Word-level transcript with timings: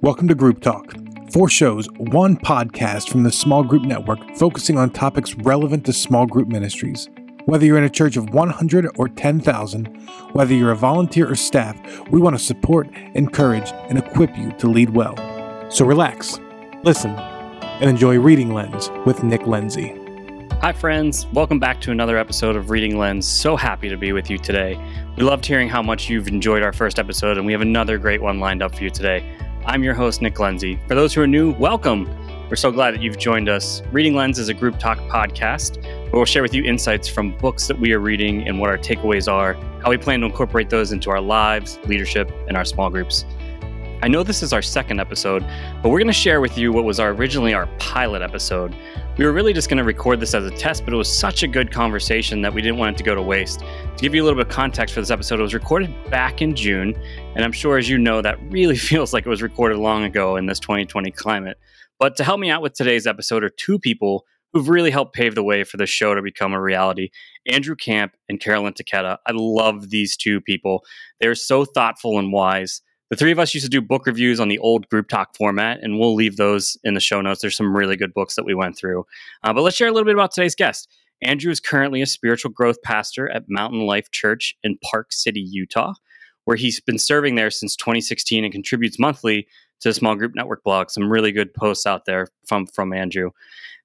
Welcome 0.00 0.28
to 0.28 0.34
Group 0.36 0.60
Talk. 0.60 0.94
Four 1.32 1.48
shows, 1.48 1.88
one 1.96 2.36
podcast 2.36 3.08
from 3.08 3.24
the 3.24 3.32
Small 3.32 3.64
Group 3.64 3.82
Network 3.82 4.20
focusing 4.36 4.78
on 4.78 4.90
topics 4.90 5.34
relevant 5.34 5.84
to 5.86 5.92
small 5.92 6.24
group 6.24 6.46
ministries. 6.46 7.08
Whether 7.46 7.66
you're 7.66 7.78
in 7.78 7.82
a 7.82 7.90
church 7.90 8.16
of 8.16 8.30
100 8.30 8.92
or 8.96 9.08
10,000, 9.08 9.86
whether 10.34 10.54
you're 10.54 10.70
a 10.70 10.76
volunteer 10.76 11.28
or 11.28 11.34
staff, 11.34 11.76
we 12.10 12.20
want 12.20 12.38
to 12.38 12.42
support, 12.42 12.88
encourage, 13.14 13.72
and 13.88 13.98
equip 13.98 14.38
you 14.38 14.52
to 14.52 14.68
lead 14.68 14.90
well. 14.90 15.16
So 15.68 15.84
relax, 15.84 16.38
listen, 16.84 17.10
and 17.10 17.90
enjoy 17.90 18.20
Reading 18.20 18.54
Lens 18.54 18.90
with 19.04 19.24
Nick 19.24 19.48
Lindsay. 19.48 19.98
Hi, 20.60 20.72
friends. 20.72 21.26
Welcome 21.32 21.58
back 21.58 21.80
to 21.80 21.90
another 21.90 22.18
episode 22.18 22.54
of 22.54 22.70
Reading 22.70 22.98
Lens. 22.98 23.26
So 23.26 23.56
happy 23.56 23.88
to 23.88 23.96
be 23.96 24.12
with 24.12 24.30
you 24.30 24.38
today. 24.38 24.78
We 25.16 25.24
loved 25.24 25.44
hearing 25.44 25.68
how 25.68 25.82
much 25.82 26.08
you've 26.08 26.28
enjoyed 26.28 26.62
our 26.62 26.72
first 26.72 27.00
episode, 27.00 27.36
and 27.36 27.44
we 27.44 27.52
have 27.52 27.62
another 27.62 27.98
great 27.98 28.22
one 28.22 28.38
lined 28.38 28.62
up 28.62 28.76
for 28.76 28.84
you 28.84 28.90
today. 28.90 29.24
I'm 29.68 29.84
your 29.84 29.92
host, 29.92 30.22
Nick 30.22 30.40
Lindsay. 30.40 30.80
For 30.88 30.94
those 30.94 31.12
who 31.12 31.20
are 31.20 31.26
new, 31.26 31.52
welcome. 31.52 32.08
We're 32.48 32.56
so 32.56 32.72
glad 32.72 32.94
that 32.94 33.02
you've 33.02 33.18
joined 33.18 33.50
us. 33.50 33.82
Reading 33.92 34.14
Lens 34.14 34.38
is 34.38 34.48
a 34.48 34.54
group 34.54 34.78
talk 34.78 34.96
podcast 35.10 35.82
where 35.82 36.12
we'll 36.14 36.24
share 36.24 36.40
with 36.40 36.54
you 36.54 36.64
insights 36.64 37.06
from 37.06 37.36
books 37.36 37.66
that 37.66 37.78
we 37.78 37.92
are 37.92 37.98
reading 37.98 38.48
and 38.48 38.58
what 38.58 38.70
our 38.70 38.78
takeaways 38.78 39.30
are, 39.30 39.52
how 39.82 39.90
we 39.90 39.98
plan 39.98 40.20
to 40.20 40.26
incorporate 40.26 40.70
those 40.70 40.90
into 40.90 41.10
our 41.10 41.20
lives, 41.20 41.78
leadership, 41.84 42.32
and 42.48 42.56
our 42.56 42.64
small 42.64 42.88
groups. 42.88 43.26
I 44.00 44.06
know 44.06 44.22
this 44.22 44.42
is 44.44 44.52
our 44.52 44.62
second 44.62 45.00
episode, 45.00 45.44
but 45.82 45.88
we're 45.88 45.98
going 45.98 46.06
to 46.06 46.12
share 46.12 46.40
with 46.40 46.56
you 46.56 46.72
what 46.72 46.84
was 46.84 47.00
our, 47.00 47.10
originally 47.10 47.52
our 47.52 47.66
pilot 47.78 48.22
episode. 48.22 48.74
We 49.16 49.26
were 49.26 49.32
really 49.32 49.52
just 49.52 49.68
going 49.68 49.78
to 49.78 49.84
record 49.84 50.20
this 50.20 50.34
as 50.34 50.44
a 50.44 50.52
test, 50.52 50.84
but 50.84 50.94
it 50.94 50.96
was 50.96 51.14
such 51.14 51.42
a 51.42 51.48
good 51.48 51.72
conversation 51.72 52.40
that 52.42 52.54
we 52.54 52.62
didn't 52.62 52.78
want 52.78 52.94
it 52.94 52.98
to 52.98 53.04
go 53.04 53.16
to 53.16 53.20
waste. 53.20 53.58
To 53.58 54.00
give 54.00 54.14
you 54.14 54.22
a 54.22 54.24
little 54.24 54.38
bit 54.38 54.46
of 54.46 54.52
context 54.52 54.94
for 54.94 55.00
this 55.00 55.10
episode, 55.10 55.40
it 55.40 55.42
was 55.42 55.52
recorded 55.52 55.92
back 56.10 56.40
in 56.40 56.54
June, 56.54 56.96
and 57.38 57.44
I'm 57.44 57.52
sure 57.52 57.78
as 57.78 57.88
you 57.88 57.98
know, 57.98 58.20
that 58.20 58.36
really 58.50 58.76
feels 58.90 59.12
like 59.12 59.24
it 59.24 59.28
was 59.28 59.42
recorded 59.42 59.78
long 59.78 60.02
ago 60.02 60.34
in 60.34 60.46
this 60.46 60.58
2020 60.58 61.12
climate. 61.12 61.56
But 62.00 62.16
to 62.16 62.24
help 62.24 62.40
me 62.40 62.50
out 62.50 62.62
with 62.62 62.74
today's 62.74 63.06
episode 63.06 63.44
are 63.44 63.48
two 63.48 63.78
people 63.78 64.24
who've 64.52 64.68
really 64.68 64.90
helped 64.90 65.14
pave 65.14 65.36
the 65.36 65.44
way 65.44 65.62
for 65.62 65.76
the 65.76 65.86
show 65.86 66.16
to 66.16 66.22
become 66.22 66.52
a 66.52 66.60
reality 66.60 67.10
Andrew 67.46 67.76
Camp 67.76 68.14
and 68.28 68.40
Carolyn 68.40 68.74
Taketa. 68.74 69.18
I 69.24 69.32
love 69.32 69.90
these 69.90 70.16
two 70.16 70.40
people. 70.40 70.82
They're 71.20 71.36
so 71.36 71.64
thoughtful 71.64 72.18
and 72.18 72.32
wise 72.32 72.82
the 73.10 73.16
three 73.16 73.32
of 73.32 73.38
us 73.38 73.54
used 73.54 73.64
to 73.64 73.70
do 73.70 73.80
book 73.80 74.06
reviews 74.06 74.38
on 74.38 74.48
the 74.48 74.58
old 74.58 74.86
group 74.90 75.08
talk 75.08 75.34
format, 75.34 75.78
and 75.80 75.98
we'll 75.98 76.14
leave 76.14 76.36
those 76.36 76.76
in 76.84 76.92
the 76.92 77.00
show 77.00 77.22
notes. 77.22 77.40
There's 77.40 77.56
some 77.56 77.74
really 77.74 77.96
good 77.96 78.12
books 78.12 78.34
that 78.34 78.44
we 78.44 78.54
went 78.54 78.76
through. 78.76 79.06
Uh, 79.42 79.54
but 79.54 79.62
let's 79.62 79.76
share 79.76 79.88
a 79.88 79.92
little 79.92 80.04
bit 80.04 80.14
about 80.14 80.32
today's 80.32 80.54
guest. 80.54 80.94
Andrew 81.22 81.50
is 81.50 81.58
currently 81.58 82.02
a 82.02 82.06
spiritual 82.06 82.50
growth 82.50 82.82
pastor 82.82 83.30
at 83.30 83.44
Mountain 83.48 83.86
Life 83.86 84.10
Church 84.10 84.54
in 84.62 84.78
Park 84.84 85.12
City, 85.12 85.40
Utah, 85.40 85.94
where 86.48 86.56
he's 86.56 86.80
been 86.80 86.98
serving 86.98 87.34
there 87.34 87.50
since 87.50 87.76
2016 87.76 88.42
and 88.42 88.50
contributes 88.50 88.98
monthly 88.98 89.46
to 89.80 89.90
the 89.90 89.92
Small 89.92 90.14
Group 90.14 90.34
Network 90.34 90.64
blog. 90.64 90.88
Some 90.88 91.12
really 91.12 91.30
good 91.30 91.52
posts 91.52 91.84
out 91.84 92.06
there 92.06 92.28
from, 92.46 92.66
from 92.68 92.94
Andrew. 92.94 93.32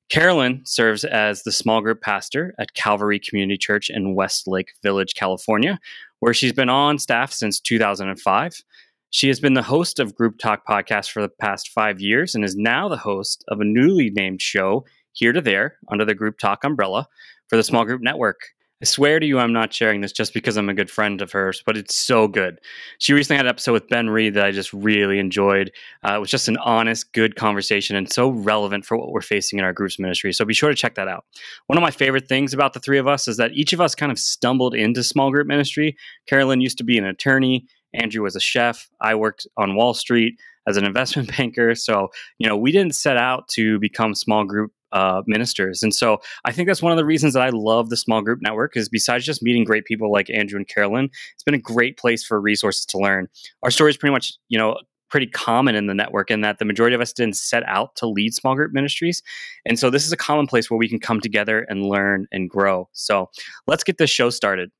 Carolyn 0.07 0.61
serves 0.63 1.03
as 1.03 1.43
the 1.43 1.51
small 1.51 1.81
group 1.81 1.99
pastor 1.99 2.55
at 2.57 2.73
Calvary 2.73 3.19
Community 3.19 3.57
Church 3.57 3.89
in 3.89 4.15
Westlake 4.15 4.71
Village, 4.81 5.13
California, 5.13 5.77
where 6.21 6.33
she's 6.33 6.53
been 6.53 6.69
on 6.69 6.99
staff 6.99 7.33
since 7.33 7.59
2005. 7.59 8.63
She 9.09 9.27
has 9.27 9.41
been 9.41 9.55
the 9.55 9.61
host 9.61 9.99
of 9.99 10.15
Group 10.15 10.37
Talk 10.37 10.65
podcast 10.65 11.11
for 11.11 11.21
the 11.21 11.27
past 11.27 11.67
five 11.67 11.99
years 11.99 12.33
and 12.33 12.45
is 12.45 12.55
now 12.55 12.87
the 12.87 12.95
host 12.95 13.43
of 13.49 13.59
a 13.59 13.65
newly 13.65 14.09
named 14.09 14.41
show, 14.41 14.85
Here 15.11 15.33
to 15.33 15.41
There, 15.41 15.79
under 15.91 16.05
the 16.05 16.15
Group 16.15 16.39
Talk 16.39 16.63
umbrella 16.63 17.09
for 17.49 17.57
the 17.57 17.63
Small 17.63 17.83
Group 17.83 18.01
Network. 18.01 18.39
I 18.83 18.85
swear 18.85 19.17
to 19.17 19.25
you, 19.25 19.39
I'm 19.39 19.53
not 19.53 19.73
sharing 19.73 20.01
this 20.01 20.11
just 20.11 20.33
because 20.33 20.57
I'm 20.57 20.67
a 20.67 20.73
good 20.73 20.91
friend 20.91 21.21
of 21.21 21.31
hers, 21.31 21.63
but 21.65 21.77
it's 21.77 21.95
so 21.95 22.27
good. 22.27 22.59
She 22.97 23.13
recently 23.13 23.37
had 23.37 23.45
an 23.45 23.49
episode 23.51 23.71
with 23.71 23.87
Ben 23.87 24.09
Reed 24.09 24.33
that 24.33 24.45
I 24.45 24.51
just 24.51 24.73
really 24.73 25.19
enjoyed. 25.19 25.71
Uh, 26.05 26.15
it 26.15 26.19
was 26.19 26.29
just 26.29 26.49
an 26.49 26.57
honest, 26.57 27.13
good 27.13 27.37
conversation 27.37 27.95
and 27.95 28.11
so 28.11 28.27
relevant 28.27 28.85
for 28.85 28.97
what 28.97 29.13
we're 29.13 29.21
facing 29.21 29.57
in 29.57 29.63
our 29.63 29.71
group's 29.71 29.99
ministry. 29.99 30.33
So 30.33 30.43
be 30.43 30.53
sure 30.53 30.67
to 30.67 30.75
check 30.75 30.95
that 30.95 31.07
out. 31.07 31.23
One 31.67 31.77
of 31.77 31.81
my 31.81 31.91
favorite 31.91 32.27
things 32.27 32.53
about 32.53 32.73
the 32.73 32.81
three 32.81 32.97
of 32.97 33.07
us 33.07 33.29
is 33.29 33.37
that 33.37 33.53
each 33.53 33.71
of 33.71 33.79
us 33.79 33.95
kind 33.95 34.11
of 34.11 34.19
stumbled 34.19 34.75
into 34.75 35.01
small 35.01 35.31
group 35.31 35.47
ministry. 35.47 35.95
Carolyn 36.27 36.59
used 36.59 36.77
to 36.79 36.83
be 36.83 36.97
an 36.97 37.05
attorney. 37.05 37.65
Andrew 37.93 38.23
was 38.23 38.35
a 38.35 38.41
chef. 38.41 38.89
I 38.99 39.15
worked 39.15 39.47
on 39.55 39.77
Wall 39.77 39.93
Street 39.93 40.37
as 40.67 40.75
an 40.75 40.83
investment 40.83 41.33
banker. 41.37 41.73
So, 41.73 42.09
you 42.37 42.49
know, 42.49 42.57
we 42.57 42.73
didn't 42.73 42.95
set 42.95 43.15
out 43.15 43.47
to 43.53 43.79
become 43.79 44.13
small 44.13 44.43
group 44.43 44.73
uh, 44.93 45.21
ministers. 45.27 45.83
And 45.83 45.93
so 45.93 46.19
I 46.45 46.51
think 46.51 46.67
that's 46.67 46.81
one 46.81 46.91
of 46.91 46.97
the 46.97 47.05
reasons 47.05 47.33
that 47.33 47.41
I 47.41 47.49
love 47.49 47.89
the 47.89 47.97
small 47.97 48.21
group 48.21 48.39
network 48.41 48.77
is 48.77 48.87
besides 48.87 49.25
just 49.25 49.43
meeting 49.43 49.65
great 49.65 49.85
people 49.85 50.11
like 50.11 50.29
Andrew 50.29 50.57
and 50.57 50.67
Carolyn, 50.67 51.09
it's 51.33 51.43
been 51.43 51.53
a 51.53 51.59
great 51.59 51.97
place 51.97 52.23
for 52.23 52.39
resources 52.39 52.85
to 52.87 52.97
learn. 52.97 53.27
Our 53.63 53.71
story 53.71 53.89
is 53.89 53.97
pretty 53.97 54.13
much, 54.13 54.33
you 54.49 54.57
know, 54.57 54.77
pretty 55.09 55.27
common 55.27 55.75
in 55.75 55.85
the 55.85 55.93
network 55.93 56.31
in 56.31 56.41
that 56.41 56.57
the 56.57 56.65
majority 56.65 56.95
of 56.95 57.01
us 57.01 57.13
didn't 57.13 57.35
set 57.35 57.63
out 57.67 57.95
to 57.95 58.07
lead 58.07 58.33
small 58.33 58.55
group 58.55 58.71
ministries. 58.73 59.21
And 59.65 59.77
so 59.77 59.91
this 59.91 60.07
is 60.07 60.11
a 60.11 60.17
common 60.17 60.47
place 60.47 60.71
where 60.71 60.77
we 60.77 60.89
can 60.89 60.99
come 60.99 61.19
together 61.21 61.67
and 61.69 61.83
learn 61.85 62.27
and 62.31 62.49
grow. 62.49 62.89
So 62.93 63.29
let's 63.67 63.83
get 63.83 63.99
this 63.99 64.09
show 64.09 64.31
started. 64.31 64.71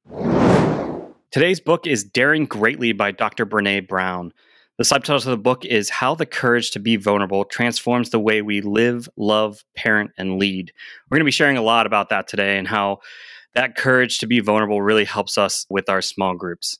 Today's 1.31 1.59
book 1.59 1.85
is 1.85 2.03
Daring 2.03 2.45
Greatly 2.45 2.93
by 2.93 3.11
Dr. 3.11 3.45
Brene 3.45 3.87
Brown. 3.87 4.33
The 4.79 4.83
subtitle 4.83 5.17
of 5.17 5.23
the 5.25 5.37
book 5.37 5.65
is 5.65 5.91
How 5.91 6.15
the 6.15 6.25
Courage 6.25 6.71
to 6.71 6.79
Be 6.79 6.95
Vulnerable 6.95 7.45
Transforms 7.45 8.09
the 8.09 8.19
Way 8.19 8.41
We 8.41 8.61
Live, 8.61 9.07
Love, 9.15 9.63
Parent, 9.75 10.09
and 10.17 10.39
Lead. 10.39 10.71
We're 11.09 11.17
going 11.17 11.21
to 11.21 11.25
be 11.25 11.31
sharing 11.31 11.57
a 11.57 11.61
lot 11.61 11.85
about 11.85 12.09
that 12.09 12.27
today 12.27 12.57
and 12.57 12.67
how 12.67 12.97
that 13.53 13.75
courage 13.75 14.17
to 14.17 14.25
be 14.25 14.39
vulnerable 14.39 14.81
really 14.81 15.05
helps 15.05 15.37
us 15.37 15.67
with 15.69 15.89
our 15.89 16.01
small 16.01 16.33
groups. 16.33 16.79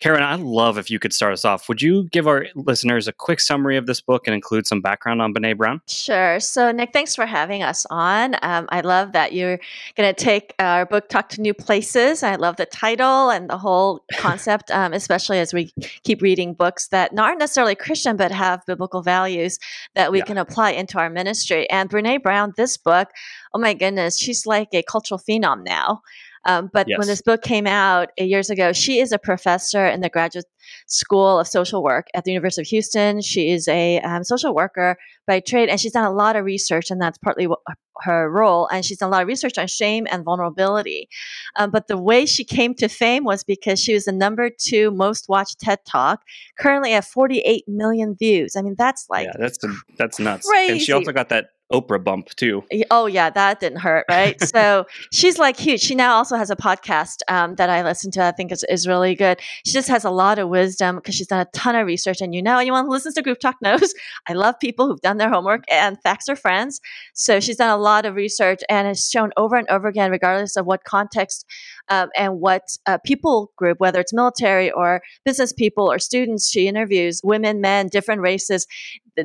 Karen, 0.00 0.22
I'd 0.22 0.40
love 0.40 0.78
if 0.78 0.90
you 0.90 0.98
could 0.98 1.12
start 1.12 1.34
us 1.34 1.44
off. 1.44 1.68
Would 1.68 1.82
you 1.82 2.04
give 2.04 2.26
our 2.26 2.46
listeners 2.54 3.06
a 3.06 3.12
quick 3.12 3.38
summary 3.38 3.76
of 3.76 3.84
this 3.84 4.00
book 4.00 4.26
and 4.26 4.34
include 4.34 4.66
some 4.66 4.80
background 4.80 5.20
on 5.20 5.34
Brene 5.34 5.58
Brown? 5.58 5.82
Sure. 5.86 6.40
So, 6.40 6.72
Nick, 6.72 6.94
thanks 6.94 7.14
for 7.14 7.26
having 7.26 7.62
us 7.62 7.86
on. 7.90 8.34
Um, 8.40 8.66
I 8.70 8.80
love 8.80 9.12
that 9.12 9.34
you're 9.34 9.60
going 9.96 10.12
to 10.12 10.14
take 10.14 10.54
our 10.58 10.86
book 10.86 11.10
Talk 11.10 11.28
to 11.30 11.42
New 11.42 11.52
Places. 11.52 12.22
I 12.22 12.36
love 12.36 12.56
the 12.56 12.64
title 12.64 13.28
and 13.28 13.50
the 13.50 13.58
whole 13.58 14.02
concept, 14.16 14.70
um, 14.70 14.94
especially 14.94 15.38
as 15.38 15.52
we 15.52 15.70
keep 16.02 16.22
reading 16.22 16.54
books 16.54 16.88
that 16.88 17.12
aren't 17.18 17.38
necessarily 17.38 17.74
Christian 17.74 18.16
but 18.16 18.32
have 18.32 18.64
biblical 18.66 19.02
values 19.02 19.58
that 19.94 20.10
we 20.10 20.18
yeah. 20.18 20.24
can 20.24 20.38
apply 20.38 20.70
into 20.70 20.98
our 20.98 21.10
ministry. 21.10 21.68
And 21.68 21.90
Brene 21.90 22.22
Brown, 22.22 22.54
this 22.56 22.78
book, 22.78 23.08
oh 23.52 23.58
my 23.58 23.74
goodness, 23.74 24.18
she's 24.18 24.46
like 24.46 24.68
a 24.72 24.82
cultural 24.82 25.20
phenom 25.20 25.62
now. 25.62 26.00
Um, 26.46 26.70
but 26.72 26.88
yes. 26.88 26.98
when 26.98 27.06
this 27.06 27.22
book 27.22 27.42
came 27.42 27.66
out 27.66 28.10
years 28.18 28.50
ago, 28.50 28.72
she 28.72 29.00
is 29.00 29.12
a 29.12 29.18
professor 29.18 29.86
in 29.86 30.00
the 30.00 30.08
graduate 30.08 30.46
school 30.86 31.38
of 31.38 31.46
social 31.46 31.82
work 31.82 32.06
at 32.14 32.24
the 32.24 32.30
University 32.30 32.62
of 32.62 32.68
Houston. 32.68 33.20
She 33.20 33.50
is 33.50 33.68
a 33.68 34.00
um, 34.00 34.24
social 34.24 34.54
worker 34.54 34.96
by 35.26 35.40
trade, 35.40 35.68
and 35.68 35.78
she's 35.78 35.92
done 35.92 36.04
a 36.04 36.12
lot 36.12 36.36
of 36.36 36.44
research, 36.44 36.90
and 36.90 37.00
that's 37.00 37.18
partly 37.18 37.46
what, 37.46 37.58
her 38.02 38.30
role. 38.30 38.68
And 38.72 38.84
she's 38.84 38.98
done 38.98 39.10
a 39.10 39.12
lot 39.12 39.22
of 39.22 39.28
research 39.28 39.58
on 39.58 39.66
shame 39.66 40.06
and 40.10 40.24
vulnerability. 40.24 41.08
Um, 41.56 41.70
but 41.70 41.88
the 41.88 42.00
way 42.00 42.24
she 42.24 42.44
came 42.44 42.74
to 42.76 42.88
fame 42.88 43.24
was 43.24 43.44
because 43.44 43.78
she 43.78 43.92
was 43.92 44.04
the 44.04 44.12
number 44.12 44.50
two 44.50 44.90
most 44.90 45.28
watched 45.28 45.60
TED 45.60 45.80
Talk, 45.86 46.22
currently 46.58 46.92
at 46.94 47.04
48 47.04 47.64
million 47.68 48.16
views. 48.18 48.56
I 48.56 48.62
mean, 48.62 48.76
that's 48.78 49.06
like 49.10 49.26
yeah, 49.26 49.32
that's 49.38 49.58
that's 49.98 50.18
nuts. 50.18 50.48
Crazy. 50.48 50.72
And 50.72 50.80
she 50.80 50.92
also 50.92 51.12
got 51.12 51.28
that 51.28 51.48
Oprah 51.72 52.02
bump 52.02 52.30
too. 52.30 52.64
Oh 52.90 53.06
yeah, 53.06 53.30
that 53.30 53.60
didn't 53.60 53.78
hurt, 53.78 54.04
right? 54.10 54.40
so 54.44 54.86
she's 55.12 55.38
like 55.38 55.56
huge. 55.56 55.80
She 55.80 55.94
now 55.94 56.14
also 56.14 56.36
has 56.36 56.50
a 56.50 56.56
podcast 56.56 57.18
um, 57.28 57.54
that 57.56 57.70
I 57.70 57.82
listen 57.82 58.10
to. 58.12 58.22
I 58.22 58.32
think 58.32 58.52
is 58.52 58.64
is 58.68 58.86
really 58.86 59.14
good. 59.14 59.40
She 59.64 59.72
just 59.72 59.88
has 59.88 60.04
a 60.04 60.10
lot 60.10 60.38
of 60.38 60.48
wisdom 60.48 60.96
because 60.96 61.14
she's 61.14 61.28
done 61.28 61.40
a 61.40 61.50
ton 61.52 61.76
of 61.76 61.86
research. 61.86 62.20
And 62.20 62.34
you 62.34 62.42
know, 62.42 62.58
anyone 62.58 62.86
who 62.86 62.90
listens 62.90 63.14
to 63.14 63.22
Group 63.22 63.38
Talk 63.40 63.56
knows 63.62 63.94
I 64.28 64.32
love 64.32 64.58
people 64.60 64.86
who've 64.86 65.00
done 65.00 65.18
their 65.18 65.30
homework 65.30 65.64
and 65.70 66.00
facts 66.02 66.28
are 66.28 66.36
friends. 66.36 66.80
So 67.14 67.40
she's 67.40 67.56
done 67.56 67.70
a 67.70 67.80
lot 67.80 68.06
of 68.06 68.14
research 68.14 68.60
and 68.68 68.86
has 68.86 69.08
shown 69.08 69.30
over 69.36 69.56
and 69.56 69.68
over 69.70 69.88
again, 69.88 70.10
regardless 70.10 70.56
of 70.56 70.66
what 70.66 70.84
context 70.84 71.46
um, 71.90 72.08
and 72.16 72.40
what 72.40 72.62
uh, 72.86 72.98
people 73.04 73.52
group, 73.56 73.80
whether 73.80 74.00
it's 74.00 74.12
military 74.12 74.70
or 74.70 75.02
business 75.24 75.52
people 75.52 75.90
or 75.90 75.98
students, 75.98 76.48
she 76.48 76.68
interviews 76.68 77.20
women, 77.22 77.60
men, 77.60 77.88
different 77.88 78.22
races. 78.22 78.66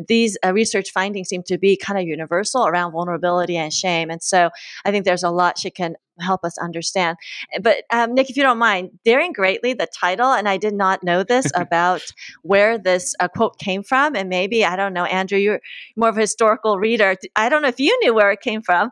These 0.07 0.37
uh, 0.43 0.51
research 0.51 0.91
findings 0.91 1.29
seem 1.29 1.43
to 1.43 1.57
be 1.57 1.77
kind 1.77 1.99
of 1.99 2.05
universal 2.05 2.65
around 2.65 2.91
vulnerability 2.91 3.55
and 3.55 3.71
shame. 3.71 4.09
And 4.09 4.21
so 4.21 4.49
I 4.83 4.91
think 4.91 5.05
there's 5.05 5.23
a 5.23 5.29
lot 5.29 5.59
she 5.59 5.69
can 5.69 5.95
help 6.19 6.43
us 6.43 6.57
understand. 6.57 7.17
But 7.61 7.83
um, 7.91 8.13
Nick, 8.13 8.29
if 8.29 8.37
you 8.37 8.43
don't 8.43 8.57
mind, 8.57 8.91
daring 9.05 9.31
greatly 9.31 9.73
the 9.73 9.87
title, 9.87 10.31
and 10.31 10.49
I 10.49 10.57
did 10.57 10.73
not 10.73 11.03
know 11.03 11.23
this 11.23 11.51
about 11.55 12.01
where 12.41 12.77
this 12.77 13.13
uh, 13.19 13.27
quote 13.27 13.59
came 13.59 13.83
from, 13.83 14.15
and 14.15 14.27
maybe 14.27 14.65
I 14.65 14.75
don't 14.75 14.93
know, 14.93 15.05
Andrew, 15.05 15.37
you're 15.37 15.61
more 15.95 16.09
of 16.09 16.17
a 16.17 16.21
historical 16.21 16.79
reader. 16.79 17.15
I 17.35 17.49
don't 17.49 17.61
know 17.61 17.67
if 17.67 17.79
you 17.79 17.97
knew 18.01 18.13
where 18.13 18.31
it 18.31 18.41
came 18.41 18.61
from. 18.61 18.91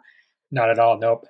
Not 0.52 0.70
at 0.70 0.78
all. 0.78 1.00
Nope. 1.00 1.26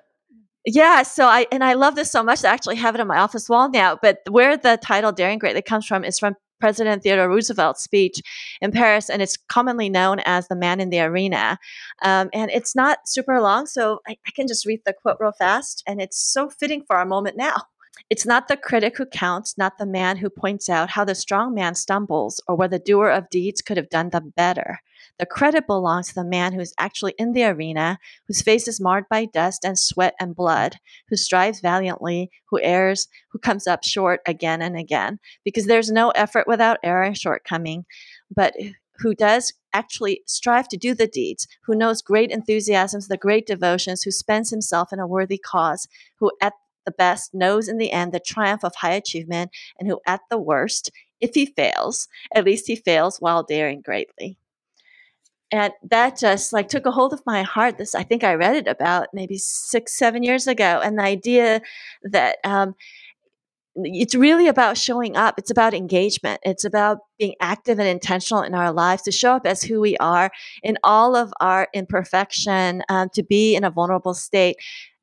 Yeah, 0.66 1.02
so 1.02 1.26
I 1.26 1.46
and 1.52 1.62
I 1.62 1.74
love 1.74 1.94
this 1.94 2.10
so 2.10 2.22
much. 2.22 2.44
I 2.44 2.48
actually 2.52 2.76
have 2.76 2.94
it 2.94 3.00
on 3.00 3.06
my 3.06 3.18
office 3.18 3.48
wall 3.48 3.68
now. 3.70 3.98
But 4.00 4.18
where 4.30 4.56
the 4.56 4.78
title 4.82 5.12
"Daring 5.12 5.38
Greatly" 5.38 5.60
comes 5.62 5.86
from 5.86 6.04
is 6.04 6.18
from 6.18 6.36
President 6.58 7.02
Theodore 7.02 7.28
Roosevelt's 7.28 7.82
speech 7.84 8.20
in 8.62 8.72
Paris, 8.72 9.10
and 9.10 9.20
it's 9.20 9.36
commonly 9.50 9.90
known 9.90 10.20
as 10.24 10.48
"The 10.48 10.56
Man 10.56 10.80
in 10.80 10.88
the 10.88 11.00
Arena." 11.00 11.58
Um, 12.02 12.30
and 12.32 12.50
it's 12.50 12.74
not 12.74 12.98
super 13.06 13.40
long, 13.42 13.66
so 13.66 14.00
I, 14.08 14.12
I 14.26 14.30
can 14.34 14.46
just 14.48 14.64
read 14.64 14.80
the 14.86 14.94
quote 14.94 15.18
real 15.20 15.32
fast, 15.32 15.82
and 15.86 16.00
it's 16.00 16.18
so 16.18 16.48
fitting 16.48 16.82
for 16.86 16.96
our 16.96 17.06
moment 17.06 17.36
now. 17.36 17.56
It's 18.10 18.26
not 18.26 18.48
the 18.48 18.56
critic 18.56 18.96
who 18.98 19.06
counts, 19.06 19.56
not 19.56 19.78
the 19.78 19.86
man 19.86 20.16
who 20.18 20.28
points 20.28 20.68
out 20.68 20.90
how 20.90 21.04
the 21.04 21.14
strong 21.14 21.54
man 21.54 21.74
stumbles 21.74 22.40
or 22.48 22.56
where 22.56 22.68
the 22.68 22.78
doer 22.80 23.08
of 23.08 23.30
deeds 23.30 23.62
could 23.62 23.76
have 23.76 23.88
done 23.88 24.10
them 24.10 24.32
better. 24.36 24.80
The 25.18 25.26
credit 25.26 25.68
belongs 25.68 26.08
to 26.08 26.14
the 26.14 26.24
man 26.24 26.52
who 26.52 26.60
is 26.60 26.74
actually 26.76 27.14
in 27.18 27.32
the 27.32 27.44
arena, 27.44 28.00
whose 28.26 28.42
face 28.42 28.66
is 28.66 28.80
marred 28.80 29.08
by 29.08 29.26
dust 29.26 29.64
and 29.64 29.78
sweat 29.78 30.14
and 30.18 30.34
blood, 30.34 30.78
who 31.08 31.16
strives 31.16 31.60
valiantly, 31.60 32.32
who 32.46 32.60
errs, 32.60 33.06
who 33.30 33.38
comes 33.38 33.68
up 33.68 33.84
short 33.84 34.22
again 34.26 34.60
and 34.60 34.76
again. 34.76 35.20
Because 35.44 35.66
there's 35.66 35.90
no 35.90 36.10
effort 36.10 36.48
without 36.48 36.78
error 36.82 37.04
and 37.04 37.16
shortcoming, 37.16 37.84
but 38.34 38.54
who 38.98 39.14
does 39.14 39.52
actually 39.72 40.22
strive 40.26 40.66
to 40.68 40.76
do 40.76 40.94
the 40.94 41.06
deeds, 41.06 41.46
who 41.62 41.76
knows 41.76 42.02
great 42.02 42.32
enthusiasms, 42.32 43.06
the 43.06 43.16
great 43.16 43.46
devotions, 43.46 44.02
who 44.02 44.10
spends 44.10 44.50
himself 44.50 44.92
in 44.92 44.98
a 44.98 45.06
worthy 45.06 45.38
cause, 45.38 45.86
who 46.18 46.32
at 46.40 46.54
the 46.84 46.92
best 46.92 47.32
knows 47.32 47.68
in 47.68 47.78
the 47.78 47.92
end 47.92 48.12
the 48.12 48.18
triumph 48.20 48.64
of 48.64 48.74
high 48.76 48.92
achievement, 48.92 49.52
and 49.78 49.88
who 49.88 50.00
at 50.06 50.22
the 50.28 50.38
worst, 50.38 50.90
if 51.20 51.34
he 51.34 51.46
fails, 51.46 52.08
at 52.34 52.44
least 52.44 52.66
he 52.66 52.74
fails 52.74 53.18
while 53.18 53.44
daring 53.44 53.80
greatly 53.80 54.38
and 55.54 55.72
that 55.88 56.18
just 56.18 56.52
like 56.52 56.66
took 56.66 56.84
a 56.84 56.90
hold 56.90 57.12
of 57.12 57.22
my 57.26 57.44
heart. 57.44 57.78
This 57.78 57.94
i 57.94 58.02
think 58.02 58.24
i 58.24 58.34
read 58.34 58.56
it 58.56 58.66
about 58.66 59.08
maybe 59.12 59.38
six 59.38 59.96
seven 59.96 60.24
years 60.24 60.48
ago. 60.48 60.80
And 60.82 60.98
the 60.98 61.04
idea 61.04 61.62
that 62.02 62.38
um, 62.44 62.74
it's 63.76 64.16
really 64.16 64.48
about 64.48 64.76
showing 64.76 65.16
up. 65.16 65.38
It's 65.38 65.50
about 65.50 65.72
engagement. 65.72 66.40
It's 66.44 66.64
about 66.64 66.98
being 67.18 67.34
active 67.40 67.78
and 67.78 67.88
intentional 67.88 68.42
in 68.42 68.54
our 68.54 68.72
lives 68.72 69.02
to 69.02 69.12
show 69.12 69.32
up 69.34 69.46
as 69.46 69.62
who 69.62 69.80
we 69.80 69.96
are 69.98 70.30
in 70.64 70.76
all 70.82 71.14
of 71.14 71.32
our 71.40 71.68
imperfection 71.72 72.82
um, 72.88 73.08
to 73.14 73.22
be 73.22 73.54
in 73.54 73.62
a 73.62 73.70
vulnerable 73.70 74.14
state 74.14 74.56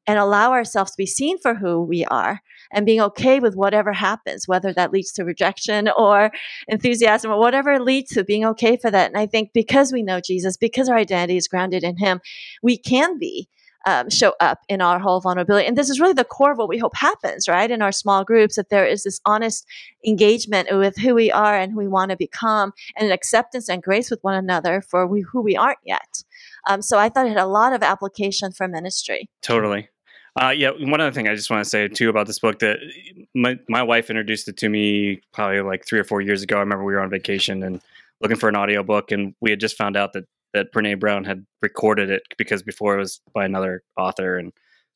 and 0.05 0.19
allow 0.19 0.51
ourselves 0.51 0.91
to 0.91 0.97
be 0.97 1.05
seen 1.05 1.37
for 1.39 1.55
who 1.55 1.81
we 1.81 2.03
are 2.05 2.41
and 2.73 2.85
being 2.85 3.01
okay 3.01 3.39
with 3.39 3.55
whatever 3.55 3.93
happens, 3.93 4.47
whether 4.47 4.73
that 4.73 4.91
leads 4.91 5.11
to 5.13 5.23
rejection 5.23 5.89
or 5.97 6.31
enthusiasm 6.67 7.31
or 7.31 7.39
whatever 7.39 7.79
leads 7.79 8.11
to 8.11 8.23
being 8.23 8.45
okay 8.45 8.77
for 8.77 8.91
that. 8.91 9.07
And 9.09 9.17
I 9.17 9.25
think 9.25 9.51
because 9.53 9.91
we 9.91 10.03
know 10.03 10.21
Jesus, 10.21 10.57
because 10.57 10.89
our 10.89 10.97
identity 10.97 11.37
is 11.37 11.47
grounded 11.47 11.83
in 11.83 11.97
Him, 11.97 12.21
we 12.61 12.77
can 12.77 13.17
be. 13.17 13.47
Um, 13.83 14.11
show 14.11 14.35
up 14.39 14.59
in 14.69 14.79
our 14.79 14.99
whole 14.99 15.21
vulnerability. 15.21 15.65
And 15.65 15.75
this 15.75 15.89
is 15.89 15.99
really 15.99 16.13
the 16.13 16.23
core 16.23 16.51
of 16.51 16.59
what 16.59 16.69
we 16.69 16.77
hope 16.77 16.95
happens, 16.95 17.47
right? 17.47 17.71
In 17.71 17.81
our 17.81 17.91
small 17.91 18.23
groups, 18.23 18.55
that 18.57 18.69
there 18.69 18.85
is 18.85 19.01
this 19.01 19.19
honest 19.25 19.65
engagement 20.05 20.67
with 20.71 20.97
who 20.97 21.15
we 21.15 21.31
are 21.31 21.57
and 21.57 21.71
who 21.71 21.79
we 21.79 21.87
want 21.87 22.11
to 22.11 22.15
become, 22.15 22.73
and 22.95 23.07
an 23.07 23.11
acceptance 23.11 23.69
and 23.69 23.81
grace 23.81 24.11
with 24.11 24.19
one 24.21 24.35
another 24.35 24.83
for 24.87 25.07
we, 25.07 25.21
who 25.21 25.41
we 25.41 25.57
aren't 25.57 25.79
yet. 25.83 26.23
Um, 26.69 26.83
so 26.83 26.99
I 26.99 27.09
thought 27.09 27.25
it 27.25 27.29
had 27.29 27.39
a 27.39 27.47
lot 27.47 27.73
of 27.73 27.81
application 27.81 28.51
for 28.51 28.67
ministry. 28.67 29.27
Totally. 29.41 29.89
Uh, 30.39 30.49
yeah, 30.49 30.69
one 30.69 31.01
other 31.01 31.11
thing 31.11 31.27
I 31.27 31.35
just 31.35 31.49
want 31.49 31.63
to 31.63 31.69
say 31.69 31.87
too 31.89 32.09
about 32.09 32.25
this 32.25 32.39
book 32.39 32.59
that 32.59 32.79
my 33.35 33.59
my 33.67 33.83
wife 33.83 34.09
introduced 34.09 34.47
it 34.47 34.57
to 34.57 34.69
me 34.69 35.21
probably 35.33 35.61
like 35.61 35.85
three 35.85 35.99
or 35.99 36.05
four 36.05 36.21
years 36.21 36.41
ago. 36.41 36.57
I 36.57 36.61
remember 36.61 36.85
we 36.85 36.93
were 36.93 37.01
on 37.01 37.09
vacation 37.09 37.63
and 37.63 37.81
looking 38.21 38.37
for 38.37 38.47
an 38.47 38.55
audiobook, 38.55 39.11
and 39.11 39.35
we 39.41 39.49
had 39.49 39.59
just 39.59 39.77
found 39.77 39.97
out 39.97 40.13
that 40.13 40.25
that 40.53 40.71
Brene 40.73 40.99
Brown 40.99 41.25
had 41.25 41.45
recorded 41.61 42.09
it 42.09 42.23
because 42.37 42.63
before 42.63 42.95
it 42.95 42.99
was 42.99 43.19
by 43.33 43.43
another 43.43 43.83
author, 43.97 44.37
and 44.37 44.53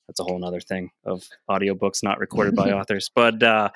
that's 0.08 0.22
a 0.22 0.24
whole 0.24 0.44
other 0.44 0.62
thing 0.62 0.92
of 1.06 1.28
audiobooks 1.50 2.02
not 2.02 2.20
recorded 2.20 2.56
by 2.56 2.72
authors. 2.72 3.12
But 3.14 3.44
uh, 3.44 3.72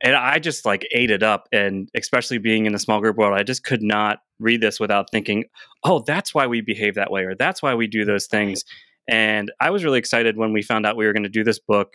and 0.00 0.14
I 0.14 0.38
just 0.38 0.64
like 0.64 0.86
ate 0.92 1.10
it 1.10 1.24
up, 1.24 1.48
and 1.50 1.88
especially 1.96 2.38
being 2.38 2.66
in 2.66 2.76
a 2.76 2.78
small 2.78 3.00
group 3.00 3.16
world, 3.16 3.36
I 3.36 3.42
just 3.42 3.64
could 3.64 3.82
not 3.82 4.20
read 4.38 4.60
this 4.60 4.78
without 4.78 5.10
thinking, 5.10 5.44
"Oh, 5.82 5.98
that's 5.98 6.32
why 6.32 6.46
we 6.46 6.60
behave 6.60 6.94
that 6.94 7.10
way," 7.10 7.24
or 7.24 7.34
"That's 7.34 7.60
why 7.60 7.74
we 7.74 7.88
do 7.88 8.04
those 8.04 8.28
things." 8.28 8.64
And 9.08 9.50
I 9.60 9.70
was 9.70 9.84
really 9.84 9.98
excited 9.98 10.36
when 10.36 10.52
we 10.52 10.62
found 10.62 10.86
out 10.86 10.96
we 10.96 11.06
were 11.06 11.12
going 11.12 11.24
to 11.24 11.28
do 11.28 11.44
this 11.44 11.58
book 11.58 11.94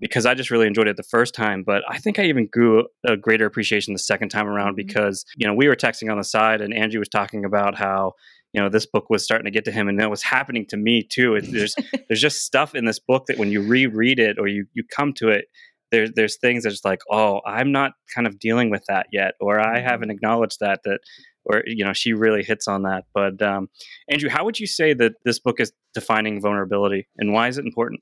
because 0.00 0.26
I 0.26 0.34
just 0.34 0.50
really 0.50 0.66
enjoyed 0.66 0.88
it 0.88 0.96
the 0.96 1.02
first 1.02 1.34
time. 1.34 1.64
But 1.64 1.82
I 1.88 1.98
think 1.98 2.18
I 2.18 2.24
even 2.24 2.48
grew 2.50 2.86
a 3.06 3.16
greater 3.16 3.46
appreciation 3.46 3.92
the 3.92 3.98
second 3.98 4.28
time 4.28 4.46
around 4.46 4.76
mm-hmm. 4.76 4.86
because, 4.86 5.24
you 5.36 5.46
know, 5.46 5.54
we 5.54 5.68
were 5.68 5.76
texting 5.76 6.10
on 6.10 6.18
the 6.18 6.24
side 6.24 6.60
and 6.60 6.72
Angie 6.72 6.98
was 6.98 7.08
talking 7.08 7.44
about 7.44 7.76
how, 7.76 8.12
you 8.52 8.60
know, 8.60 8.68
this 8.68 8.86
book 8.86 9.10
was 9.10 9.24
starting 9.24 9.44
to 9.44 9.50
get 9.50 9.64
to 9.64 9.72
him 9.72 9.88
and 9.88 9.98
that 10.00 10.10
was 10.10 10.22
happening 10.22 10.66
to 10.68 10.76
me 10.76 11.02
too. 11.02 11.34
It, 11.34 11.50
there's 11.50 11.74
there's 12.08 12.20
just 12.20 12.44
stuff 12.44 12.74
in 12.74 12.84
this 12.84 13.00
book 13.00 13.26
that 13.26 13.38
when 13.38 13.50
you 13.50 13.60
reread 13.60 14.18
it 14.18 14.38
or 14.38 14.46
you, 14.46 14.66
you 14.74 14.84
come 14.84 15.12
to 15.14 15.28
it, 15.28 15.46
there's 15.90 16.10
there's 16.14 16.36
things 16.36 16.64
that's 16.64 16.84
like, 16.84 17.00
oh, 17.10 17.40
I'm 17.46 17.72
not 17.72 17.92
kind 18.14 18.26
of 18.26 18.38
dealing 18.38 18.70
with 18.70 18.84
that 18.88 19.06
yet, 19.12 19.34
or 19.40 19.58
I 19.58 19.78
mm-hmm. 19.78 19.88
haven't 19.88 20.10
acknowledged 20.10 20.60
that 20.60 20.80
that 20.84 21.00
or 21.48 21.62
you 21.66 21.84
know 21.84 21.92
she 21.92 22.12
really 22.12 22.42
hits 22.42 22.68
on 22.68 22.82
that 22.82 23.04
but 23.14 23.40
um, 23.42 23.68
andrew 24.10 24.28
how 24.28 24.44
would 24.44 24.60
you 24.60 24.66
say 24.66 24.92
that 24.92 25.12
this 25.24 25.38
book 25.38 25.60
is 25.60 25.72
defining 25.94 26.40
vulnerability 26.40 27.08
and 27.18 27.32
why 27.32 27.48
is 27.48 27.58
it 27.58 27.64
important 27.64 28.00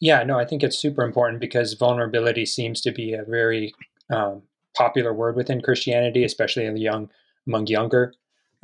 yeah 0.00 0.22
no 0.22 0.38
i 0.38 0.44
think 0.44 0.62
it's 0.62 0.78
super 0.78 1.02
important 1.02 1.40
because 1.40 1.74
vulnerability 1.74 2.46
seems 2.46 2.80
to 2.80 2.92
be 2.92 3.12
a 3.12 3.24
very 3.24 3.72
um, 4.10 4.42
popular 4.76 5.12
word 5.12 5.36
within 5.36 5.60
christianity 5.60 6.24
especially 6.24 6.64
in 6.64 6.74
the 6.74 6.80
young 6.80 7.10
among 7.46 7.66
younger 7.66 8.14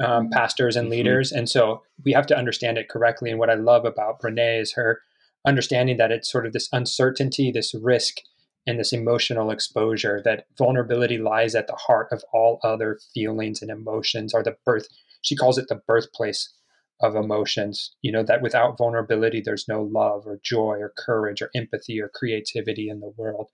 um, 0.03 0.25
mm-hmm. 0.25 0.33
pastors 0.33 0.77
and 0.77 0.87
mm-hmm. 0.87 0.93
leaders 0.93 1.31
mm-hmm. 1.31 1.41
and 1.41 1.49
so 1.49 1.83
we 2.05 2.13
have 2.13 2.27
to 2.27 2.37
understand 2.37 2.79
it 2.79 2.89
correctly 2.89 3.31
and 3.31 3.39
what 3.39 3.51
i 3.51 3.55
love 3.55 3.85
about 3.85 4.21
brene 4.21 4.61
is 4.61 4.73
her 4.73 5.01
understanding 5.47 5.97
that 5.97 6.13
it's 6.13 6.31
sort 6.31 6.47
of 6.47 6.53
this 6.53 6.69
uncertainty 6.73 7.51
this 7.51 7.75
risk 7.75 8.17
and 8.71 8.81
this 8.81 8.93
emotional 8.93 9.51
exposure 9.51 10.23
that 10.25 10.47
vulnerability 10.57 11.19
lies 11.19 11.55
at 11.55 11.67
the 11.67 11.75
heart 11.75 12.09
of 12.13 12.25
all 12.33 12.61
other 12.63 12.99
feelings 13.13 13.61
and 13.61 13.71
emotions 13.71 14.33
are 14.33 14.43
the 14.43 14.57
birth 14.65 14.87
she 15.23 15.37
calls 15.37 15.59
it 15.59 15.69
the 15.69 15.81
birthplace 15.87 16.55
of 17.03 17.15
emotions. 17.15 17.95
You 18.03 18.13
know 18.13 18.23
that 18.23 18.43
without 18.43 18.79
vulnerability 18.79 19.43
there's 19.45 19.69
no 19.69 19.83
love 19.83 20.27
or 20.27 20.41
joy 20.43 20.77
or 20.81 20.93
courage 20.97 21.43
or 21.43 21.51
empathy 21.55 22.01
or 22.01 22.09
creativity 22.09 22.89
in 22.89 23.01
the 23.01 23.13
world. 23.17 23.49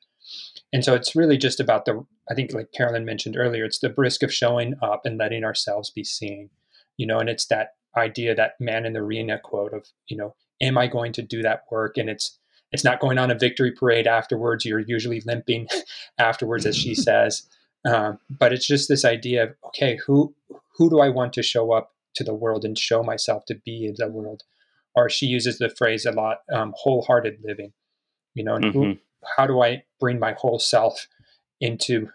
And 0.73 0.85
so 0.85 0.95
it's 0.95 1.17
really 1.17 1.39
just 1.39 1.61
about 1.61 1.85
the 1.85 2.05
i 2.29 2.35
think 2.35 2.53
like 2.53 2.73
carolyn 2.73 3.05
mentioned 3.05 3.37
earlier 3.37 3.65
it's 3.65 3.79
the 3.79 3.95
risk 3.97 4.25
of 4.25 4.35
showing 4.35 4.75
up 4.83 5.03
and 5.05 5.17
letting 5.19 5.45
ourselves 5.45 5.89
be 5.91 6.03
seen 6.03 6.51
you 6.97 7.07
know 7.07 7.21
and 7.21 7.29
it's 7.29 7.47
that 7.47 7.75
idea 7.97 8.35
that 8.35 8.55
man 8.59 8.85
in 8.85 8.93
the 8.93 8.99
arena 8.99 9.39
quote 9.39 9.73
of 9.73 9.87
you 10.09 10.17
know 10.17 10.35
am 10.61 10.79
i 10.79 10.87
going 10.87 11.13
to 11.13 11.23
do 11.23 11.43
that 11.43 11.63
work? 11.71 11.97
And 11.97 12.09
it's 12.09 12.39
it's 12.73 12.85
not 12.85 13.01
going 13.01 13.19
on 13.19 13.31
a 13.31 13.35
victory 13.39 13.73
parade 13.73 14.07
afterwards. 14.07 14.65
You're 14.65 14.81
usually 14.81 15.21
limping 15.21 15.69
afterwards, 16.19 16.67
as 16.67 16.77
she 16.77 16.95
says. 17.09 17.49
Um, 17.85 18.19
but 18.29 18.53
it's 18.53 18.67
just 18.67 18.89
this 18.89 19.05
idea 19.05 19.45
of 19.45 19.55
okay, 19.67 19.99
who 20.07 20.35
who 20.77 20.91
do 20.91 21.01
I 21.01 21.09
want 21.09 21.33
to 21.35 21.43
show 21.43 21.73
up 21.73 21.95
to 22.15 22.25
the 22.25 22.35
world 22.35 22.65
and 22.65 22.77
show 22.77 23.03
myself 23.03 23.45
to 23.47 23.55
be 23.55 23.87
in 23.87 23.95
the 23.97 24.09
world? 24.09 24.43
Or 24.95 25.09
she 25.09 25.27
uses 25.27 25.59
the 25.59 25.69
phrase 25.69 26.07
a 26.07 26.13
lot, 26.13 26.39
um, 26.53 26.73
wholehearted 26.77 27.39
living. 27.45 27.73
You 28.35 28.45
know, 28.45 28.55
and 28.55 28.65
mm-hmm. 28.67 28.83
who, 28.83 28.97
how 29.37 29.47
do 29.47 29.63
I 29.63 29.85
bring 30.01 30.19
my 30.19 30.33
whole 30.33 30.59
self 30.59 31.07
into 31.61 32.09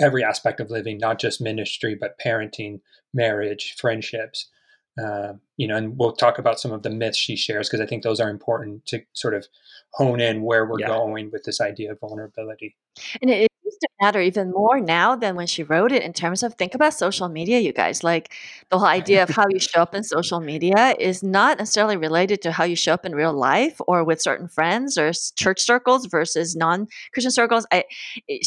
every 0.00 0.22
aspect 0.22 0.60
of 0.60 0.70
living, 0.70 0.98
not 0.98 1.18
just 1.18 1.40
ministry, 1.40 1.94
but 1.94 2.18
parenting, 2.18 2.80
marriage, 3.14 3.74
friendships, 3.78 4.48
uh, 5.02 5.34
you 5.56 5.66
know, 5.66 5.76
and 5.76 5.98
we'll 5.98 6.12
talk 6.12 6.38
about 6.38 6.58
some 6.58 6.72
of 6.72 6.82
the 6.82 6.90
myths 6.90 7.18
she 7.18 7.36
shares 7.36 7.68
because 7.68 7.80
I 7.80 7.86
think 7.86 8.02
those 8.02 8.20
are 8.20 8.30
important 8.30 8.86
to 8.86 9.02
sort 9.12 9.34
of 9.34 9.46
hone 9.90 10.20
in 10.20 10.42
where 10.42 10.66
we're 10.66 10.80
yeah. 10.80 10.88
going 10.88 11.30
with 11.30 11.44
this 11.44 11.60
idea 11.60 11.92
of 11.92 12.00
vulnerability. 12.00 12.76
And 13.20 13.30
it, 13.30 13.50
seems 13.62 13.78
to 13.78 13.88
matter 14.00 14.20
even 14.20 14.52
more 14.52 14.80
now 14.80 15.16
than 15.16 15.34
when 15.34 15.46
she 15.46 15.62
wrote 15.62 15.90
it 15.90 16.02
in 16.02 16.12
terms 16.12 16.42
of 16.42 16.54
think 16.54 16.74
about 16.74 16.94
social 16.94 17.28
media, 17.28 17.58
you 17.58 17.72
guys. 17.72 18.04
Like 18.04 18.32
the 18.70 18.78
whole 18.78 18.86
idea 18.86 19.22
of 19.22 19.28
how 19.28 19.44
you 19.50 19.58
show 19.58 19.82
up 19.82 19.94
in 19.94 20.04
social 20.04 20.40
media 20.40 20.94
is 20.98 21.22
not 21.22 21.58
necessarily 21.58 21.96
related 21.96 22.42
to 22.42 22.52
how 22.52 22.64
you 22.64 22.76
show 22.76 22.94
up 22.94 23.04
in 23.04 23.14
real 23.14 23.32
life 23.32 23.80
or 23.86 24.04
with 24.04 24.22
certain 24.22 24.48
friends 24.48 24.96
or 24.96 25.10
church 25.36 25.60
circles 25.60 26.06
versus 26.06 26.54
non 26.54 26.86
Christian 27.12 27.32
circles. 27.32 27.66
I, 27.72 27.84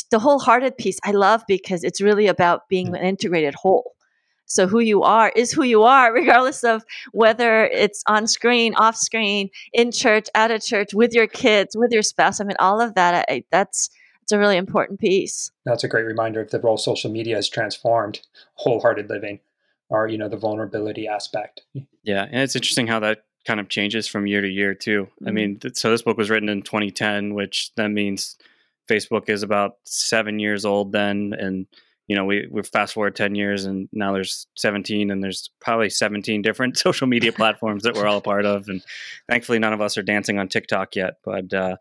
the 0.10 0.20
wholehearted 0.20 0.77
piece 0.77 1.00
I 1.03 1.12
love 1.12 1.44
because 1.48 1.84
it's 1.84 2.00
really 2.00 2.27
about 2.27 2.70
being 2.70 2.88
mm. 2.88 2.98
an 2.98 3.03
integrated 3.03 3.56
whole 3.56 3.96
so 4.50 4.68
who 4.68 4.79
you 4.79 5.03
are 5.03 5.32
is 5.36 5.51
who 5.51 5.63
you 5.63 5.84
are, 5.84 6.12
regardless 6.13 6.63
of 6.63 6.84
whether 7.12 7.65
it's 7.65 8.03
on 8.08 8.27
screen, 8.27 8.75
off 8.75 8.98
screen, 8.98 9.50
in 9.72 9.91
church, 9.91 10.27
out 10.36 10.51
of 10.51 10.62
church, 10.62 10.94
with 10.94 11.13
your 11.13 11.27
kids, 11.27 11.77
with 11.77 11.91
your 11.91 12.03
spouse. 12.03 12.41
I 12.41 12.44
mean, 12.44 12.58
all 12.60 12.82
of 12.82 12.96
that. 12.96 13.25
I, 13.29 13.44
that's 13.51 13.89
it's 14.24 14.32
a 14.32 14.38
really 14.38 14.58
important 14.58 15.00
piece. 15.00 15.51
That's 15.65 15.84
a 15.84 15.88
great 15.88 16.03
reminder 16.03 16.41
of 16.41 16.51
the 16.51 16.60
role 16.60 16.77
social 16.77 17.10
media 17.10 17.36
has 17.36 17.50
transformed 17.50 18.22
wholehearted 18.56 19.10
living, 19.10 19.39
or 19.89 20.08
you 20.08 20.18
know, 20.18 20.29
the 20.29 20.38
vulnerability 20.38 21.08
aspect. 21.08 21.62
Yeah, 22.03 22.27
and 22.29 22.41
it's 22.41 22.56
interesting 22.56 22.88
how 22.88 23.00
that 23.00 23.24
kind 23.46 23.60
of 23.60 23.70
changes 23.70 24.08
from 24.08 24.27
year 24.27 24.41
to 24.41 24.48
year 24.48 24.74
too. 24.74 25.03
Mm-hmm. 25.03 25.27
I 25.27 25.32
mean, 25.32 25.60
so 25.74 25.91
this 25.91 26.01
book 26.01 26.18
was 26.18 26.29
written 26.29 26.50
in 26.50 26.62
2010, 26.62 27.34
which 27.34 27.72
that 27.75 27.89
means 27.89 28.36
Facebook 28.88 29.29
is 29.29 29.44
about 29.44 29.77
seven 29.84 30.39
years 30.39 30.65
old 30.65 30.91
then, 30.91 31.34
and 31.38 31.68
you 32.10 32.16
know, 32.16 32.25
we 32.25 32.48
we 32.50 32.63
fast 32.63 32.96
forward 32.96 33.16
ten 33.16 33.36
years, 33.36 33.66
and 33.66 33.88
now 33.94 34.12
there's 34.12 34.48
17, 34.58 35.12
and 35.12 35.24
there's 35.24 35.51
probably 35.62 35.89
17 35.92 36.42
different 36.42 36.75
social 36.86 37.06
media 37.06 37.32
platforms 37.32 37.84
that 37.84 37.94
we're 37.96 38.08
all 38.08 38.18
a 38.18 38.22
part 38.22 38.46
of, 38.46 38.68
and 38.68 38.82
thankfully, 39.30 39.60
none 39.60 39.74
of 39.74 39.80
us 39.80 39.96
are 39.96 40.01
dancing 40.01 40.39
on 40.39 40.48
TikTok 40.48 40.96
yet. 40.96 41.13
But 41.24 41.54
uh, 41.54 41.78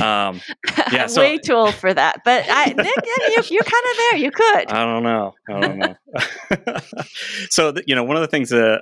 um, 0.00 0.40
yeah, 0.92 1.08
so, 1.08 1.20
way 1.20 1.38
too 1.38 1.54
old 1.54 1.74
for 1.74 1.92
that. 1.92 2.20
But 2.24 2.46
I, 2.48 2.66
Nick, 2.76 2.94
you, 3.28 3.56
you're 3.56 3.64
kind 3.64 3.84
of 3.90 3.96
there. 4.10 4.16
You 4.18 4.30
could. 4.30 4.70
I 4.70 4.84
don't 4.84 5.02
know. 5.02 5.34
I 5.50 5.60
don't 5.60 5.78
know. 5.78 5.94
so 7.50 7.74
you 7.86 7.96
know, 7.96 8.04
one 8.04 8.16
of 8.16 8.22
the 8.22 8.28
things 8.28 8.50
that 8.50 8.80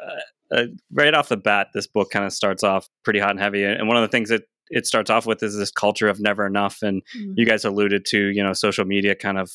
uh, 0.53 0.55
uh, 0.55 0.67
right 0.93 1.14
off 1.14 1.31
the 1.31 1.38
bat, 1.38 1.69
this 1.73 1.87
book 1.87 2.11
kind 2.11 2.26
of 2.26 2.33
starts 2.33 2.62
off 2.62 2.88
pretty 3.05 3.21
hot 3.21 3.31
and 3.31 3.41
heavy, 3.41 3.64
and 3.64 3.88
one 3.88 3.97
of 3.97 4.03
the 4.03 4.09
things 4.09 4.29
that 4.29 4.43
it 4.69 4.87
starts 4.87 5.11
off 5.11 5.26
with 5.26 5.43
is 5.43 5.57
this 5.57 5.71
culture 5.71 6.09
of 6.09 6.21
never 6.21 6.47
enough, 6.47 6.83
and 6.83 7.03
Mhm. 7.17 7.35
you 7.37 7.47
guys 7.47 7.64
alluded 7.64 8.05
to 8.07 8.19
you 8.19 8.43
know 8.43 8.53
social 8.53 8.85
media 8.85 9.14
kind 9.14 9.38
of 9.38 9.50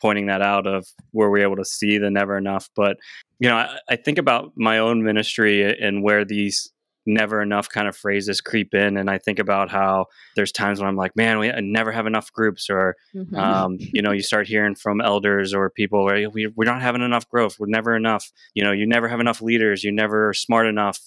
pointing 0.00 0.26
that 0.26 0.42
out 0.42 0.66
of 0.66 0.86
where 1.12 1.30
we're 1.30 1.42
able 1.44 1.56
to 1.56 1.64
see 1.64 1.98
the 1.98 2.10
never 2.10 2.36
enough. 2.36 2.68
But 2.76 2.96
you 3.38 3.48
know, 3.48 3.56
I, 3.56 3.78
I 3.88 3.96
think 3.96 4.18
about 4.18 4.52
my 4.56 4.78
own 4.78 5.02
ministry 5.02 5.62
and 5.80 6.02
where 6.02 6.24
these 6.24 6.70
never 7.06 7.42
enough 7.42 7.68
kind 7.68 7.86
of 7.86 7.94
phrases 7.94 8.40
creep 8.40 8.72
in 8.72 8.96
and 8.96 9.10
i 9.10 9.18
think 9.18 9.38
about 9.38 9.70
how 9.70 10.06
there's 10.36 10.50
times 10.50 10.80
when 10.80 10.88
i'm 10.88 10.96
like 10.96 11.14
man 11.14 11.38
we 11.38 11.52
never 11.60 11.92
have 11.92 12.06
enough 12.06 12.32
groups 12.32 12.70
or 12.70 12.96
Mhm. 13.14 13.36
um, 13.36 13.76
you 13.78 14.00
know 14.00 14.10
you 14.10 14.22
start 14.22 14.46
hearing 14.48 14.74
from 14.74 15.02
elders 15.02 15.52
or 15.52 15.68
people 15.68 16.02
where 16.02 16.30
we, 16.30 16.46
we're 16.56 16.64
not 16.64 16.80
having 16.80 17.02
enough 17.02 17.28
growth 17.28 17.56
we're 17.58 17.66
never 17.66 17.94
enough 17.94 18.32
you 18.54 18.64
know 18.64 18.72
you 18.72 18.86
never 18.86 19.06
have 19.06 19.20
enough 19.20 19.42
leaders 19.42 19.84
you 19.84 19.92
never 19.92 20.32
smart 20.32 20.66
enough 20.66 20.98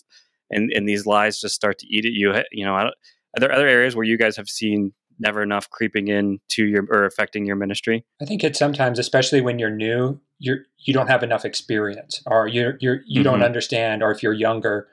and 0.51 0.71
and 0.71 0.87
these 0.87 1.07
lies 1.07 1.41
just 1.41 1.55
start 1.55 1.79
to 1.79 1.87
eat 1.87 2.05
at 2.05 2.11
you 2.11 2.31
you 2.51 2.63
know 2.63 2.75
I 2.75 2.83
are 2.83 2.91
there 3.39 3.51
other 3.51 3.67
areas 3.67 3.95
where 3.95 4.05
you 4.05 4.19
guys 4.19 4.37
have 4.37 4.49
seen 4.49 4.93
never 5.19 5.41
enough 5.41 5.69
creeping 5.69 6.07
in 6.07 6.39
to 6.49 6.65
your 6.65 6.85
or 6.89 7.05
affecting 7.05 7.45
your 7.45 7.55
ministry 7.55 8.05
I 8.21 8.25
think 8.25 8.43
it's 8.43 8.59
sometimes, 8.59 8.99
especially 8.99 9.41
when 9.41 9.59
you're 9.59 9.69
new, 9.69 10.19
you're 10.39 10.59
you 10.79 10.93
don't 10.93 11.07
have 11.07 11.23
enough 11.23 11.45
experience, 11.45 12.21
or 12.25 12.47
you're 12.47 12.77
you're 12.79 13.01
you 13.05 13.23
don't 13.23 13.39
Mhm. 13.39 13.45
understand, 13.45 14.03
or 14.03 14.11
if 14.11 14.21
you're 14.23 14.33
younger 14.33 14.87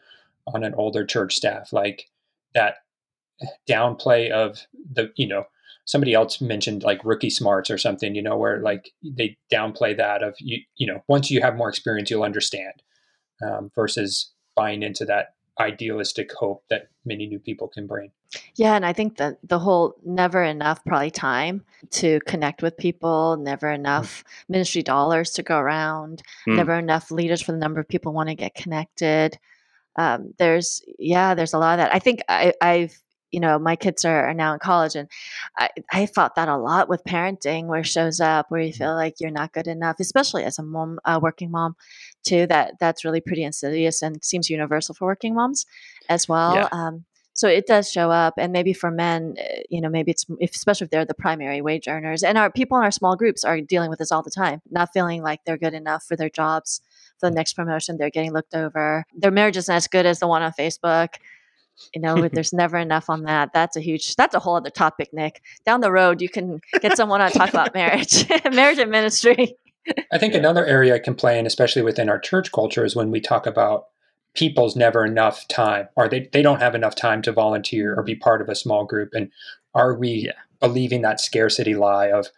on 0.47 0.65
an 0.65 0.75
older 0.75 1.05
church 1.07 1.35
staff, 1.35 1.73
like 1.73 2.09
that 2.55 2.77
downplay 3.69 4.31
of 4.31 4.67
the 4.93 5.13
you 5.17 5.27
know 5.27 5.45
somebody 5.87 6.15
else 6.15 6.41
mentioned 6.41 6.83
like 6.83 7.05
rookie 7.05 7.29
smarts 7.31 7.71
or 7.71 7.77
something, 7.77 8.15
you 8.15 8.23
know, 8.23 8.37
where 8.39 8.61
like 8.61 8.93
they 9.03 9.37
downplay 9.53 9.97
that 9.97 10.23
of 10.23 10.35
you 10.39 10.59
you 10.77 10.87
know 10.87 11.03
once 11.09 11.31
you 11.31 11.41
have 11.41 11.57
more 11.57 11.69
experience, 11.69 12.11
you'll 12.11 12.23
understand, 12.23 12.83
um, 13.43 13.71
versus 13.75 14.33
buying 14.57 14.83
into 14.83 15.05
that 15.05 15.34
idealistic 15.59 16.33
hope 16.33 16.65
that 16.71 16.89
many 17.05 17.27
new 17.27 17.39
people 17.39 17.69
can 17.69 17.87
bring. 17.87 18.11
Yeah, 18.57 18.75
and 18.75 18.85
I 18.85 18.93
think 18.93 19.19
that 19.19 19.39
the 19.45 19.59
whole 19.61 19.95
never 20.05 20.43
enough 20.43 20.85
probably 20.85 21.11
time 21.11 21.63
to 21.91 22.19
connect 22.27 22.63
with 22.63 22.77
people, 22.77 23.37
never 23.37 23.71
enough 23.71 24.25
ministry 24.49 24.83
dollars 24.83 25.31
to 25.33 25.43
go 25.43 25.59
around, 25.59 26.23
Mm. 26.49 26.57
never 26.57 26.75
enough 26.79 27.11
leaders 27.11 27.41
for 27.43 27.53
the 27.53 27.59
number 27.59 27.81
of 27.81 27.89
people 27.89 28.13
want 28.13 28.29
to 28.29 28.35
get 28.35 28.55
connected. 28.55 29.39
Um, 29.97 30.35
there's 30.39 30.83
yeah, 30.99 31.35
there's 31.35 31.55
a 31.55 31.59
lot 31.59 31.79
of 31.79 31.85
that. 31.85 31.95
I 31.95 32.01
think 32.01 32.23
I, 32.29 32.53
I've 32.61 32.99
you 33.35 33.41
know 33.41 33.59
my 33.59 33.77
kids 33.77 34.05
are, 34.05 34.29
are 34.29 34.35
now 34.35 34.53
in 34.55 34.59
college, 34.61 34.95
and 34.95 35.09
I, 35.59 35.69
I 35.93 36.07
felt 36.07 36.35
that 36.37 36.49
a 36.49 36.57
lot 36.57 36.89
with 36.89 37.05
parenting, 37.05 37.67
where 37.67 37.81
it 37.81 37.87
shows 37.87 38.21
up 38.21 38.51
where 38.51 38.61
you 38.61 38.73
feel 38.73 38.95
like 38.95 39.21
you're 39.21 39.31
not 39.41 39.53
good 39.53 39.67
enough, 39.67 39.97
especially 40.01 40.45
as 40.45 40.59
a 40.59 40.63
mom, 40.63 40.99
a 41.05 41.19
working 41.19 41.51
mom, 41.51 41.77
too. 42.23 42.47
That 42.47 42.75
that's 42.81 43.05
really 43.05 43.21
pretty 43.21 43.43
insidious 43.43 44.03
and 44.03 44.23
seems 44.25 44.49
universal 44.49 44.95
for 44.95 45.07
working 45.07 45.35
moms 45.35 45.67
as 46.09 46.29
well. 46.29 46.55
Yeah. 46.55 46.69
Um, 46.73 47.05
so 47.37 47.49
it 47.49 47.67
does 47.67 47.91
show 47.91 48.11
up, 48.13 48.35
and 48.39 48.53
maybe 48.53 48.73
for 48.73 48.91
men, 48.93 49.35
uh, 49.39 49.63
you 49.69 49.81
know, 49.81 49.89
maybe 49.89 50.13
it's 50.13 50.25
if, 50.39 50.55
especially 50.55 50.85
if 50.85 50.91
they're 50.91 51.05
the 51.05 51.15
primary 51.15 51.61
wage 51.61 51.89
earners, 51.89 52.23
and 52.23 52.39
our 52.39 52.51
people 52.51 52.79
in 52.79 52.85
our 52.85 52.93
small 52.93 53.17
groups 53.17 53.45
are 53.45 53.61
dealing 53.61 53.91
with 53.91 53.99
this 53.99 54.13
all 54.13 54.23
the 54.23 54.31
time, 54.31 54.63
not 54.71 54.93
feeling 54.93 55.23
like 55.23 55.41
they're 55.45 55.59
good 55.59 55.75
enough 55.75 56.05
for 56.05 56.17
their 56.17 56.31
jobs. 56.31 56.81
For 57.21 57.31
the 57.31 57.37
next 57.37 57.53
promotion, 57.53 57.97
they're 57.97 58.11
getting 58.11 58.33
looked 58.33 58.57
over. 58.57 59.05
Their 59.17 59.31
marriage 59.31 59.57
isn't 59.57 59.75
as 59.75 59.87
good 59.87 60.05
as 60.05 60.19
the 60.19 60.27
one 60.27 60.43
on 60.43 60.53
Facebook. 60.53 61.11
You 61.95 62.01
know, 62.01 62.29
there's 62.29 62.53
never 62.53 62.79
enough 62.79 63.11
on 63.11 63.23
that. 63.25 63.53
That's 63.53 63.77
a 63.77 63.81
huge. 63.81 64.15
That's 64.17 64.35
a 64.35 64.39
whole 64.39 64.57
other 64.57 64.71
topic, 64.71 65.11
Nick. 65.13 65.43
Down 65.67 65.81
the 65.81 65.93
road, 65.93 66.21
you 66.21 66.29
can 66.29 66.61
get 66.81 66.97
someone 66.97 67.21
on 67.21 67.31
to 67.31 67.39
talk 67.39 67.51
about 67.51 67.75
marriage, 67.75 68.29
marriage 68.53 68.79
and 68.79 68.91
ministry. 68.91 69.57
I 70.13 70.19
think 70.19 70.35
another 70.35 70.65
area 70.65 70.95
i 70.95 70.99
can 70.99 71.15
play 71.15 71.39
in, 71.39 71.47
especially 71.47 71.83
within 71.83 72.09
our 72.09 72.19
church 72.19 72.53
culture, 72.53 72.85
is 72.85 72.97
when 72.97 73.11
we 73.11 73.21
talk 73.21 73.47
about 73.47 73.87
people's 74.35 74.75
never 74.77 75.05
enough 75.05 75.47
time, 75.49 75.89
or 75.97 76.09
they, 76.09 76.29
they 76.33 76.43
don't 76.43 76.61
have 76.61 76.75
enough 76.75 76.95
time 76.95 77.23
to 77.23 77.33
volunteer 77.33 77.95
or 77.95 78.03
be 78.03 78.17
part 78.17 78.41
of 78.41 78.49
a 78.49 78.55
small 78.55 78.85
group. 78.85 79.11
And 79.13 79.31
are 79.75 79.95
we 79.95 80.27
Yeah. 80.27 80.33
believing 80.61 81.03
that 81.03 81.21
scarcity 81.21 81.75
lie 81.75 82.11
of 82.11 82.29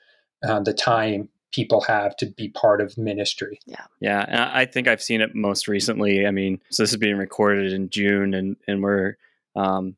um, 0.46 0.64
the 0.64 0.74
time 0.74 1.28
people 1.56 1.80
have 1.80 2.14
to 2.18 2.26
be 2.26 2.48
part 2.50 2.80
of 2.82 2.96
ministry? 2.98 3.58
Yeah, 3.66 3.84
Yeah. 4.00 4.24
and 4.28 4.40
I 4.40 4.60
I 4.60 4.66
think 4.66 4.86
I've 4.88 5.02
seen 5.02 5.20
it 5.22 5.34
most 5.34 5.66
recently. 5.66 6.26
I 6.26 6.30
mean, 6.30 6.60
so 6.70 6.82
this 6.82 6.90
is 6.90 6.98
being 6.98 7.16
recorded 7.16 7.72
in 7.72 7.88
June, 7.88 8.34
and 8.34 8.56
and 8.68 8.82
we're 8.82 9.16
um, 9.56 9.96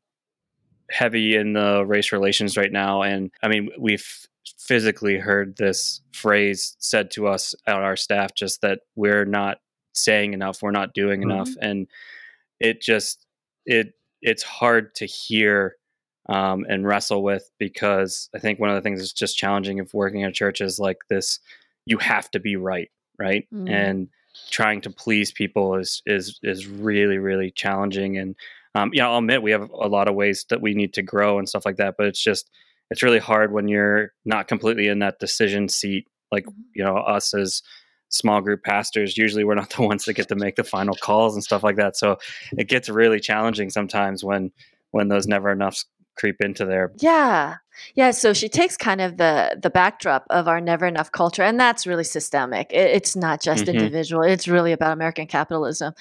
heavy 0.89 1.35
in 1.35 1.53
the 1.53 1.85
race 1.85 2.11
relations 2.13 2.55
right 2.57 2.71
now. 2.71 3.01
And 3.03 3.29
I 3.43 3.47
mean, 3.49 3.69
we've 3.77 4.07
physically 4.57 5.17
heard 5.17 5.57
this 5.57 6.01
phrase 6.13 6.75
said 6.79 7.11
to 7.11 7.27
us 7.27 7.53
at 7.67 7.75
our 7.75 7.95
staff, 7.97 8.33
just 8.33 8.61
that 8.61 8.79
we're 8.95 9.25
not 9.25 9.59
saying 9.93 10.33
enough, 10.33 10.61
we're 10.61 10.71
not 10.71 10.93
doing 10.93 11.19
Mhm. 11.21 11.23
enough, 11.31 11.49
and 11.61 11.87
it 12.59 12.81
just 12.81 13.25
it 13.65 13.93
it's 14.21 14.43
hard 14.43 14.95
to 14.95 15.05
hear 15.05 15.75
um, 16.29 16.65
and 16.69 16.87
wrestle 16.87 17.23
with 17.23 17.49
because 17.57 18.29
I 18.33 18.39
think 18.39 18.59
one 18.59 18.69
of 18.69 18.75
the 18.75 18.81
things 18.81 18.99
that's 18.99 19.11
just 19.13 19.37
challenging 19.37 19.79
of 19.79 19.93
working 19.93 20.23
at 20.23 20.29
a 20.29 20.33
church 20.33 20.61
is 20.61 20.79
like 20.79 20.99
this: 21.09 21.39
you 21.85 21.97
have 21.97 22.31
to 22.31 22.39
be 22.39 22.55
right, 22.55 22.89
right, 23.17 23.45
Mm. 23.53 23.69
and 23.69 24.07
trying 24.51 24.79
to 24.81 24.89
please 24.89 25.31
people 25.31 25.75
is 25.75 26.01
is 26.05 26.39
is 26.43 26.67
really 26.67 27.17
really 27.17 27.51
challenging. 27.51 28.17
And 28.17 28.35
um, 28.75 28.91
you 28.93 29.01
know, 29.01 29.11
I'll 29.11 29.17
admit 29.19 29.41
we 29.41 29.51
have 29.51 29.69
a 29.71 29.87
lot 29.87 30.07
of 30.07 30.15
ways 30.15 30.45
that 30.49 30.61
we 30.61 30.73
need 30.73 30.93
to 30.93 31.01
grow 31.01 31.39
and 31.39 31.49
stuff 31.49 31.65
like 31.65 31.77
that, 31.77 31.95
but 31.97 32.05
it's 32.07 32.21
just 32.23 32.49
it's 32.91 33.03
really 33.03 33.19
hard 33.19 33.51
when 33.51 33.67
you're 33.67 34.13
not 34.25 34.47
completely 34.47 34.87
in 34.87 34.99
that 34.99 35.19
decision 35.19 35.67
seat, 35.67 36.07
like 36.31 36.45
Mhm. 36.45 36.53
you 36.75 36.83
know 36.83 36.97
us 36.97 37.33
as 37.33 37.61
small 38.11 38.41
group 38.41 38.63
pastors 38.63 39.17
usually 39.19 39.43
we're 39.43 39.53
not 39.53 39.69
the 39.75 39.81
ones 39.83 40.05
that 40.05 40.13
get 40.15 40.27
to 40.27 40.35
make 40.35 40.55
the 40.55 40.63
final 40.63 40.95
calls 40.95 41.35
and 41.35 41.43
stuff 41.43 41.63
like 41.63 41.75
that 41.75 41.95
so 41.95 42.17
it 42.57 42.67
gets 42.67 42.89
really 42.89 43.19
challenging 43.19 43.69
sometimes 43.69 44.23
when 44.23 44.51
when 44.91 45.09
those 45.09 45.27
never 45.27 45.51
enoughs 45.51 45.85
creep 46.19 46.41
into 46.41 46.65
there 46.65 46.91
Yeah. 46.99 47.55
Yeah. 47.95 48.11
So 48.11 48.33
she 48.33 48.49
takes 48.49 48.75
kind 48.77 49.01
of 49.01 49.17
the 49.17 49.57
the 49.61 49.69
backdrop 49.69 50.25
of 50.29 50.47
our 50.47 50.59
never 50.59 50.85
enough 50.85 51.11
culture, 51.11 51.43
and 51.43 51.59
that's 51.59 51.87
really 51.87 52.03
systemic. 52.03 52.71
It, 52.71 52.91
it's 52.91 53.15
not 53.15 53.41
just 53.41 53.65
Mhm. 53.65 53.73
individual. 53.73 54.23
It's 54.23 54.47
really 54.47 54.71
about 54.73 54.91
American 54.93 55.27
capitalism, 55.27 55.93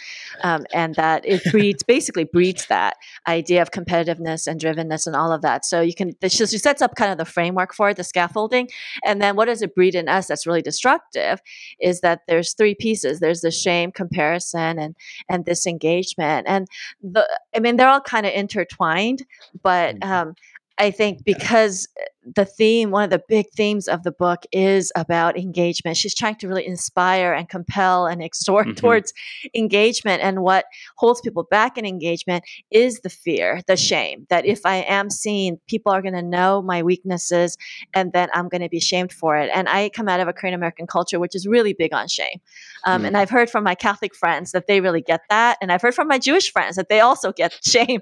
um, 0.42 0.66
and 0.75 0.94
that 0.96 1.25
it 1.26 1.42
breeds 1.50 1.82
basically 1.82 2.25
breeds 2.25 2.66
that 2.66 2.96
idea 3.26 3.62
of 3.62 3.70
competitiveness 3.70 4.46
and 4.46 4.60
drivenness 4.60 5.06
and 5.06 5.14
all 5.14 5.32
of 5.32 5.42
that. 5.42 5.64
So 5.64 5.80
you 5.80 5.94
can 5.94 6.12
she, 6.22 6.46
she 6.46 6.58
sets 6.58 6.82
up 6.82 6.94
kind 6.96 7.12
of 7.12 7.18
the 7.18 7.25
framework 7.25 7.75
for 7.75 7.90
it, 7.90 7.96
the 7.96 8.04
scaffolding, 8.04 8.68
and 9.04 9.20
then 9.22 9.37
what 9.37 9.46
does 9.46 9.62
it 9.62 9.75
breed 9.75 9.94
in 9.94 10.08
us 10.08 10.26
that's 10.26 10.46
really 10.46 10.62
destructive 10.62 11.40
is 11.80 12.00
that 12.00 12.20
there's 12.28 12.54
three 12.54 12.75
pieces. 12.75 13.20
There's 13.20 13.40
the 13.40 13.50
shame, 13.50 13.92
comparison, 13.92 14.78
and 14.78 14.96
and 15.28 15.44
disengagement, 15.44 16.46
and 16.48 16.66
the 17.02 17.26
I 17.54 17.60
mean 17.60 17.76
they're 17.76 17.88
all 17.88 18.00
kind 18.00 18.26
of 18.26 18.32
intertwined, 18.32 19.25
but 19.62 19.96
Mhm. 20.00 20.06
um, 20.08 20.34
I 20.78 20.90
think 20.90 21.25
because 21.25 21.88
eh, 21.99 22.04
the 22.35 22.44
theme, 22.44 22.90
one 22.90 23.04
of 23.04 23.11
the 23.11 23.23
big 23.28 23.47
themes 23.56 23.88
of 23.88 24.02
the 24.02 24.12
book 24.12 24.44
is 24.52 24.92
about 24.97 25.38
engagement. 25.38 25.97
She's 25.97 26.14
trying 26.14 26.37
to 26.37 26.49
really 26.49 26.66
inspire 26.66 27.32
and 27.32 27.49
compel 27.49 28.06
and 28.06 28.23
exhort 28.23 28.66
Mhm. 28.68 28.76
towards 28.76 29.12
engagement. 29.54 30.23
And 30.23 30.42
what 30.42 30.66
holds 30.97 31.20
people 31.20 31.44
back 31.50 31.78
in 31.78 31.85
engagement 31.87 32.44
is 32.70 33.00
the 33.00 33.11
fear, 33.11 33.61
the 33.66 33.76
shame 33.76 34.26
that 34.30 34.44
if 34.47 34.64
I 34.64 34.76
am 34.76 35.11
seen, 35.11 35.58
people 35.68 35.92
are 35.92 36.02
going 36.02 36.14
to 36.14 36.23
know 36.23 36.62
my 36.62 36.82
weaknesses 36.82 37.56
and 37.94 38.12
then 38.12 38.28
I'm 38.35 38.49
going 38.49 38.62
to 38.62 38.68
be 38.68 38.80
shamed 38.80 39.12
for 39.12 39.37
it. 39.37 39.50
And 39.54 39.68
I 39.68 39.88
come 39.88 40.08
out 40.08 40.20
of 40.20 40.28
a 40.28 40.32
Korean 40.32 40.54
American 40.54 40.87
culture, 40.87 41.18
which 41.18 41.35
is 41.35 41.47
really 41.47 41.73
big 41.73 41.92
on 41.94 42.08
shame. 42.08 42.40
Um, 42.85 42.99
Mm. 43.02 43.06
And 43.08 43.16
I've 43.16 43.30
heard 43.30 43.49
from 43.49 43.64
my 43.64 43.75
Catholic 43.76 44.14
friends 44.14 44.50
that 44.52 44.66
they 44.66 44.80
really 44.80 45.00
get 45.00 45.20
that. 45.30 45.56
And 45.62 45.70
I've 45.70 45.80
heard 45.82 45.94
from 45.94 46.08
my 46.08 46.18
Jewish 46.18 46.52
friends 46.52 46.75
that 46.76 46.88
they 46.88 47.00
also 47.00 47.32
get 47.32 47.56
shame 47.64 48.00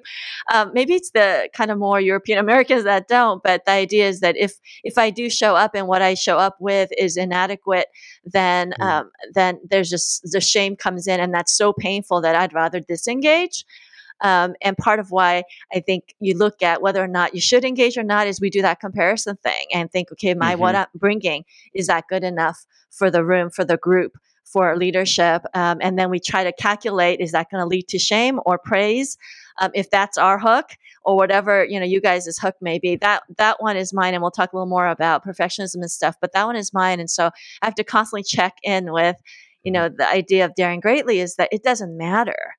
um, 0.53 0.71
maybe 0.75 0.95
it's 0.95 1.11
the 1.11 1.49
kind 1.53 1.71
of 1.71 1.79
more 1.79 2.01
European 2.01 2.39
Americans 2.39 2.85
that 2.85 3.09
don't, 3.09 3.43
but 3.43 3.65
the 3.67 3.73
idea 3.73 4.09
is 4.09 4.16
that 4.21 4.37
if 4.37 4.55
if 4.85 4.99
I 4.99 5.11
do 5.11 5.29
show 5.31 5.57
up 5.57 5.75
and 5.75 5.87
what 5.87 6.03
I 6.03 6.15
show 6.15 6.39
up 6.39 6.57
with 6.61 6.91
is 6.99 7.17
inadequate, 7.17 7.87
then 8.25 8.75
Mm. 8.81 8.85
um, 8.85 9.11
then 9.35 9.61
there's 9.71 9.91
just 9.91 10.23
the 10.31 10.41
shame 10.41 10.77
comes 10.77 11.07
in, 11.07 11.21
and 11.21 11.33
that's 11.35 11.57
so 11.57 11.73
painful 11.73 12.21
that 12.23 12.35
I'd 12.35 12.53
rather 12.55 12.81
disengage. 12.81 13.65
Um, 14.23 14.55
and 14.63 14.77
part 14.79 14.99
of 14.99 15.11
why 15.11 15.43
I 15.75 15.81
think 15.81 16.15
you 16.21 16.37
look 16.37 16.63
at 16.63 16.81
whether 16.81 17.03
or 17.05 17.09
not 17.09 17.35
you 17.35 17.41
should 17.41 17.65
engage 17.67 17.99
or 17.99 18.03
not 18.03 18.27
is 18.27 18.41
we 18.41 18.49
do 18.49 18.63
that 18.63 18.81
comparison 18.81 19.37
thing 19.37 19.67
and 19.75 19.91
think, 19.91 20.11
okay, 20.13 20.33
my 20.35 20.55
what 20.55 20.75
I'm 20.75 20.87
bringing 20.95 21.45
is 21.75 21.87
that 21.89 22.05
good 22.09 22.25
enough 22.25 22.65
for 22.91 23.11
the 23.11 23.23
room, 23.25 23.51
for 23.51 23.63
the 23.65 23.77
group, 23.77 24.17
for 24.45 24.75
leadership, 24.77 25.43
um, 25.55 25.79
and 25.83 25.99
then 25.99 26.09
we 26.09 26.19
try 26.19 26.45
to 26.45 26.53
calculate 26.53 27.21
is 27.21 27.33
that 27.33 27.51
going 27.51 27.61
to 27.61 27.67
lead 27.67 27.89
to 27.89 27.99
shame 27.99 28.41
or 28.47 28.59
praise? 28.59 29.19
Um, 29.61 29.71
if 29.75 29.91
that's 29.91 30.17
our 30.17 30.39
hook 30.39 30.71
or 31.07 31.17
whatever 31.17 31.65
you 31.65 31.79
know 31.81 31.87
you 31.87 32.01
guys' 32.01 32.37
hook 32.37 32.57
may 32.61 32.79
be, 32.79 32.97
that 32.97 33.23
that 33.39 33.63
one 33.63 33.77
is 33.79 33.95
mine, 33.95 34.13
and 34.13 34.23
we'll 34.23 34.31
talk 34.31 34.53
a 34.53 34.57
little 34.57 34.69
more 34.69 34.89
about 34.89 35.25
perfectionism 35.25 35.77
and 35.77 35.91
stuff. 35.91 36.17
But 36.21 36.33
that 36.33 36.45
one 36.47 36.57
is 36.57 36.75
mine, 36.75 37.01
and 37.01 37.09
so 37.11 37.27
I 37.63 37.67
have 37.67 37.75
to 37.77 37.85
constantly 37.85 38.25
check 38.25 38.55
in 38.63 38.93
with, 38.93 39.17
you 39.63 39.73
know, 39.73 39.89
the 39.89 40.07
idea 40.09 40.45
of 40.45 40.55
daring 40.55 40.81
greatly 40.81 41.21
is 41.21 41.37
that 41.37 41.49
it 41.53 41.63
doesn't 41.63 41.97
matter 41.97 42.55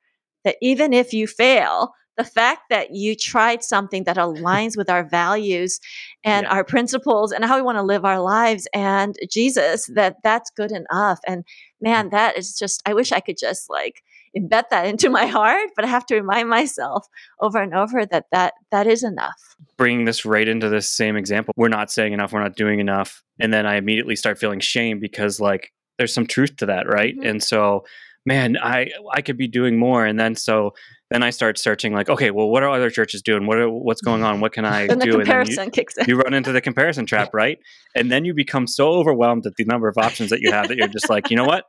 that 0.45 0.55
even 0.61 0.93
if 0.93 1.13
you 1.13 1.27
fail, 1.27 1.91
the 2.15 2.23
fact 2.23 2.61
that 2.69 2.95
you 2.95 3.15
tried 3.15 3.63
something 3.63 4.05
that 4.05 4.17
aligns 4.17 4.77
with 4.77 4.89
our 4.89 5.03
values 5.03 5.79
and 6.23 6.45
Yeah. 6.45 6.51
our 6.53 6.63
principles 6.63 7.31
and 7.31 7.45
how 7.45 7.55
we 7.57 7.61
want 7.61 7.77
to 7.77 7.83
live 7.83 8.05
our 8.05 8.19
lives 8.19 8.67
and 8.73 9.15
Jesus, 9.29 9.85
that 9.93 10.15
that's 10.23 10.49
good 10.49 10.71
enough. 10.71 11.19
And 11.27 11.43
man, 11.81 12.09
that 12.09 12.37
is 12.37 12.57
just, 12.57 12.81
I 12.85 12.93
wish 12.93 13.11
I 13.11 13.19
could 13.19 13.37
just 13.37 13.69
like 13.69 14.01
embed 14.37 14.63
that 14.69 14.85
into 14.85 15.09
my 15.09 15.25
heart, 15.25 15.69
but 15.75 15.85
I 15.85 15.87
have 15.87 16.05
to 16.07 16.15
remind 16.15 16.49
myself 16.49 17.07
over 17.39 17.61
and 17.61 17.73
over 17.73 18.05
that 18.05 18.25
that, 18.31 18.53
that 18.71 18.87
is 18.87 19.03
enough. 19.03 19.55
Bringing 19.77 20.05
this 20.05 20.25
right 20.25 20.47
into 20.47 20.69
this 20.69 20.89
same 20.89 21.15
example, 21.15 21.53
we're 21.57 21.69
not 21.69 21.91
saying 21.91 22.13
enough, 22.13 22.33
we're 22.33 22.43
not 22.43 22.55
doing 22.55 22.79
enough. 22.79 23.23
And 23.39 23.53
then 23.53 23.65
I 23.65 23.75
immediately 23.75 24.15
start 24.15 24.37
feeling 24.37 24.59
shame 24.59 24.99
because 24.99 25.39
like 25.39 25.71
there's 25.97 26.13
some 26.13 26.27
truth 26.27 26.57
to 26.57 26.67
that, 26.67 26.87
right? 26.87 27.15
Mm-hmm. 27.15 27.27
And 27.27 27.43
so, 27.43 27.85
man, 28.25 28.57
I 28.61 28.91
I 29.11 29.21
could 29.21 29.37
be 29.37 29.47
doing 29.47 29.77
more. 29.77 30.05
And 30.05 30.19
then 30.19 30.35
so 30.35 30.73
then 31.09 31.23
I 31.23 31.29
start 31.29 31.57
searching 31.57 31.93
like, 31.93 32.09
okay, 32.09 32.31
well, 32.31 32.49
what 32.49 32.63
are 32.63 32.69
other 32.69 32.89
churches 32.89 33.21
doing? 33.21 33.47
What 33.47 33.57
are, 33.57 33.69
what's 33.69 34.01
going 34.01 34.23
on? 34.23 34.41
What 34.41 34.51
can 34.51 34.65
I 34.65 34.81
and 34.81 34.99
do? 34.99 35.11
The 35.11 35.17
comparison 35.19 35.59
and 35.59 35.67
you, 35.67 35.71
kicks 35.71 35.97
in. 35.97 36.05
You 36.07 36.17
run 36.17 36.33
into 36.33 36.51
the 36.51 36.61
comparison 36.61 37.05
trap, 37.07 37.29
right? 37.33 37.59
And 37.95 38.11
then 38.11 38.25
you 38.25 38.33
become 38.33 38.67
so 38.67 38.89
overwhelmed 38.89 39.45
at 39.45 39.55
the 39.55 39.65
number 39.65 39.87
of 39.87 39.97
options 39.97 40.31
that 40.31 40.41
you 40.41 40.51
have 40.51 40.67
that 40.67 40.77
you're 40.77 40.87
just 40.87 41.09
like, 41.09 41.29
you 41.29 41.37
know 41.37 41.45
what? 41.45 41.65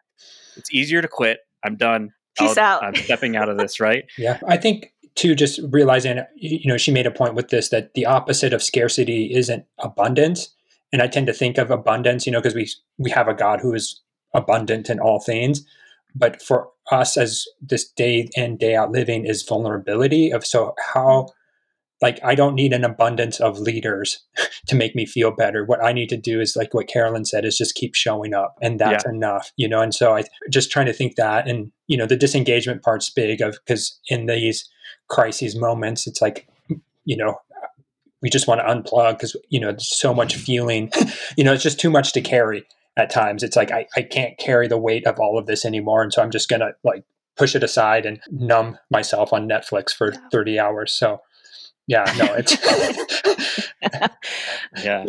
It's 0.57 0.73
easier 0.73 1.01
to 1.01 1.09
quit. 1.09 1.39
I'm 1.65 1.77
done. 1.77 2.11
Peace 2.38 2.57
I'll, 2.57 2.64
out. 2.64 2.85
I'm 2.85 2.95
stepping 2.95 3.37
out 3.37 3.49
of 3.49 3.59
this, 3.59 3.80
right? 3.80 4.04
Yeah. 4.18 4.38
I 4.47 4.57
think 4.57 4.92
too, 5.14 5.35
just 5.35 5.61
realizing, 5.71 6.21
you 6.37 6.68
know, 6.71 6.76
she 6.76 6.92
made 6.92 7.07
a 7.07 7.11
point 7.11 7.35
with 7.35 7.49
this 7.49 7.68
that 7.71 7.95
the 7.95 8.07
opposite 8.07 8.52
of 8.52 8.62
scarcity 8.62 9.35
isn't 9.35 9.64
abundance. 9.78 10.49
And 10.92 11.02
I 11.02 11.07
tend 11.07 11.26
to 11.26 11.33
think 11.33 11.59
of 11.59 11.71
abundance, 11.71 12.26
you 12.26 12.33
know, 12.33 12.40
because 12.40 12.54
we 12.54 12.68
we 12.99 13.11
have 13.11 13.28
a 13.28 13.35
God 13.35 13.61
who 13.61 13.75
is 13.75 14.00
abundant 14.35 14.90
in 14.90 15.00
all 15.00 15.21
things 15.21 15.64
but 16.14 16.42
for 16.42 16.68
us 16.90 17.16
as 17.16 17.45
this 17.61 17.88
day 17.88 18.28
in 18.35 18.57
day 18.57 18.75
out 18.75 18.90
living 18.90 19.26
is 19.26 19.42
vulnerability 19.42 20.30
of 20.30 20.45
so 20.45 20.75
how 20.92 21.28
like 22.00 22.19
i 22.25 22.35
don't 22.35 22.55
need 22.55 22.73
an 22.73 22.85
abundance 22.85 23.40
of 23.40 23.59
leaders 23.59 24.21
to 24.67 24.76
make 24.76 24.95
me 24.95 25.07
feel 25.07 25.31
better. 25.31 25.64
What 25.64 25.83
i 25.83 25.93
need 25.93 26.09
to 26.11 26.17
do 26.17 26.40
is 26.40 26.57
like 26.57 26.75
what 26.75 26.88
carolyn 26.88 27.25
said 27.25 27.45
is 27.45 27.57
just 27.57 27.75
keep 27.75 27.95
showing 27.95 28.35
up 28.35 28.57
and 28.61 28.78
that's 28.78 29.05
yeah. 29.05 29.12
enough 29.12 29.52
you 29.57 29.69
know? 29.69 29.81
And 29.81 29.95
so 29.95 30.17
i 30.17 30.25
just 30.50 30.71
trying 30.71 30.87
to 30.87 30.93
think 30.93 31.17
that 31.17 31.49
and 31.49 31.71
you 31.87 31.97
know 31.97 32.07
the 32.07 32.17
disengagement 32.17 32.83
part's 32.83 33.11
big 33.11 33.40
of 33.40 33.59
because 33.64 33.99
in 34.09 34.26
these 34.26 34.69
crises 35.09 35.57
moments 35.57 36.07
it's 36.07 36.21
like 36.21 36.49
you 37.05 37.17
know 37.17 37.38
we 38.21 38.28
just 38.28 38.49
want 38.49 38.61
to 38.61 38.67
unplug 38.67 39.12
because 39.12 39.37
you 39.49 39.61
know 39.61 39.71
there's 39.71 39.97
so 39.97 40.12
much 40.12 40.37
feeling 40.37 40.90
you 41.37 41.45
know 41.45 41.52
it's 41.52 41.62
just 41.62 41.81
too 41.81 41.90
much 41.90 42.12
to 42.12 42.21
carry 42.21 42.67
at 42.97 43.11
times. 43.11 43.45
It's 43.45 43.57
like 43.57 43.71
I, 43.71 43.87
I 43.97 44.02
can't 44.02 44.37
carry 44.38 44.67
the 44.67 44.76
weight 44.76 45.07
of 45.07 45.21
all 45.21 45.38
of 45.38 45.47
this 45.47 45.64
anymore 45.64 46.02
and 46.02 46.12
so 46.12 46.23
i'm 46.23 46.31
just 46.31 46.49
gonna 46.49 46.73
like 46.85 47.05
push 47.37 47.55
it 47.55 47.62
aside 47.62 48.05
and 48.05 48.21
numb 48.31 48.76
myself 48.90 49.33
on 49.33 49.49
netflix 49.49 49.95
for 49.95 50.12
30 50.33 50.59
hours. 50.59 50.93
So 50.93 51.21
yeah 51.88 52.04
no 52.16 52.35
it's 52.35 52.57
yeah. 54.83 55.04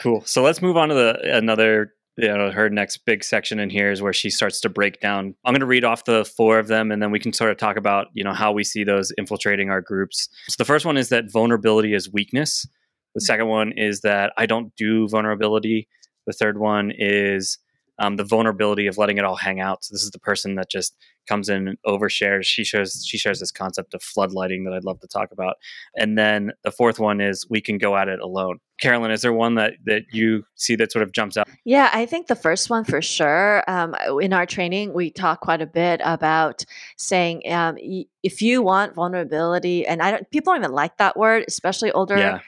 Cool. 0.00 0.22
So 0.24 0.42
let's 0.42 0.62
move 0.62 0.76
on 0.76 0.88
to 0.88 0.94
the 0.94 1.36
another 1.36 1.92
you 2.16 2.28
know 2.28 2.50
her 2.50 2.70
next 2.70 2.98
big 2.98 3.24
section 3.24 3.58
in 3.58 3.70
here 3.70 3.90
is 3.90 4.00
where 4.00 4.12
she 4.12 4.30
starts 4.30 4.60
to 4.60 4.68
break 4.68 5.00
down. 5.00 5.34
I'm 5.44 5.52
going 5.52 5.60
to 5.60 5.66
read 5.66 5.84
off 5.84 6.04
the 6.04 6.24
four 6.24 6.58
of 6.58 6.68
them 6.68 6.90
and 6.90 7.02
then 7.02 7.10
we 7.10 7.18
can 7.18 7.32
sort 7.32 7.50
of 7.50 7.56
talk 7.56 7.76
about 7.76 8.08
you 8.12 8.24
know 8.24 8.32
how 8.32 8.52
we 8.52 8.64
see 8.64 8.84
those 8.84 9.12
infiltrating 9.18 9.70
our 9.70 9.80
groups. 9.80 10.28
So 10.48 10.56
the 10.58 10.64
first 10.64 10.86
one 10.86 10.96
is 10.96 11.08
that 11.08 11.30
vulnerability 11.32 11.94
is 11.94 12.12
weakness. 12.12 12.66
The 13.14 13.20
second 13.20 13.46
one 13.46 13.72
is 13.76 14.00
that 14.00 14.32
i 14.36 14.46
don't 14.46 14.74
do 14.76 15.08
vulnerability. 15.08 15.88
The 16.26 16.32
third 16.32 16.58
one 16.58 16.92
is 16.96 17.58
um, 18.00 18.16
the 18.16 18.24
vulnerability 18.24 18.88
of 18.88 18.98
letting 18.98 19.18
it 19.18 19.24
all 19.24 19.36
hang 19.36 19.60
out. 19.60 19.84
So 19.84 19.94
this 19.94 20.02
is 20.02 20.10
the 20.10 20.18
person 20.18 20.56
that 20.56 20.68
just 20.68 20.96
comes 21.26 21.48
in 21.48 21.68
and 21.68 21.78
overshares. 21.86 22.44
She 22.44 22.64
shares 22.64 23.04
she 23.06 23.18
shares 23.18 23.40
this 23.40 23.50
concept 23.50 23.94
of 23.94 24.02
floodlighting 24.02 24.64
that 24.64 24.72
I'd 24.74 24.84
love 24.84 25.00
to 25.00 25.08
talk 25.08 25.32
about. 25.32 25.56
And 25.94 26.18
then 26.18 26.52
the 26.62 26.70
fourth 26.70 26.98
one 26.98 27.20
is 27.20 27.46
we 27.48 27.60
can 27.60 27.78
go 27.78 27.96
at 27.96 28.08
it 28.08 28.20
alone. 28.20 28.58
Carolyn, 28.80 29.10
is 29.10 29.22
there 29.22 29.32
one 29.32 29.54
that 29.54 29.74
that 29.84 30.02
you 30.12 30.44
see 30.56 30.76
that 30.76 30.92
sort 30.92 31.02
of 31.02 31.12
jumps 31.12 31.36
out? 31.36 31.48
Yeah, 31.64 31.90
I 31.92 32.06
think 32.06 32.26
the 32.26 32.34
first 32.34 32.70
one 32.70 32.84
for 32.84 33.00
sure. 33.00 33.62
Um, 33.68 33.94
in 34.20 34.32
our 34.32 34.46
training, 34.46 34.92
we 34.92 35.10
talk 35.10 35.40
quite 35.40 35.62
a 35.62 35.66
bit 35.66 36.00
about 36.04 36.64
saying 36.96 37.42
um, 37.50 37.76
if 38.22 38.42
you 38.42 38.62
want 38.62 38.94
vulnerability, 38.94 39.86
and 39.86 40.02
I 40.02 40.10
don't 40.10 40.30
people 40.30 40.52
don't 40.52 40.62
even 40.62 40.72
like 40.72 40.96
that 40.98 41.16
word, 41.16 41.44
especially 41.48 41.92
older. 41.92 42.16
Yeah 42.18 42.40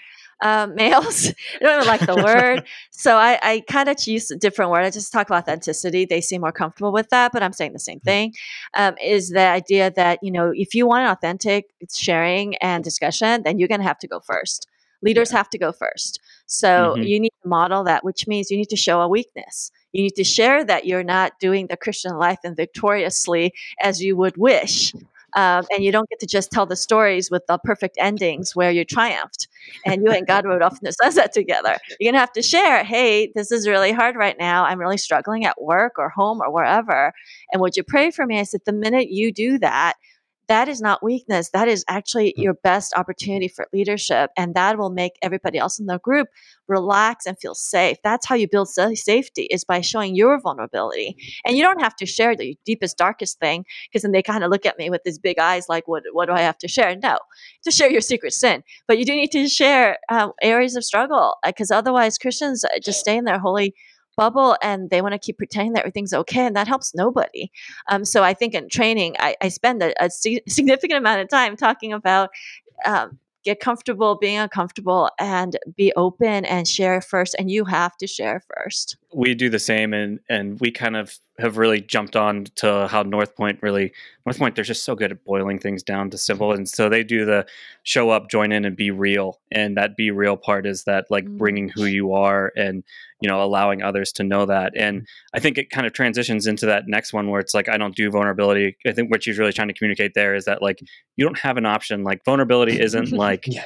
um, 0.43 0.75
males. 0.75 1.33
I 1.61 1.65
don't 1.65 1.83
even 1.83 1.87
like 1.87 2.07
the 2.07 2.23
word. 2.23 2.65
So 2.99 3.17
I, 3.17 3.39
I 3.43 3.63
kind 3.69 3.91
of 3.91 4.05
use 4.07 4.31
a 4.31 4.37
different 4.37 4.71
word. 4.71 4.83
I 4.83 4.91
just 4.91 5.13
talk 5.13 5.29
about 5.29 5.43
authenticity. 5.43 6.07
They 6.07 6.23
seem 6.23 6.41
more 6.41 6.51
comfortable 6.51 6.93
with 6.93 7.11
that, 7.11 7.31
but 7.31 7.43
I'm 7.43 7.53
saying 7.53 7.75
the 7.75 7.79
same 7.79 7.99
mm-hmm. 7.99 8.09
thing. 8.09 8.35
Um, 8.75 8.95
is 9.05 9.31
the 9.31 9.41
idea 9.41 9.93
that, 9.97 10.21
you 10.23 10.33
know, 10.33 10.51
if 10.55 10.75
you 10.75 10.87
want 10.87 11.05
an 11.05 11.11
authentic 11.11 11.67
sharing 11.95 12.57
and 12.57 12.83
discussion, 12.83 13.43
then 13.43 13.59
you're 13.59 13.69
going 13.69 13.83
to 13.83 13.87
have 13.87 13.99
to 13.99 14.09
go 14.09 14.21
first. 14.21 14.67
Leaders 15.03 15.31
yeah. 15.31 15.37
have 15.37 15.51
to 15.51 15.59
go 15.59 15.73
first. 15.73 16.21
So 16.47 16.95
mm-hmm. 16.95 17.03
you 17.03 17.21
need 17.21 17.33
to 17.43 17.49
model 17.49 17.85
that, 17.85 18.03
which 18.03 18.27
means 18.27 18.51
you 18.51 18.57
need 18.57 18.71
to 18.71 18.77
show 18.77 19.03
a 19.03 19.09
weakness. 19.09 19.71
You 19.93 20.03
need 20.03 20.17
to 20.17 20.25
share 20.25 20.65
that 20.65 20.87
you're 20.87 21.05
not 21.05 21.39
doing 21.39 21.67
the 21.67 21.77
Christian 21.77 22.17
life 22.17 22.39
and 22.45 22.57
victoriously 22.57 23.53
as 23.81 24.03
you 24.03 24.17
would 24.17 24.37
wish. 24.37 24.93
Um, 25.37 25.67
and 25.71 25.85
you 25.85 25.93
don't 25.93 26.09
get 26.09 26.19
to 26.21 26.27
just 26.27 26.51
tell 26.51 26.67
the 26.67 26.77
stories 26.77 27.31
with 27.31 27.47
the 27.47 27.59
perfect 27.59 27.97
endings 28.01 28.57
where 28.57 28.71
you 28.71 28.85
triumphed 28.85 29.49
and 29.85 30.03
you 30.03 30.11
and 30.11 30.27
God 30.27 30.47
rode 30.47 30.63
off 30.63 30.81
the 30.81 30.93
sunset 30.93 31.33
together. 31.33 31.77
You're 32.01 32.11
gonna 32.11 32.21
have 32.21 32.33
to 32.33 32.43
share, 32.43 32.83
hey, 32.83 33.31
this 33.35 33.53
is 33.53 33.69
really 33.69 33.93
hard 33.93 34.17
right 34.17 34.37
now. 34.39 34.65
I'm 34.65 34.79
really 34.81 34.97
struggling 34.97 35.45
at 35.45 35.61
work 35.61 35.99
or 35.99 36.09
home 36.09 36.41
or 36.41 36.51
wherever. 36.51 37.13
And 37.53 37.61
would 37.61 37.77
you 37.77 37.85
pray 37.85 38.11
for 38.11 38.27
me? 38.27 38.41
I 38.41 38.45
said, 38.45 38.63
the 38.65 38.73
minute 38.73 39.11
you 39.11 39.31
do 39.31 39.59
that, 39.59 39.95
that 40.49 40.69
is 40.69 40.81
not 40.81 41.03
weakness. 41.03 41.51
That 41.51 41.69
is 41.69 41.85
actually 41.89 42.35
mm. 42.37 42.43
your 42.43 42.55
best 42.55 42.95
opportunity 42.97 43.49
for 43.49 43.67
leadership. 43.73 44.31
And 44.37 44.55
that 44.55 44.79
will 44.79 44.91
make 44.91 45.13
everybody 45.23 45.59
else 45.59 45.79
in 45.79 45.87
the 45.87 45.99
group 45.99 46.29
relax 46.69 47.27
and 47.27 47.39
feel 47.39 47.55
safe. 47.55 47.97
That's 48.03 48.27
how 48.27 48.35
you 48.35 48.49
build 48.49 48.69
safety 48.69 49.43
is 49.43 49.65
by 49.65 49.81
showing 49.81 50.15
your 50.15 50.41
vulnerability. 50.41 51.17
And 51.45 51.57
you 51.57 51.63
don't 51.63 51.81
have 51.81 51.97
to 51.97 52.07
share 52.07 52.37
the 52.37 52.59
deepest, 52.65 52.99
darkest 52.99 53.39
thing 53.39 53.65
because 53.89 54.03
then 54.03 54.13
they 54.13 54.23
kind 54.23 54.45
of 54.45 54.51
look 54.51 54.67
at 54.67 54.79
me 54.79 54.91
with 54.91 55.03
these 55.05 55.19
big 55.19 55.39
eyes 55.39 55.67
like, 55.69 55.87
what, 55.89 56.03
what 56.13 56.27
do 56.27 56.33
I 56.33 56.41
have 56.41 56.59
to 56.59 56.69
share? 56.69 56.97
No, 56.97 57.19
to 57.65 57.71
share 57.71 57.91
your 57.91 58.01
secret 58.01 58.33
sin. 58.33 58.63
But 58.89 58.99
you 58.99 59.05
do 59.05 59.15
need 59.15 59.33
to 59.33 59.49
share 59.49 59.99
um, 60.09 60.33
areas 60.43 60.77
of 60.77 60.85
struggle 60.85 61.37
because 61.45 61.71
uh, 61.71 61.77
otherwise 61.77 62.19
Christians 62.19 62.65
uh, 62.65 62.79
just 62.83 63.01
stay 63.01 63.17
in 63.17 63.25
their 63.25 63.39
holy 63.39 63.75
bubble 64.17 64.57
and 64.63 64.91
they 64.91 65.03
want 65.03 65.13
to 65.13 65.19
keep 65.19 65.39
pretending 65.39 65.75
that 65.75 65.81
everything's 65.81 66.13
okay 66.13 66.47
and 66.47 66.57
that 66.57 66.69
helps 66.69 66.95
nobody. 66.95 67.51
Um, 67.89 68.05
so 68.05 68.23
i 68.23 68.35
think 68.35 68.55
in 68.55 68.69
training 68.69 69.17
i, 69.19 69.37
I 69.41 69.49
spend 69.49 69.83
a, 69.83 69.93
a, 70.03 70.11
significant 70.49 70.99
amount 70.99 71.21
of 71.21 71.29
time 71.29 71.57
talking 71.57 71.93
about 71.93 72.31
um, 72.85 73.19
get 73.45 73.61
comfortable 73.61 74.17
being 74.17 74.39
uncomfortable 74.39 75.09
and 75.21 75.57
be 75.77 75.93
open 75.95 76.45
and 76.45 76.67
share 76.67 77.01
first 77.01 77.37
and 77.39 77.51
you 77.51 77.65
have 77.65 77.97
to 77.99 78.07
share 78.07 78.43
first 78.55 78.97
we 79.17 79.35
do 79.35 79.49
the 79.49 79.59
same 79.59 79.95
and 79.95 80.21
and 80.29 80.61
we 80.61 80.71
kind 80.71 80.95
of 80.95 81.19
have 81.39 81.57
really 81.57 81.81
jumped 81.81 82.17
on 82.17 82.45
to 82.55 82.87
how 82.87 83.03
north 83.03 83.35
point 83.35 83.59
really 83.63 83.91
north 84.27 84.39
point 84.39 84.55
they're 84.55 84.63
just 84.63 84.85
so 84.85 84.95
good 84.95 85.11
at 85.11 85.25
boiling 85.25 85.59
things 85.59 85.83
down 85.83 86.11
to 86.11 86.19
simple 86.19 86.53
and 86.53 86.69
so 86.69 86.91
they 86.91 87.03
do 87.03 87.25
the 87.25 87.47
show 87.83 88.11
up 88.11 88.29
join 88.29 88.53
in 88.53 88.67
and 88.67 88.77
be 88.77 88.91
real 88.91 89.41
and 89.51 89.75
that 89.79 89.97
be 89.97 90.11
real 90.11 90.37
part 90.37 90.67
is 90.67 90.85
that 90.85 91.07
like 91.09 91.25
mm. 91.25 91.39
bringing 91.39 91.71
who 91.71 91.87
you 91.87 92.13
are 92.13 92.53
and 92.57 92.85
you 93.23 93.29
know 93.29 93.43
allowing 93.43 93.83
others 93.83 94.13
to 94.13 94.23
know 94.23 94.45
that 94.45 94.75
and 94.77 95.07
i 95.33 95.41
think 95.41 95.57
it 95.57 95.71
kind 95.71 95.87
of 95.87 95.95
transitions 95.95 96.47
into 96.47 96.67
that 96.67 96.85
next 96.87 97.15
one 97.15 97.31
where 97.31 97.41
it's 97.41 97.55
like 97.55 97.71
i 97.71 97.79
don't 97.79 97.97
do 97.97 98.11
vulnerability 98.11 98.77
i 98.87 98.93
think 98.93 99.11
what 99.11 99.23
she's 99.23 99.39
really 99.39 99.53
trying 99.53 99.69
to 99.69 99.75
communicate 99.75 100.13
there 100.15 100.35
is 100.35 100.45
that 100.45 100.61
like 100.61 100.79
you 101.17 101.25
don't 101.25 101.39
have 101.39 101.57
an 101.57 101.65
option 101.65 102.05
like 102.05 102.23
vulnerability 102.27 102.79
isn't 102.79 103.13
like 103.13 103.47
yeah. 103.47 103.65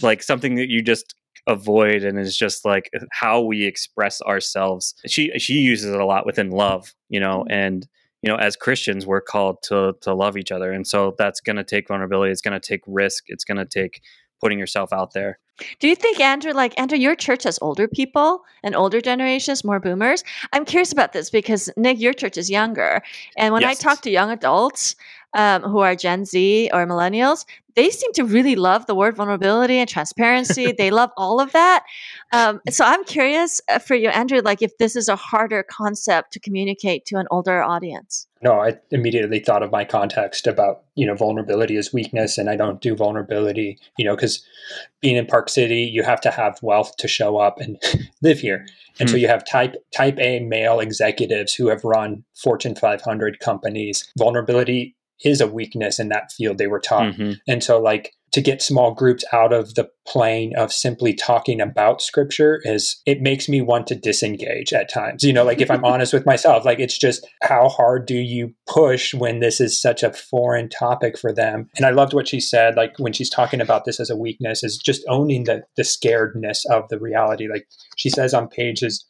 like 0.00 0.22
something 0.22 0.54
that 0.54 0.70
you 0.70 0.80
just 0.80 1.14
avoid 1.46 2.02
and 2.02 2.18
is 2.18 2.36
just 2.36 2.64
like 2.64 2.90
how 3.12 3.40
we 3.40 3.64
express 3.64 4.20
ourselves 4.22 4.94
she 5.06 5.30
she 5.38 5.54
uses 5.54 5.92
it 5.92 6.00
a 6.00 6.04
lot 6.04 6.26
within 6.26 6.50
love 6.50 6.92
you 7.08 7.20
know 7.20 7.40
mm-hmm. 7.40 7.52
and 7.52 7.88
you 8.22 8.28
know 8.28 8.36
as 8.36 8.56
christians 8.56 9.06
we're 9.06 9.20
called 9.20 9.62
to 9.62 9.94
to 10.00 10.12
love 10.12 10.36
each 10.36 10.50
other 10.50 10.72
and 10.72 10.86
so 10.86 11.14
that's 11.18 11.40
going 11.40 11.56
to 11.56 11.64
take 11.64 11.86
vulnerability 11.88 12.32
it's 12.32 12.40
going 12.40 12.58
to 12.58 12.68
take 12.68 12.80
risk 12.86 13.24
it's 13.28 13.44
going 13.44 13.58
to 13.58 13.64
take 13.64 14.00
putting 14.40 14.58
yourself 14.58 14.92
out 14.92 15.12
there 15.12 15.38
do 15.78 15.88
you 15.88 15.94
think 15.94 16.18
andrew 16.18 16.52
like 16.52 16.78
andrew 16.80 16.98
your 16.98 17.14
church 17.14 17.44
has 17.44 17.58
older 17.62 17.86
people 17.86 18.42
and 18.64 18.74
older 18.74 19.00
generations 19.00 19.62
more 19.62 19.78
boomers 19.78 20.24
i'm 20.52 20.64
curious 20.64 20.92
about 20.92 21.12
this 21.12 21.30
because 21.30 21.70
nick 21.76 22.00
your 22.00 22.12
church 22.12 22.36
is 22.36 22.50
younger 22.50 23.00
and 23.38 23.52
when 23.52 23.62
yes. 23.62 23.78
i 23.78 23.82
talk 23.82 24.02
to 24.02 24.10
young 24.10 24.30
adults 24.30 24.96
um, 25.36 25.62
who 25.62 25.80
are 25.80 25.94
Gen 25.94 26.24
Z 26.24 26.70
or 26.72 26.86
millennials, 26.86 27.44
they 27.76 27.90
seem 27.90 28.12
to 28.14 28.24
really 28.24 28.56
love 28.56 28.86
the 28.86 28.94
word 28.94 29.14
vulnerability 29.14 29.76
and 29.76 29.88
transparency. 29.88 30.72
they 30.78 30.90
love 30.90 31.10
all 31.16 31.40
of 31.40 31.52
that. 31.52 31.84
Um, 32.32 32.60
so 32.70 32.84
I'm 32.84 33.04
curious 33.04 33.60
uh, 33.68 33.78
for 33.78 33.94
you, 33.94 34.08
Andrew, 34.08 34.40
like 34.40 34.62
if 34.62 34.76
this 34.78 34.96
is 34.96 35.08
a 35.08 35.16
harder 35.16 35.62
concept 35.62 36.32
to 36.32 36.40
communicate 36.40 37.04
to 37.06 37.16
an 37.16 37.26
older 37.30 37.62
audience. 37.62 38.26
No, 38.42 38.60
I 38.60 38.76
immediately 38.90 39.40
thought 39.40 39.62
of 39.62 39.70
my 39.70 39.84
context 39.84 40.46
about, 40.46 40.82
you 40.94 41.06
know, 41.06 41.14
vulnerability 41.14 41.76
is 41.76 41.92
weakness 41.92 42.38
and 42.38 42.50
I 42.50 42.56
don't 42.56 42.80
do 42.80 42.94
vulnerability, 42.94 43.78
you 43.98 44.04
know, 44.04 44.14
because 44.14 44.44
being 45.00 45.16
in 45.16 45.26
Park 45.26 45.48
City, 45.48 45.82
you 45.82 46.02
have 46.02 46.20
to 46.22 46.30
have 46.30 46.58
wealth 46.62 46.96
to 46.98 47.08
show 47.08 47.38
up 47.38 47.58
and 47.60 47.80
live 48.22 48.38
here. 48.38 48.66
And 48.98 49.08
hmm. 49.08 49.12
so 49.12 49.16
you 49.18 49.28
have 49.28 49.44
type 49.46 49.74
type 49.94 50.18
A 50.18 50.40
male 50.40 50.80
executives 50.80 51.54
who 51.54 51.68
have 51.68 51.84
run 51.84 52.24
Fortune 52.34 52.74
500 52.74 53.40
companies. 53.40 54.10
Vulnerability 54.18 54.95
is 55.24 55.40
a 55.40 55.46
weakness 55.46 55.98
in 55.98 56.08
that 56.08 56.30
field 56.32 56.58
they 56.58 56.66
were 56.66 56.80
taught. 56.80 57.14
Mm-hmm. 57.14 57.32
And 57.48 57.62
so 57.62 57.80
like 57.80 58.12
to 58.32 58.40
get 58.42 58.60
small 58.60 58.92
groups 58.92 59.24
out 59.32 59.52
of 59.52 59.74
the 59.76 59.88
plane 60.06 60.54
of 60.56 60.72
simply 60.72 61.14
talking 61.14 61.60
about 61.60 62.02
scripture 62.02 62.60
is 62.64 63.00
it 63.06 63.22
makes 63.22 63.48
me 63.48 63.62
want 63.62 63.86
to 63.86 63.94
disengage 63.94 64.74
at 64.74 64.92
times. 64.92 65.22
You 65.22 65.32
know, 65.32 65.44
like 65.44 65.60
if 65.60 65.70
I'm 65.70 65.84
honest 65.86 66.12
with 66.12 66.26
myself, 66.26 66.64
like 66.64 66.78
it's 66.78 66.98
just 66.98 67.26
how 67.42 67.68
hard 67.68 68.04
do 68.04 68.16
you 68.16 68.52
push 68.66 69.14
when 69.14 69.40
this 69.40 69.60
is 69.60 69.80
such 69.80 70.02
a 70.02 70.12
foreign 70.12 70.68
topic 70.68 71.18
for 71.18 71.32
them? 71.32 71.70
And 71.76 71.86
I 71.86 71.90
loved 71.90 72.12
what 72.12 72.28
she 72.28 72.40
said, 72.40 72.76
like 72.76 72.98
when 72.98 73.14
she's 73.14 73.30
talking 73.30 73.60
about 73.60 73.84
this 73.84 74.00
as 74.00 74.10
a 74.10 74.16
weakness, 74.16 74.62
is 74.62 74.76
just 74.76 75.02
owning 75.08 75.44
the 75.44 75.62
the 75.76 75.82
scaredness 75.82 76.60
of 76.70 76.88
the 76.90 76.98
reality. 76.98 77.48
Like 77.48 77.66
she 77.96 78.10
says 78.10 78.34
on 78.34 78.48
pages 78.48 79.06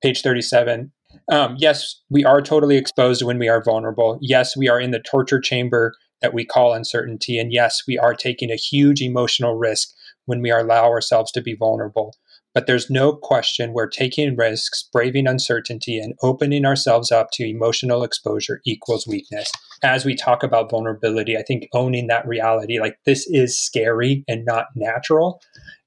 page 0.00 0.22
37 0.22 0.90
um, 1.30 1.56
yes, 1.58 2.00
we 2.10 2.24
are 2.24 2.42
totally 2.42 2.76
exposed 2.76 3.22
when 3.22 3.38
we 3.38 3.48
are 3.48 3.62
vulnerable. 3.62 4.18
Yes, 4.20 4.56
we 4.56 4.68
are 4.68 4.80
in 4.80 4.90
the 4.90 5.00
torture 5.00 5.40
chamber 5.40 5.94
that 6.20 6.34
we 6.34 6.44
call 6.44 6.72
uncertainty. 6.72 7.38
And 7.38 7.52
yes, 7.52 7.82
we 7.86 7.98
are 7.98 8.14
taking 8.14 8.50
a 8.50 8.56
huge 8.56 9.00
emotional 9.00 9.56
risk 9.56 9.88
when 10.26 10.40
we 10.40 10.50
allow 10.50 10.84
ourselves 10.84 11.32
to 11.32 11.42
be 11.42 11.54
vulnerable. 11.54 12.14
But 12.54 12.66
there's 12.66 12.90
no 12.90 13.14
question 13.14 13.72
we're 13.72 13.88
taking 13.88 14.36
risks, 14.36 14.88
braving 14.92 15.26
uncertainty, 15.26 15.98
and 15.98 16.14
opening 16.22 16.66
ourselves 16.66 17.10
up 17.10 17.30
to 17.32 17.48
emotional 17.48 18.04
exposure 18.04 18.60
equals 18.66 19.06
weakness. 19.06 19.50
As 19.82 20.04
we 20.04 20.14
talk 20.14 20.42
about 20.42 20.70
vulnerability, 20.70 21.36
I 21.36 21.42
think 21.42 21.68
owning 21.72 22.08
that 22.08 22.26
reality, 22.26 22.78
like 22.78 22.98
this 23.06 23.26
is 23.28 23.58
scary 23.58 24.22
and 24.28 24.44
not 24.44 24.66
natural, 24.76 25.40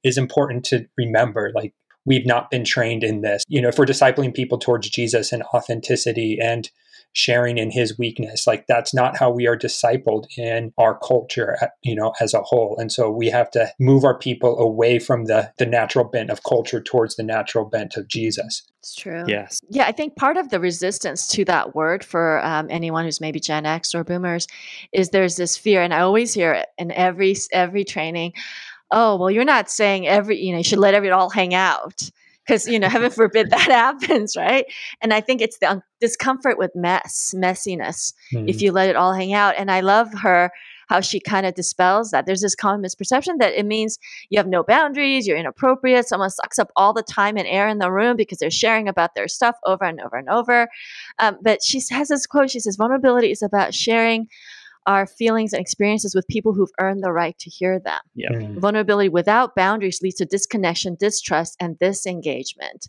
is 0.04 0.18
important 0.18 0.66
to 0.66 0.88
remember. 0.98 1.52
Like, 1.54 1.74
we've 2.06 2.26
not 2.26 2.50
been 2.50 2.64
trained 2.64 3.04
in 3.04 3.22
this. 3.22 3.44
You 3.48 3.62
know, 3.62 3.70
if 3.70 3.78
we're 3.78 3.86
discipling 3.86 4.34
people 4.34 4.58
towards 4.58 4.90
Jesus 4.90 5.32
and 5.32 5.44
authenticity 5.54 6.40
and 6.42 6.70
sharing 7.16 7.58
in 7.58 7.72
his 7.72 7.98
weakness 7.98 8.46
like 8.46 8.68
that's 8.68 8.94
not 8.94 9.18
how 9.18 9.32
we 9.32 9.48
are 9.48 9.58
discipled 9.58 10.26
in 10.38 10.74
our 10.78 11.00
culture 11.00 11.58
you 11.82 11.96
know 11.96 12.14
as 12.20 12.34
a 12.34 12.42
whole. 12.42 12.76
And 12.78 12.92
so 12.92 13.10
we 13.10 13.30
have 13.30 13.50
to 13.52 13.72
move 13.80 14.04
our 14.04 14.18
people 14.18 14.60
away 14.60 15.00
from 15.00 15.26
the 15.26 15.52
the 15.58 15.66
natural 15.66 16.04
bent 16.04 16.30
of 16.30 16.44
culture 16.44 16.82
towards 16.82 17.16
the 17.16 17.24
natural 17.24 17.66
bent 17.66 17.96
of 17.96 18.10
jesus. 18.10 18.64
It's 18.80 18.96
true. 18.96 19.24
Yes. 19.28 19.62
Yeah 19.70 19.86
i 19.86 19.94
think 19.94 20.18
part 20.18 20.36
of 20.36 20.50
the 20.50 20.60
resistance 20.60 21.28
to 21.30 21.46
that 21.46 21.74
word 21.74 22.04
for 22.04 22.44
um, 22.46 22.68
anyone 22.70 23.06
who's 23.06 23.22
maybe 23.22 23.40
gen 23.40 23.66
x 23.66 23.96
or 23.96 24.04
boomers 24.04 24.48
is 24.92 25.10
there's 25.10 25.38
this 25.38 25.56
fear 25.56 25.82
and 25.82 25.94
i 25.94 26.02
always 26.02 26.34
hear 26.34 26.52
it 26.52 26.68
in 26.78 26.92
every 26.92 27.36
every 27.54 27.86
training 27.86 28.34
oh 28.92 29.16
well 29.16 29.32
you're 29.32 29.46
not 29.46 29.70
saying 29.70 30.08
every 30.08 30.40
you 30.40 30.52
know 30.52 30.58
you 30.60 30.64
should 30.64 30.80
let 30.80 30.94
every 30.94 31.10
all 31.10 31.30
hang 31.30 31.54
out 31.54 32.10
because 32.46 32.68
you 32.68 32.80
know 32.80 32.90
heaven 32.96 33.12
forbid 33.12 33.50
that 33.50 33.60
happens 33.72 34.36
right? 34.36 34.66
And 35.02 35.14
i 35.14 35.22
think 35.22 35.42
it's 35.42 35.58
the 35.60 35.82
discomfort 36.00 36.58
with 36.58 36.72
mess 36.76 37.34
messiness 37.36 38.14
mm-hmm. 38.34 38.48
if 38.48 38.62
you 38.62 38.72
let 38.72 38.90
it 38.90 38.96
all 38.96 39.14
hang 39.14 39.34
out. 39.34 39.56
And 39.58 39.72
i 39.72 39.82
love 39.82 40.14
her 40.22 40.52
how 40.88 41.02
she 41.02 41.20
kind 41.20 41.46
of 41.46 41.56
dispels 41.56 42.12
that. 42.12 42.26
There's 42.26 42.42
this 42.42 42.56
common 42.56 42.82
misperception 42.82 43.40
that 43.40 43.54
it 43.54 43.66
means 43.66 43.98
you 44.30 44.38
have 44.38 44.48
no 44.48 44.64
boundaries 44.64 45.28
you're 45.28 45.38
inappropriate 45.38 46.08
someone 46.08 46.30
sucks 46.30 46.60
up 46.60 46.72
all 46.76 46.94
the 46.94 47.04
time 47.04 47.38
and 47.38 47.48
air 47.48 47.68
in 47.68 47.80
the 47.80 47.92
room 47.92 48.16
because 48.16 48.38
they're 48.38 48.52
sharing 48.52 48.88
about 48.88 49.16
their 49.16 49.28
stuff 49.28 49.56
over 49.66 49.84
and 49.84 50.00
over 50.00 50.18
and 50.18 50.30
over. 50.30 50.68
Um, 51.20 51.38
but 51.42 51.64
she 51.64 51.82
has 51.92 52.10
this 52.10 52.26
quote 52.28 52.50
she 52.50 52.60
says 52.60 52.76
vulnerability 52.76 53.32
is 53.32 53.42
about 53.42 53.74
sharing 53.74 54.28
our 54.88 55.08
feelings 55.08 55.54
and 55.54 55.62
experiences 55.62 56.14
with 56.16 56.28
people 56.28 56.54
who've 56.54 56.70
earned 56.80 57.04
the 57.04 57.12
right 57.12 57.38
to 57.40 57.50
hear 57.50 57.80
them. 57.80 58.00
Yeah. 58.14 58.32
Mm. 58.32 58.60
Vulnerability 58.60 59.10
without 59.10 59.56
boundaries 59.56 60.02
leads 60.02 60.18
to 60.18 60.26
disconnection, 60.26 60.96
distrust, 61.00 61.56
and 61.60 61.78
disengagement. 61.80 62.88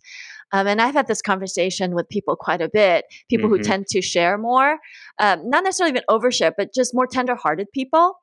Um, 0.53 0.67
and 0.67 0.81
I've 0.81 0.95
had 0.95 1.09
this 1.09 1.23
conversation 1.23 1.95
with 1.95 2.09
people 2.09 2.37
quite 2.37 2.61
a 2.61 2.69
bit, 2.69 3.07
people 3.29 3.49
mm-hmm. 3.49 3.57
who 3.57 3.63
tend 3.63 3.87
to 3.89 4.01
share 4.01 4.39
more, 4.39 4.79
um, 5.19 5.49
not 5.49 5.65
necessarily 5.65 5.91
even 5.91 6.05
overshare, 6.09 6.53
but 6.57 6.73
just 6.73 6.95
more 6.95 7.07
tenderhearted 7.07 7.67
people 7.73 8.15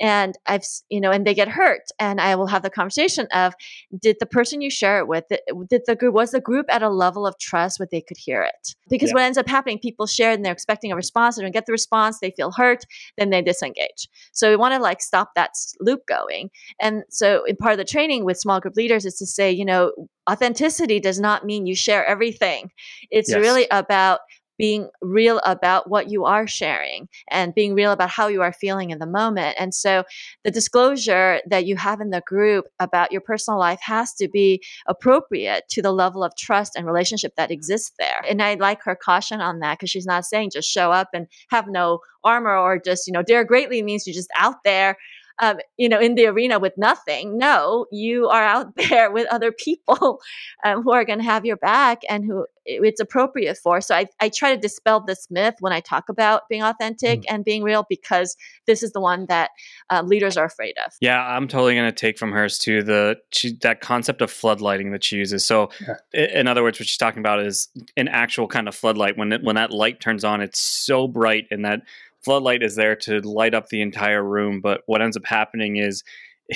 and 0.00 0.36
I've 0.46 0.64
you 0.88 1.00
know 1.00 1.10
and 1.10 1.26
they 1.26 1.34
get 1.34 1.48
hurt 1.48 1.82
and 1.98 2.20
I 2.20 2.34
will 2.36 2.46
have 2.46 2.62
the 2.62 2.70
conversation 2.70 3.26
of 3.32 3.54
did 4.00 4.16
the 4.20 4.26
person 4.26 4.60
you 4.60 4.70
share 4.70 4.98
it 4.98 5.08
with 5.08 5.24
did 5.68 5.82
the 5.86 5.96
group 5.96 6.14
was 6.14 6.30
the 6.30 6.40
group 6.40 6.66
at 6.68 6.82
a 6.82 6.88
level 6.88 7.26
of 7.26 7.38
trust 7.38 7.78
where 7.78 7.88
they 7.90 8.00
could 8.00 8.16
hear 8.16 8.42
it 8.42 8.74
because 8.88 9.10
yeah. 9.10 9.14
what 9.14 9.22
ends 9.22 9.38
up 9.38 9.48
happening 9.48 9.78
people 9.78 10.06
share 10.06 10.32
and 10.32 10.44
they're 10.44 10.52
expecting 10.52 10.92
a 10.92 10.96
response 10.96 11.36
they 11.36 11.42
don't 11.42 11.52
get 11.52 11.66
the 11.66 11.72
response 11.72 12.18
they 12.20 12.30
feel 12.30 12.52
hurt 12.52 12.84
then 13.16 13.30
they 13.30 13.42
disengage 13.42 14.08
so 14.32 14.50
we 14.50 14.56
want 14.56 14.74
to 14.74 14.80
like 14.80 15.00
stop 15.00 15.30
that 15.34 15.50
loop 15.80 16.06
going 16.06 16.50
and 16.80 17.02
so 17.08 17.44
in 17.44 17.56
part 17.56 17.72
of 17.72 17.78
the 17.78 17.84
training 17.84 18.24
with 18.24 18.38
small 18.38 18.60
group 18.60 18.76
leaders 18.76 19.04
is 19.04 19.16
to 19.16 19.26
say 19.26 19.50
you 19.50 19.64
know 19.64 19.92
authenticity 20.30 21.00
does 21.00 21.18
not 21.18 21.44
mean 21.44 21.66
you 21.66 21.74
share 21.74 22.04
everything 22.06 22.70
it's 23.10 23.30
yes. 23.30 23.38
really 23.38 23.66
about 23.70 24.20
being 24.58 24.88
real 25.00 25.40
about 25.44 25.88
what 25.88 26.10
you 26.10 26.24
are 26.24 26.46
sharing 26.46 27.08
and 27.30 27.54
being 27.54 27.74
real 27.74 27.92
about 27.92 28.10
how 28.10 28.26
you 28.26 28.42
are 28.42 28.52
feeling 28.52 28.90
in 28.90 28.98
the 28.98 29.06
moment. 29.06 29.56
And 29.58 29.74
so 29.74 30.04
the 30.44 30.50
disclosure 30.50 31.40
that 31.46 31.64
you 31.64 31.76
have 31.76 32.00
in 32.00 32.10
the 32.10 32.22
group 32.26 32.66
about 32.78 33.12
your 33.12 33.20
personal 33.20 33.58
life 33.58 33.80
has 33.82 34.12
to 34.14 34.28
be 34.28 34.62
appropriate 34.86 35.64
to 35.70 35.82
the 35.82 35.92
level 35.92 36.24
of 36.24 36.36
trust 36.36 36.72
and 36.76 36.86
relationship 36.86 37.34
that 37.36 37.50
exists 37.50 37.92
there. 37.98 38.22
And 38.28 38.42
I 38.42 38.54
like 38.54 38.82
her 38.82 38.96
caution 38.96 39.40
on 39.40 39.60
that 39.60 39.78
because 39.78 39.90
she's 39.90 40.06
not 40.06 40.24
saying 40.24 40.50
just 40.52 40.68
show 40.68 40.90
up 40.92 41.08
and 41.14 41.26
have 41.50 41.68
no 41.68 42.00
armor 42.24 42.56
or 42.56 42.78
just, 42.78 43.06
you 43.06 43.12
know, 43.12 43.22
dare 43.22 43.44
greatly 43.44 43.82
means 43.82 44.06
you're 44.06 44.14
just 44.14 44.30
out 44.36 44.64
there 44.64 44.96
um, 45.40 45.58
you 45.76 45.88
know, 45.88 46.00
in 46.00 46.14
the 46.14 46.26
arena 46.26 46.58
with 46.58 46.76
nothing. 46.76 47.38
No, 47.38 47.86
you 47.90 48.28
are 48.28 48.42
out 48.42 48.74
there 48.88 49.10
with 49.10 49.26
other 49.30 49.52
people 49.52 50.20
um, 50.64 50.82
who 50.82 50.92
are 50.92 51.04
going 51.04 51.18
to 51.18 51.24
have 51.24 51.44
your 51.44 51.56
back 51.56 52.02
and 52.08 52.24
who 52.24 52.46
it's 52.68 53.00
appropriate 53.00 53.56
for. 53.56 53.80
So 53.80 53.94
I, 53.94 54.06
I 54.20 54.28
try 54.28 54.54
to 54.54 54.60
dispel 54.60 55.00
this 55.00 55.28
myth 55.30 55.54
when 55.60 55.72
I 55.72 55.80
talk 55.80 56.08
about 56.08 56.42
being 56.48 56.62
authentic 56.62 57.20
mm. 57.20 57.24
and 57.28 57.44
being 57.44 57.62
real 57.62 57.86
because 57.88 58.36
this 58.66 58.82
is 58.82 58.92
the 58.92 59.00
one 59.00 59.26
that 59.26 59.50
um, 59.90 60.06
leaders 60.06 60.36
are 60.36 60.44
afraid 60.44 60.74
of. 60.84 60.92
Yeah, 61.00 61.18
I'm 61.18 61.48
totally 61.48 61.74
going 61.74 61.88
to 61.88 61.96
take 61.96 62.18
from 62.18 62.32
hers 62.32 62.58
too 62.58 62.82
the 62.82 63.16
she, 63.32 63.56
that 63.62 63.80
concept 63.80 64.20
of 64.20 64.30
floodlighting 64.30 64.92
that 64.92 65.02
she 65.02 65.16
uses. 65.16 65.44
So, 65.44 65.70
yeah. 66.12 66.38
in 66.38 66.46
other 66.46 66.62
words, 66.62 66.78
what 66.78 66.86
she's 66.86 66.98
talking 66.98 67.20
about 67.20 67.40
is 67.40 67.68
an 67.96 68.08
actual 68.08 68.46
kind 68.46 68.68
of 68.68 68.74
floodlight. 68.74 69.16
When 69.16 69.32
it, 69.32 69.42
when 69.42 69.56
that 69.56 69.70
light 69.70 70.00
turns 70.00 70.24
on, 70.24 70.40
it's 70.40 70.58
so 70.58 71.08
bright 71.08 71.46
and 71.50 71.64
that 71.64 71.80
floodlight 72.28 72.62
is 72.62 72.76
there 72.76 72.94
to 72.94 73.20
light 73.20 73.54
up 73.54 73.70
the 73.70 73.80
entire 73.80 74.22
room 74.22 74.60
but 74.60 74.82
what 74.84 75.00
ends 75.00 75.16
up 75.16 75.24
happening 75.24 75.76
is 75.76 76.04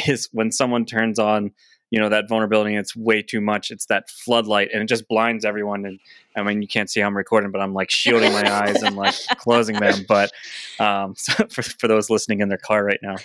is 0.06 0.28
when 0.30 0.52
someone 0.52 0.84
turns 0.84 1.18
on 1.18 1.50
you 1.88 1.98
know 1.98 2.10
that 2.10 2.28
vulnerability 2.28 2.76
it's 2.76 2.94
way 2.94 3.22
too 3.22 3.40
much 3.40 3.70
it's 3.70 3.86
that 3.86 4.10
floodlight 4.10 4.68
and 4.70 4.82
it 4.82 4.86
just 4.86 5.08
blinds 5.08 5.46
everyone 5.46 5.86
and 5.86 5.98
i 6.36 6.42
mean 6.42 6.60
you 6.60 6.68
can't 6.68 6.90
see 6.90 7.00
how 7.00 7.06
i'm 7.06 7.16
recording 7.16 7.50
but 7.50 7.62
i'm 7.62 7.72
like 7.72 7.90
shielding 7.90 8.30
my 8.34 8.52
eyes 8.52 8.82
and 8.82 8.96
like 8.96 9.14
closing 9.38 9.80
them 9.80 10.04
but 10.06 10.30
um 10.78 11.14
so 11.16 11.32
for, 11.48 11.62
for 11.62 11.88
those 11.88 12.10
listening 12.10 12.40
in 12.40 12.50
their 12.50 12.58
car 12.58 12.84
right 12.84 13.00
now 13.02 13.16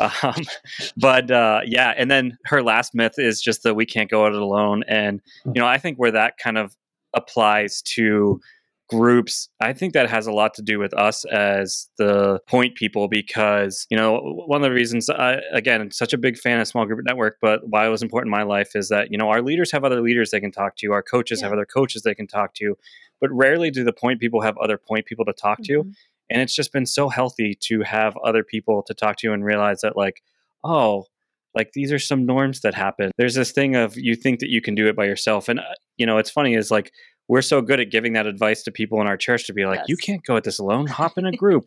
um 0.24 0.42
but 0.96 1.30
uh 1.30 1.60
yeah 1.64 1.94
and 1.96 2.10
then 2.10 2.36
her 2.46 2.64
last 2.64 2.96
myth 2.96 3.14
is 3.16 3.40
just 3.40 3.62
that 3.62 3.74
we 3.74 3.86
can't 3.86 4.10
go 4.10 4.26
it 4.26 4.34
alone 4.34 4.82
and 4.88 5.20
you 5.46 5.60
know 5.60 5.68
i 5.68 5.78
think 5.78 5.98
where 5.98 6.10
that 6.10 6.36
kind 6.36 6.58
of 6.58 6.76
applies 7.14 7.80
to 7.82 8.40
groups 8.90 9.48
i 9.60 9.72
think 9.72 9.92
that 9.92 10.10
has 10.10 10.26
a 10.26 10.32
lot 10.32 10.52
to 10.54 10.62
do 10.62 10.78
with 10.78 10.92
us 10.94 11.24
as 11.26 11.88
the 11.96 12.40
point 12.48 12.74
people 12.74 13.08
because 13.08 13.86
you 13.90 13.96
know 13.96 14.18
one 14.46 14.62
of 14.62 14.68
the 14.68 14.74
reasons 14.74 15.08
I, 15.08 15.38
again 15.52 15.80
I'm 15.80 15.90
such 15.90 16.12
a 16.12 16.18
big 16.18 16.36
fan 16.36 16.60
of 16.60 16.66
small 16.66 16.84
group 16.86 17.00
network 17.04 17.36
but 17.40 17.68
why 17.68 17.86
it 17.86 17.90
was 17.90 18.02
important 18.02 18.34
in 18.34 18.38
my 18.38 18.44
life 18.44 18.74
is 18.74 18.88
that 18.88 19.10
you 19.10 19.18
know 19.18 19.28
our 19.28 19.42
leaders 19.42 19.70
have 19.72 19.84
other 19.84 20.00
leaders 20.00 20.30
they 20.30 20.40
can 20.40 20.52
talk 20.52 20.76
to 20.76 20.92
our 20.92 21.02
coaches 21.02 21.40
yeah. 21.40 21.46
have 21.46 21.52
other 21.52 21.66
coaches 21.66 22.02
they 22.02 22.14
can 22.14 22.26
talk 22.26 22.54
to 22.54 22.76
but 23.20 23.30
rarely 23.30 23.70
do 23.70 23.84
the 23.84 23.92
point 23.92 24.20
people 24.20 24.40
have 24.40 24.56
other 24.58 24.76
point 24.78 25.06
people 25.06 25.24
to 25.24 25.32
talk 25.32 25.60
mm-hmm. 25.60 25.82
to 25.82 25.92
and 26.30 26.40
it's 26.40 26.54
just 26.54 26.72
been 26.72 26.86
so 26.86 27.08
healthy 27.08 27.54
to 27.60 27.82
have 27.82 28.16
other 28.18 28.44
people 28.44 28.82
to 28.84 28.94
talk 28.94 29.16
to 29.16 29.32
and 29.32 29.44
realize 29.44 29.80
that 29.82 29.96
like 29.96 30.22
oh 30.64 31.06
like 31.54 31.72
these 31.72 31.92
are 31.92 31.98
some 31.98 32.26
norms 32.26 32.60
that 32.60 32.74
happen 32.74 33.10
there's 33.18 33.34
this 33.34 33.52
thing 33.52 33.76
of 33.76 33.96
you 33.96 34.14
think 34.14 34.40
that 34.40 34.50
you 34.50 34.60
can 34.60 34.74
do 34.74 34.88
it 34.88 34.96
by 34.96 35.04
yourself 35.04 35.48
and 35.48 35.60
uh, 35.60 35.64
you 35.96 36.06
know 36.06 36.18
it's 36.18 36.30
funny 36.30 36.54
is 36.54 36.70
like 36.70 36.92
we're 37.30 37.42
so 37.42 37.62
good 37.62 37.78
at 37.78 37.92
giving 37.92 38.14
that 38.14 38.26
advice 38.26 38.64
to 38.64 38.72
people 38.72 39.00
in 39.00 39.06
our 39.06 39.16
church 39.16 39.46
to 39.46 39.52
be 39.52 39.64
like, 39.64 39.78
yes. 39.78 39.88
you 39.88 39.96
can't 39.96 40.24
go 40.24 40.36
at 40.36 40.42
this 40.42 40.58
alone, 40.58 40.88
hop 40.88 41.16
in 41.16 41.24
a 41.24 41.30
group. 41.36 41.64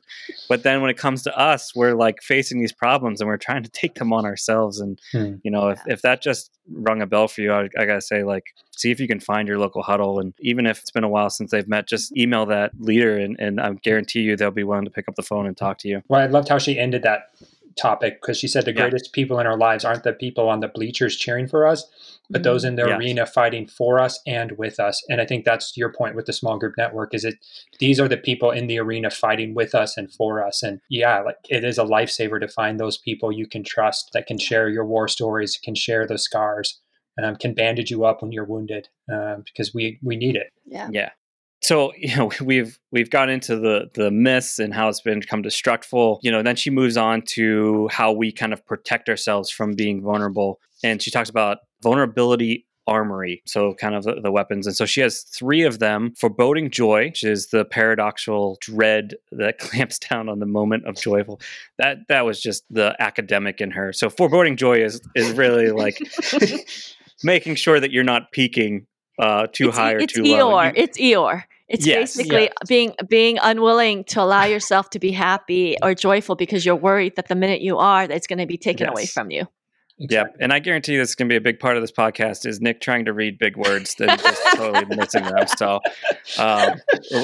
but 0.49 0.63
then 0.63 0.81
when 0.81 0.89
it 0.89 0.97
comes 0.97 1.23
to 1.23 1.33
us, 1.39 1.73
we're 1.73 1.93
like 1.93 2.21
facing 2.21 2.59
these 2.59 2.73
problems 2.73 3.21
and 3.21 3.29
we're 3.29 3.37
trying 3.37 3.63
to 3.63 3.69
take 3.69 3.95
them 3.95 4.11
on 4.11 4.25
ourselves. 4.25 4.81
And, 4.81 4.99
hmm. 5.13 5.35
you 5.41 5.49
know, 5.49 5.69
if, 5.69 5.79
if 5.87 6.01
that 6.01 6.21
just 6.21 6.51
rung 6.69 7.01
a 7.01 7.07
bell 7.07 7.29
for 7.29 7.39
you, 7.39 7.53
I, 7.53 7.69
I 7.79 7.85
got 7.85 7.95
to 7.95 8.01
say, 8.01 8.25
like, 8.25 8.43
see 8.71 8.91
if 8.91 8.99
you 8.99 9.07
can 9.07 9.21
find 9.21 9.47
your 9.47 9.57
local 9.57 9.83
huddle. 9.83 10.19
And 10.19 10.33
even 10.41 10.65
if 10.65 10.79
it's 10.79 10.91
been 10.91 11.05
a 11.05 11.09
while 11.09 11.29
since 11.29 11.51
they've 11.51 11.67
met, 11.67 11.87
just 11.87 12.15
email 12.17 12.45
that 12.47 12.71
leader 12.77 13.17
and, 13.17 13.39
and 13.39 13.61
I 13.61 13.71
guarantee 13.71 14.23
you 14.23 14.35
they'll 14.35 14.51
be 14.51 14.65
willing 14.65 14.83
to 14.83 14.91
pick 14.91 15.07
up 15.07 15.15
the 15.15 15.23
phone 15.23 15.47
and 15.47 15.55
talk 15.55 15.77
to 15.79 15.87
you. 15.87 16.01
Well, 16.09 16.19
I 16.19 16.25
loved 16.25 16.49
how 16.49 16.57
she 16.57 16.77
ended 16.77 17.03
that 17.03 17.29
topic 17.75 18.21
because 18.21 18.37
she 18.37 18.47
said 18.47 18.65
the 18.65 18.73
yeah. 18.73 18.81
greatest 18.81 19.13
people 19.13 19.39
in 19.39 19.47
our 19.47 19.57
lives 19.57 19.85
aren't 19.85 20.03
the 20.03 20.13
people 20.13 20.49
on 20.49 20.59
the 20.59 20.67
bleachers 20.67 21.15
cheering 21.15 21.47
for 21.47 21.65
us, 21.65 21.85
but 22.29 22.39
mm-hmm. 22.39 22.43
those 22.43 22.63
in 22.63 22.75
the 22.75 22.87
yes. 22.87 22.97
arena 22.97 23.25
fighting 23.25 23.67
for 23.67 23.99
us 23.99 24.19
and 24.25 24.53
with 24.53 24.79
us. 24.79 25.03
And 25.09 25.19
I 25.19 25.25
think 25.25 25.45
that's 25.45 25.75
your 25.77 25.91
point 25.91 26.15
with 26.15 26.25
the 26.25 26.33
small 26.33 26.57
group 26.57 26.75
network 26.77 27.13
is 27.13 27.25
it 27.25 27.35
these 27.79 27.99
are 27.99 28.07
the 28.07 28.17
people 28.17 28.51
in 28.51 28.67
the 28.67 28.79
arena 28.79 29.09
fighting 29.09 29.53
with 29.53 29.75
us 29.75 29.97
and 29.97 30.11
for 30.11 30.45
us. 30.45 30.63
And 30.63 30.79
yeah, 30.89 31.21
like 31.21 31.37
it 31.49 31.63
is 31.63 31.77
a 31.77 31.83
lifesaver 31.83 32.39
to 32.39 32.47
find 32.47 32.79
those 32.79 32.97
people 32.97 33.31
you 33.31 33.47
can 33.47 33.63
trust 33.63 34.11
that 34.13 34.27
can 34.27 34.37
share 34.37 34.69
your 34.69 34.85
war 34.85 35.07
stories, 35.07 35.59
can 35.61 35.75
share 35.75 36.07
those 36.07 36.23
scars. 36.23 36.79
Um, 37.21 37.35
can 37.35 37.53
bandage 37.53 37.91
you 37.91 38.05
up 38.05 38.23
when 38.23 38.31
you're 38.31 38.43
wounded 38.43 38.89
um, 39.07 39.43
because 39.45 39.71
we 39.71 39.99
we 40.01 40.15
need 40.15 40.35
it. 40.35 40.47
Yeah. 40.65 40.89
Yeah. 40.91 41.09
So 41.63 41.93
you 41.97 42.15
know 42.15 42.31
we've 42.41 42.79
we've 42.91 43.09
gone 43.09 43.29
into 43.29 43.57
the 43.57 43.89
the 43.95 44.11
myths 44.11 44.59
and 44.59 44.73
how 44.73 44.89
it's 44.89 45.01
been 45.01 45.19
become 45.19 45.41
destructful 45.41 46.19
you 46.21 46.31
know 46.31 46.43
then 46.43 46.55
she 46.55 46.69
moves 46.69 46.97
on 46.97 47.21
to 47.21 47.87
how 47.91 48.11
we 48.11 48.31
kind 48.31 48.53
of 48.53 48.65
protect 48.65 49.09
ourselves 49.09 49.49
from 49.49 49.73
being 49.73 50.01
vulnerable 50.01 50.59
and 50.83 51.01
she 51.01 51.09
talks 51.09 51.29
about 51.29 51.59
vulnerability 51.81 52.65
armory 52.85 53.41
so 53.45 53.73
kind 53.75 53.95
of 53.95 54.03
the, 54.03 54.19
the, 54.21 54.29
weapons 54.29 54.67
and 54.67 54.75
so 54.75 54.85
she 54.85 54.99
has 54.99 55.21
three 55.21 55.63
of 55.63 55.79
them 55.79 56.13
foreboding 56.19 56.69
joy 56.69 57.05
which 57.05 57.23
is 57.23 57.47
the 57.47 57.63
paradoxical 57.63 58.57
dread 58.59 59.15
that 59.31 59.57
clamps 59.59 59.97
down 59.97 60.27
on 60.27 60.39
the 60.39 60.45
moment 60.45 60.85
of 60.85 60.95
joyful 60.95 61.39
that 61.77 61.99
that 62.09 62.25
was 62.25 62.41
just 62.41 62.65
the 62.69 62.93
academic 62.99 63.61
in 63.61 63.71
her 63.71 63.93
so 63.93 64.09
foreboding 64.09 64.57
joy 64.57 64.83
is 64.83 64.99
is 65.15 65.31
really 65.31 65.71
like 65.71 65.97
making 67.23 67.55
sure 67.55 67.79
that 67.79 67.91
you're 67.91 68.03
not 68.03 68.33
peaking 68.33 68.85
uh, 69.19 69.47
too 69.51 69.69
it's, 69.69 69.77
high 69.77 69.93
or 69.93 69.99
it's 69.99 70.13
too 70.13 70.23
Eeyore. 70.23 70.39
low. 70.39 70.71
It's 70.75 70.97
Eeyore. 70.97 71.43
It's 71.73 71.87
Yes, 71.87 72.15
basically 72.15 72.43
yes. 72.43 72.53
being 72.67 72.93
being 73.09 73.39
unwilling 73.41 74.03
to 74.05 74.21
allow 74.21 74.43
yourself 74.43 74.91
to 74.91 74.99
be 74.99 75.11
happy 75.11 75.75
or 75.81 75.95
joyful 75.95 76.35
because 76.35 76.63
you're 76.63 76.75
worried 76.75 77.15
that 77.15 77.29
the 77.29 77.35
minute 77.35 77.61
you 77.61 77.79
are, 77.79 78.07
that 78.07 78.15
it's 78.15 78.27
going 78.27 78.37
to 78.37 78.45
be 78.45 78.57
taken 78.57 78.87
away 78.87 79.07
from 79.07 79.31
you. 79.31 79.47
Yep, 79.97 80.37
and 80.39 80.53
I 80.53 80.59
guarantee 80.59 80.97
this 80.97 81.09
is 81.09 81.15
going 81.15 81.29
to 81.29 81.33
be 81.33 81.37
a 81.37 81.41
big 81.41 81.59
part 81.59 81.75
of 81.77 81.83
this 81.83 81.91
podcast 81.91 82.45
is 82.45 82.61
Nick 82.61 82.81
trying 82.81 83.05
to 83.05 83.13
read 83.13 83.39
big 83.39 83.57
words 83.57 83.95
and 83.99 84.19
just 84.19 84.43
totally 84.55 84.85
missing 84.95 85.23
them. 85.23 85.47
So 85.57 85.79
um, 86.37 86.81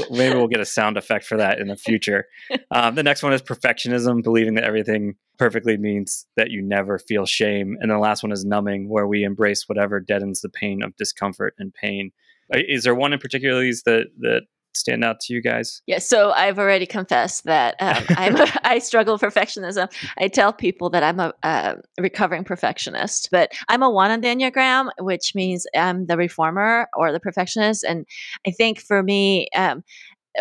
maybe 0.10 0.36
we'll 0.36 0.48
get 0.48 0.60
a 0.60 0.66
sound 0.66 0.98
effect 0.98 1.26
for 1.26 1.38
that 1.38 1.60
in 1.60 1.68
the 1.68 1.76
future. 1.76 2.26
Um, 2.72 2.96
the 2.96 3.04
next 3.04 3.22
one 3.22 3.34
is 3.34 3.42
perfectionism, 3.42 4.24
believing 4.24 4.56
that 4.56 4.64
everything 4.64 5.16
perfectly 5.38 5.78
means 5.78 6.26
that 6.38 6.52
you 6.52 6.62
never 6.62 6.98
feel 7.00 7.26
shame, 7.26 7.78
and 7.82 7.92
the 7.92 7.98
last 7.98 8.24
one 8.24 8.32
is 8.32 8.46
numbing, 8.46 8.90
where 8.90 9.08
we 9.08 9.24
embrace 9.24 9.68
whatever 9.68 10.00
deadens 10.00 10.42
the 10.42 10.50
pain 10.50 10.82
of 10.82 10.96
discomfort 10.96 11.56
and 11.60 11.74
pain. 11.74 12.12
Uh, 12.54 12.60
Is 12.68 12.84
there 12.84 12.96
one 12.96 13.14
in 13.14 13.20
particular 13.20 13.62
these 13.62 13.84
that 13.84 14.08
that 14.20 14.42
stand 14.76 15.04
out 15.04 15.20
to 15.22 15.34
you 15.34 15.42
guys? 15.42 15.82
Yeah, 15.88 16.00
so 16.00 16.32
I've 16.32 16.58
already 16.58 16.86
confessed 16.86 17.44
that 17.46 17.76
um, 17.80 18.04
I'm 18.10 18.36
a, 18.38 18.48
I 18.64 18.80
struggle 18.80 19.14
with 19.14 19.22
perfectionism. 19.22 19.92
I 20.18 20.28
tell 20.28 20.54
people 20.54 20.90
that 20.92 21.04
I'm 21.04 21.20
a 21.20 21.34
uh, 21.44 21.76
recovering 22.00 22.44
perfectionist, 22.44 23.30
but 23.32 23.52
I'm 23.68 23.84
a 23.84 23.90
one 23.90 24.12
on 24.12 24.22
the 24.22 24.28
Enneagram, 24.28 24.90
which 25.00 25.34
means 25.36 25.66
I'm 25.76 26.06
the 26.06 26.18
reformer 26.18 26.88
or 26.96 27.12
the 27.12 27.20
perfectionist. 27.20 27.84
And 27.84 28.06
I 28.48 28.52
think 28.52 28.80
for 28.80 29.04
me, 29.04 29.50
um, 29.56 29.84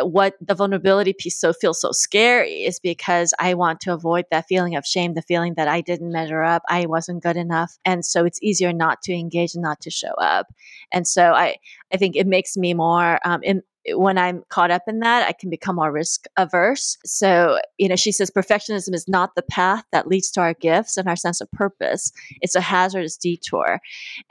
what 0.02 0.34
the 0.40 0.54
vulnerability 0.54 1.12
piece 1.12 1.38
so 1.38 1.52
feels 1.52 1.80
so 1.80 1.92
scary 1.92 2.64
is 2.64 2.80
because 2.80 3.34
I 3.38 3.54
want 3.54 3.80
to 3.82 3.92
avoid 3.92 4.26
that 4.30 4.46
feeling 4.48 4.76
of 4.76 4.86
shame, 4.86 5.14
the 5.14 5.22
feeling 5.22 5.54
that 5.54 5.68
I 5.68 5.80
didn't 5.80 6.12
measure 6.12 6.42
up, 6.42 6.62
I 6.68 6.86
wasn't 6.86 7.22
good 7.22 7.36
enough, 7.36 7.78
and 7.84 8.04
so 8.04 8.24
it's 8.24 8.42
easier 8.42 8.72
not 8.72 9.02
to 9.02 9.12
engage 9.12 9.54
and 9.54 9.62
not 9.62 9.80
to 9.82 9.90
show 9.90 10.12
up. 10.20 10.46
And 10.92 11.06
so 11.06 11.32
I 11.32 11.56
I 11.92 11.96
think 11.96 12.16
it 12.16 12.26
makes 12.26 12.56
me 12.56 12.74
more 12.74 13.18
um, 13.24 13.42
in 13.42 13.62
when 13.94 14.18
I'm 14.18 14.42
caught 14.48 14.70
up 14.70 14.82
in 14.86 15.00
that, 15.00 15.26
I 15.28 15.32
can 15.32 15.50
become 15.50 15.76
more 15.76 15.92
risk 15.92 16.26
averse. 16.36 16.96
So, 17.04 17.58
you 17.78 17.88
know, 17.88 17.96
she 17.96 18.12
says 18.12 18.30
perfectionism 18.30 18.94
is 18.94 19.08
not 19.08 19.34
the 19.34 19.42
path 19.42 19.84
that 19.92 20.06
leads 20.06 20.30
to 20.32 20.40
our 20.40 20.54
gifts 20.54 20.96
and 20.96 21.08
our 21.08 21.16
sense 21.16 21.40
of 21.40 21.50
purpose. 21.52 22.12
It's 22.40 22.54
a 22.54 22.60
hazardous 22.60 23.16
detour. 23.16 23.80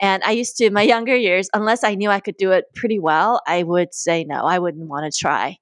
And 0.00 0.22
I 0.24 0.32
used 0.32 0.56
to, 0.58 0.66
in 0.66 0.72
my 0.72 0.82
younger 0.82 1.16
years, 1.16 1.48
unless 1.54 1.84
I 1.84 1.94
knew 1.94 2.10
I 2.10 2.20
could 2.20 2.36
do 2.36 2.52
it 2.52 2.66
pretty 2.74 2.98
well, 2.98 3.40
I 3.46 3.62
would 3.62 3.94
say 3.94 4.24
no, 4.24 4.44
I 4.44 4.58
wouldn't 4.58 4.88
want 4.88 5.12
to 5.12 5.18
try. 5.18 5.58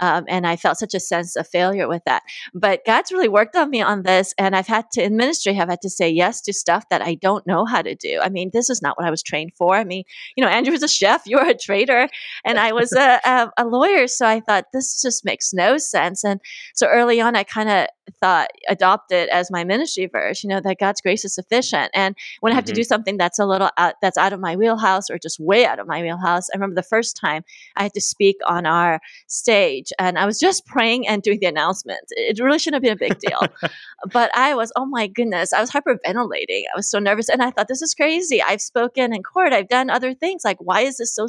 Um, 0.00 0.24
and 0.28 0.46
I 0.46 0.56
felt 0.56 0.78
such 0.78 0.94
a 0.94 1.00
sense 1.00 1.36
of 1.36 1.46
failure 1.48 1.88
with 1.88 2.02
that. 2.06 2.22
But 2.54 2.84
God's 2.84 3.12
really 3.12 3.28
worked 3.28 3.56
on 3.56 3.70
me 3.70 3.82
on 3.82 4.02
this, 4.02 4.34
and 4.38 4.54
I've 4.56 4.66
had 4.66 4.90
to 4.92 5.02
in 5.02 5.16
ministry 5.16 5.54
have 5.54 5.68
had 5.68 5.80
to 5.82 5.90
say 5.90 6.08
yes 6.08 6.40
to 6.42 6.52
stuff 6.52 6.88
that 6.90 7.02
I 7.02 7.14
don't 7.14 7.46
know 7.46 7.64
how 7.64 7.82
to 7.82 7.94
do. 7.94 8.20
I 8.22 8.28
mean, 8.28 8.50
this 8.52 8.70
is 8.70 8.82
not 8.82 8.96
what 8.98 9.06
I 9.06 9.10
was 9.10 9.22
trained 9.22 9.52
for. 9.56 9.74
I 9.76 9.84
mean, 9.84 10.04
you 10.36 10.44
know, 10.44 10.50
Andrew 10.50 10.72
was 10.72 10.82
a 10.82 10.88
chef, 10.88 11.22
you 11.26 11.36
were 11.36 11.48
a 11.48 11.54
trader, 11.54 12.08
and 12.44 12.58
I 12.58 12.72
was 12.72 12.92
a, 12.92 13.20
a, 13.24 13.50
a 13.58 13.64
lawyer. 13.66 14.06
So 14.06 14.26
I 14.26 14.40
thought 14.40 14.66
this 14.72 15.00
just 15.02 15.24
makes 15.24 15.52
no 15.52 15.78
sense. 15.78 16.24
And 16.24 16.40
so 16.74 16.86
early 16.86 17.20
on, 17.20 17.36
I 17.36 17.44
kind 17.44 17.68
of 17.68 17.86
thought 18.20 18.48
adopt 18.68 19.12
it 19.12 19.28
as 19.28 19.50
my 19.50 19.64
ministry 19.64 20.06
verse. 20.06 20.42
You 20.42 20.48
know, 20.48 20.60
that 20.60 20.78
God's 20.78 21.00
grace 21.00 21.24
is 21.24 21.34
sufficient. 21.34 21.90
And 21.94 22.14
when 22.40 22.52
I 22.52 22.56
have 22.56 22.64
to 22.66 22.72
Mhm. 22.72 22.76
do 22.76 22.84
something 22.84 23.16
that's 23.18 23.38
a 23.38 23.44
little 23.46 23.70
out, 23.76 23.94
that's 24.00 24.16
out 24.16 24.32
of 24.32 24.40
my 24.40 24.56
wheelhouse 24.56 25.10
or 25.10 25.18
just 25.18 25.38
way 25.38 25.66
out 25.66 25.78
of 25.78 25.86
my 25.86 26.00
wheelhouse, 26.02 26.48
I 26.50 26.56
remember 26.56 26.74
the 26.74 26.82
first 26.82 27.16
time 27.16 27.44
I 27.76 27.82
had 27.82 27.94
to 27.94 28.00
speak 28.00 28.36
on 28.46 28.64
our 28.66 29.00
stage 29.26 29.87
and 29.98 30.18
I 30.18 30.26
was 30.26 30.38
just 30.38 30.66
praying 30.66 31.06
and 31.06 31.22
doing 31.22 31.38
the 31.40 31.46
announcement. 31.46 32.00
It 32.10 32.38
really 32.42 32.58
shouldn't 32.58 32.84
have 32.84 32.98
been 32.98 33.08
a 33.08 33.08
big 33.08 33.18
deal. 33.18 33.40
but 34.12 34.30
I 34.36 34.54
was, 34.54 34.72
oh 34.76 34.86
my 34.86 35.06
goodness, 35.06 35.52
I 35.52 35.60
was 35.60 35.70
hyperventilating. 35.70 36.62
I 36.72 36.76
was 36.76 36.90
so 36.90 36.98
nervous. 36.98 37.28
And 37.28 37.42
I 37.42 37.50
thought, 37.50 37.68
this 37.68 37.82
is 37.82 37.94
crazy. 37.94 38.42
I've 38.42 38.60
spoken 38.60 39.14
in 39.14 39.22
court, 39.22 39.52
I've 39.52 39.68
done 39.68 39.90
other 39.90 40.14
things. 40.14 40.42
Like, 40.44 40.58
why 40.60 40.82
is 40.82 40.98
this 40.98 41.14
so 41.14 41.26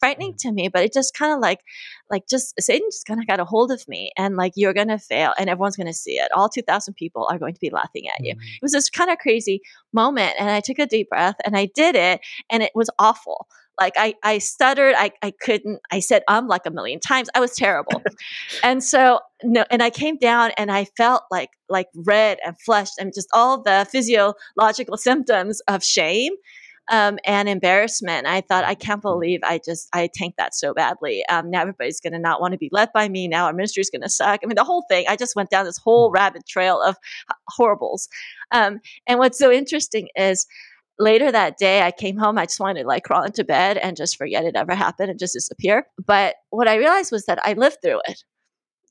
frightening 0.00 0.34
mm. 0.34 0.38
to 0.38 0.52
me? 0.52 0.68
But 0.68 0.84
it 0.84 0.92
just 0.92 1.14
kind 1.14 1.32
of 1.32 1.40
like, 1.40 1.60
like 2.10 2.28
just 2.28 2.54
Satan 2.60 2.88
just 2.90 3.06
kind 3.06 3.20
of 3.20 3.26
got 3.26 3.40
a 3.40 3.44
hold 3.44 3.70
of 3.70 3.86
me 3.88 4.12
and 4.16 4.36
like, 4.36 4.52
you're 4.56 4.74
going 4.74 4.88
to 4.88 4.98
fail 4.98 5.32
and 5.38 5.48
everyone's 5.50 5.76
going 5.76 5.86
to 5.86 5.92
see 5.92 6.12
it. 6.12 6.30
All 6.34 6.48
2,000 6.48 6.94
people 6.94 7.26
are 7.30 7.38
going 7.38 7.54
to 7.54 7.60
be 7.60 7.70
laughing 7.70 8.08
at 8.08 8.24
you. 8.24 8.34
Mm. 8.34 8.38
It 8.40 8.62
was 8.62 8.72
this 8.72 8.90
kind 8.90 9.10
of 9.10 9.18
crazy 9.18 9.60
moment. 9.92 10.34
And 10.38 10.50
I 10.50 10.60
took 10.60 10.78
a 10.78 10.86
deep 10.86 11.08
breath 11.08 11.36
and 11.44 11.56
I 11.56 11.68
did 11.74 11.94
it 11.94 12.20
and 12.50 12.62
it 12.62 12.72
was 12.74 12.90
awful 12.98 13.46
like 13.78 13.94
I, 13.96 14.14
I 14.22 14.38
stuttered 14.38 14.94
I, 14.96 15.12
I 15.22 15.30
couldn't 15.30 15.80
i 15.90 16.00
said 16.00 16.22
um 16.28 16.48
like 16.48 16.66
a 16.66 16.70
million 16.70 17.00
times. 17.00 17.28
I 17.34 17.40
was 17.40 17.54
terrible. 17.54 18.02
And 18.62 18.82
so 18.82 19.20
no 19.42 19.64
and 19.70 19.82
i 19.82 19.90
came 19.90 20.16
down 20.16 20.50
and 20.58 20.70
i 20.70 20.84
felt 20.96 21.22
like 21.30 21.50
like 21.68 21.88
red 21.94 22.38
and 22.44 22.56
flushed 22.60 22.94
and 22.98 23.12
just 23.14 23.28
all 23.32 23.62
the 23.62 23.86
physiological 23.90 24.96
symptoms 25.08 25.60
of 25.68 25.84
shame 25.84 26.32
um, 26.90 27.18
and 27.26 27.48
embarrassment. 27.48 28.26
I 28.26 28.40
thought 28.40 28.64
i 28.64 28.74
can't 28.74 29.02
believe 29.02 29.40
i 29.44 29.60
just 29.64 29.88
i 29.92 30.08
tanked 30.12 30.38
that 30.38 30.54
so 30.54 30.74
badly. 30.74 31.24
Um, 31.26 31.50
now 31.50 31.60
everybody's 31.60 32.00
going 32.00 32.14
to 32.14 32.18
not 32.18 32.40
want 32.40 32.52
to 32.52 32.58
be 32.58 32.70
led 32.72 32.90
by 32.92 33.08
me. 33.08 33.28
Now 33.28 33.46
our 33.46 33.52
ministry 33.52 33.82
is 33.82 33.90
going 33.90 34.02
to 34.02 34.08
suck. 34.08 34.40
I 34.42 34.46
mean 34.46 34.56
the 34.56 34.64
whole 34.64 34.84
thing 34.88 35.04
i 35.08 35.16
just 35.16 35.36
went 35.36 35.50
down 35.50 35.64
this 35.64 35.78
whole 35.78 36.10
rabbit 36.10 36.46
trail 36.46 36.80
of 36.80 36.96
horribles. 37.48 38.08
Um, 38.50 38.80
and 39.06 39.18
what's 39.18 39.38
so 39.38 39.52
interesting 39.52 40.08
is 40.16 40.46
later 40.98 41.30
that 41.30 41.58
day 41.58 41.82
i 41.82 41.90
came 41.90 42.16
home 42.16 42.38
i 42.38 42.44
just 42.44 42.60
wanted 42.60 42.82
to 42.82 42.88
like 42.88 43.04
crawl 43.04 43.22
into 43.22 43.44
bed 43.44 43.76
and 43.78 43.96
just 43.96 44.16
forget 44.16 44.44
it 44.44 44.56
ever 44.56 44.74
happened 44.74 45.10
and 45.10 45.18
just 45.18 45.34
disappear. 45.34 45.86
But 46.04 46.36
what 46.50 46.68
i 46.68 46.76
realized 46.76 47.12
was 47.12 47.26
that 47.26 47.38
i 47.44 47.52
lived 47.54 47.78
through 47.82 48.00
it. 48.08 48.24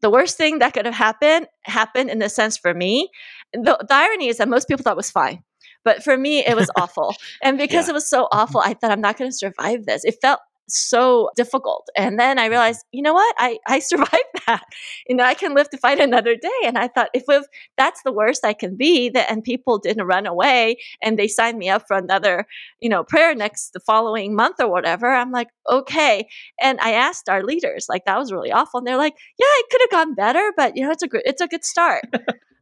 The 0.02 0.10
worst 0.12 0.38
thing 0.38 0.60
that 0.60 0.74
could 0.74 0.86
have 0.86 0.94
happened 0.96 1.48
happened 1.64 2.10
in 2.10 2.20
the 2.20 2.30
sense 2.30 2.58
for 2.58 2.74
me 2.74 3.10
the, 3.54 3.78
the 3.88 3.94
irony 3.94 4.28
is 4.28 4.38
that 4.38 4.50
most 4.50 4.68
people 4.68 4.84
thought 4.84 4.94
it 4.94 4.98
was 4.98 5.12
fine 5.12 5.44
but 5.84 6.04
for 6.04 6.18
me 6.18 6.40
it 6.46 6.56
was 6.56 6.70
awful. 6.78 7.16
And 7.42 7.58
because 7.58 7.88
Yeah. 7.88 7.92
it 7.92 7.94
was 7.94 8.10
so 8.10 8.24
mm-hmm. 8.24 8.40
awful 8.40 8.62
i 8.62 8.74
thought 8.74 8.92
i'm 8.92 9.02
not 9.02 9.18
going 9.18 9.32
to 9.32 9.36
survive 9.38 9.86
this. 9.86 10.04
It 10.06 10.16
felt 10.22 10.40
so 10.68 11.30
difficult. 11.36 11.88
And 11.96 12.20
then 12.20 12.40
i 12.40 12.46
realized 12.46 12.86
you 12.92 13.02
know 13.02 13.14
what? 13.14 13.36
I 13.38 13.58
i 13.68 13.80
survived 13.92 14.12
that. 14.48 14.64
You 15.08 15.16
know 15.16 15.24
i 15.24 15.34
can 15.34 15.54
live 15.54 15.70
to 15.70 15.78
fight 15.78 16.00
another 16.00 16.36
day. 16.36 16.60
And 16.66 16.78
i 16.78 16.88
thought 16.88 17.10
if, 17.14 17.24
if 17.28 17.46
that's 17.78 18.02
the 18.04 18.12
worst 18.12 18.46
i 18.46 18.54
can 18.54 18.76
be 18.76 19.10
that 19.10 19.32
and 19.32 19.44
people 19.44 19.78
didn't 19.78 20.06
run 20.06 20.26
away 20.26 20.78
and 21.02 21.18
they 21.18 21.28
signed 21.28 21.58
me 21.58 21.70
up 21.70 21.88
for 21.88 21.98
another 21.98 22.46
you 22.80 22.90
know 22.90 23.04
prayer 23.04 23.34
next 23.36 23.72
the 23.74 23.80
following 23.80 24.36
month 24.36 24.56
or 24.60 24.70
whatever 24.70 25.12
i'm 25.12 25.32
like 25.32 25.50
okay. 25.70 26.28
And 26.62 26.80
i 26.82 26.92
asked 26.92 27.30
our 27.30 27.44
leaders 27.44 27.88
like 27.90 28.06
that 28.06 28.18
was 28.18 28.32
really 28.32 28.52
awful. 28.52 28.80
And 28.80 28.88
they're 28.88 28.98
like 28.98 29.16
yeah 29.38 29.46
it 29.60 29.66
could 29.72 29.82
have 29.82 29.92
gone 29.92 30.16
better 30.16 30.52
but 30.56 30.76
you 30.76 30.84
know 30.84 30.92
it's 30.92 31.04
a 31.04 31.08
good 31.08 31.22
it's 31.26 31.42
a 31.42 31.48
good 31.48 31.66
start. 31.66 32.04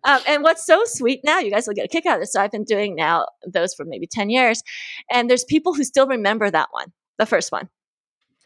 Um, 0.06 0.22
and 0.28 0.44
what's 0.44 0.64
so 0.64 0.84
sweet 0.86 1.22
now 1.24 1.40
you 1.40 1.50
guys 1.50 1.66
will 1.66 1.74
get 1.74 1.86
a 1.86 1.88
kick 1.88 2.06
out 2.06 2.16
of 2.16 2.22
this 2.22 2.34
so 2.34 2.40
i've 2.40 2.52
been 2.52 2.64
doing 2.64 2.96
now 2.96 3.26
those 3.52 3.74
for 3.74 3.86
maybe 3.86 4.06
10 4.06 4.30
years 4.30 4.62
and 5.12 5.28
there's 5.28 5.44
people 5.44 5.74
who 5.74 5.84
still 5.84 6.06
remember 6.06 6.52
that 6.52 6.68
one 6.72 6.94
the 7.18 7.26
first 7.26 7.52
one 7.52 7.70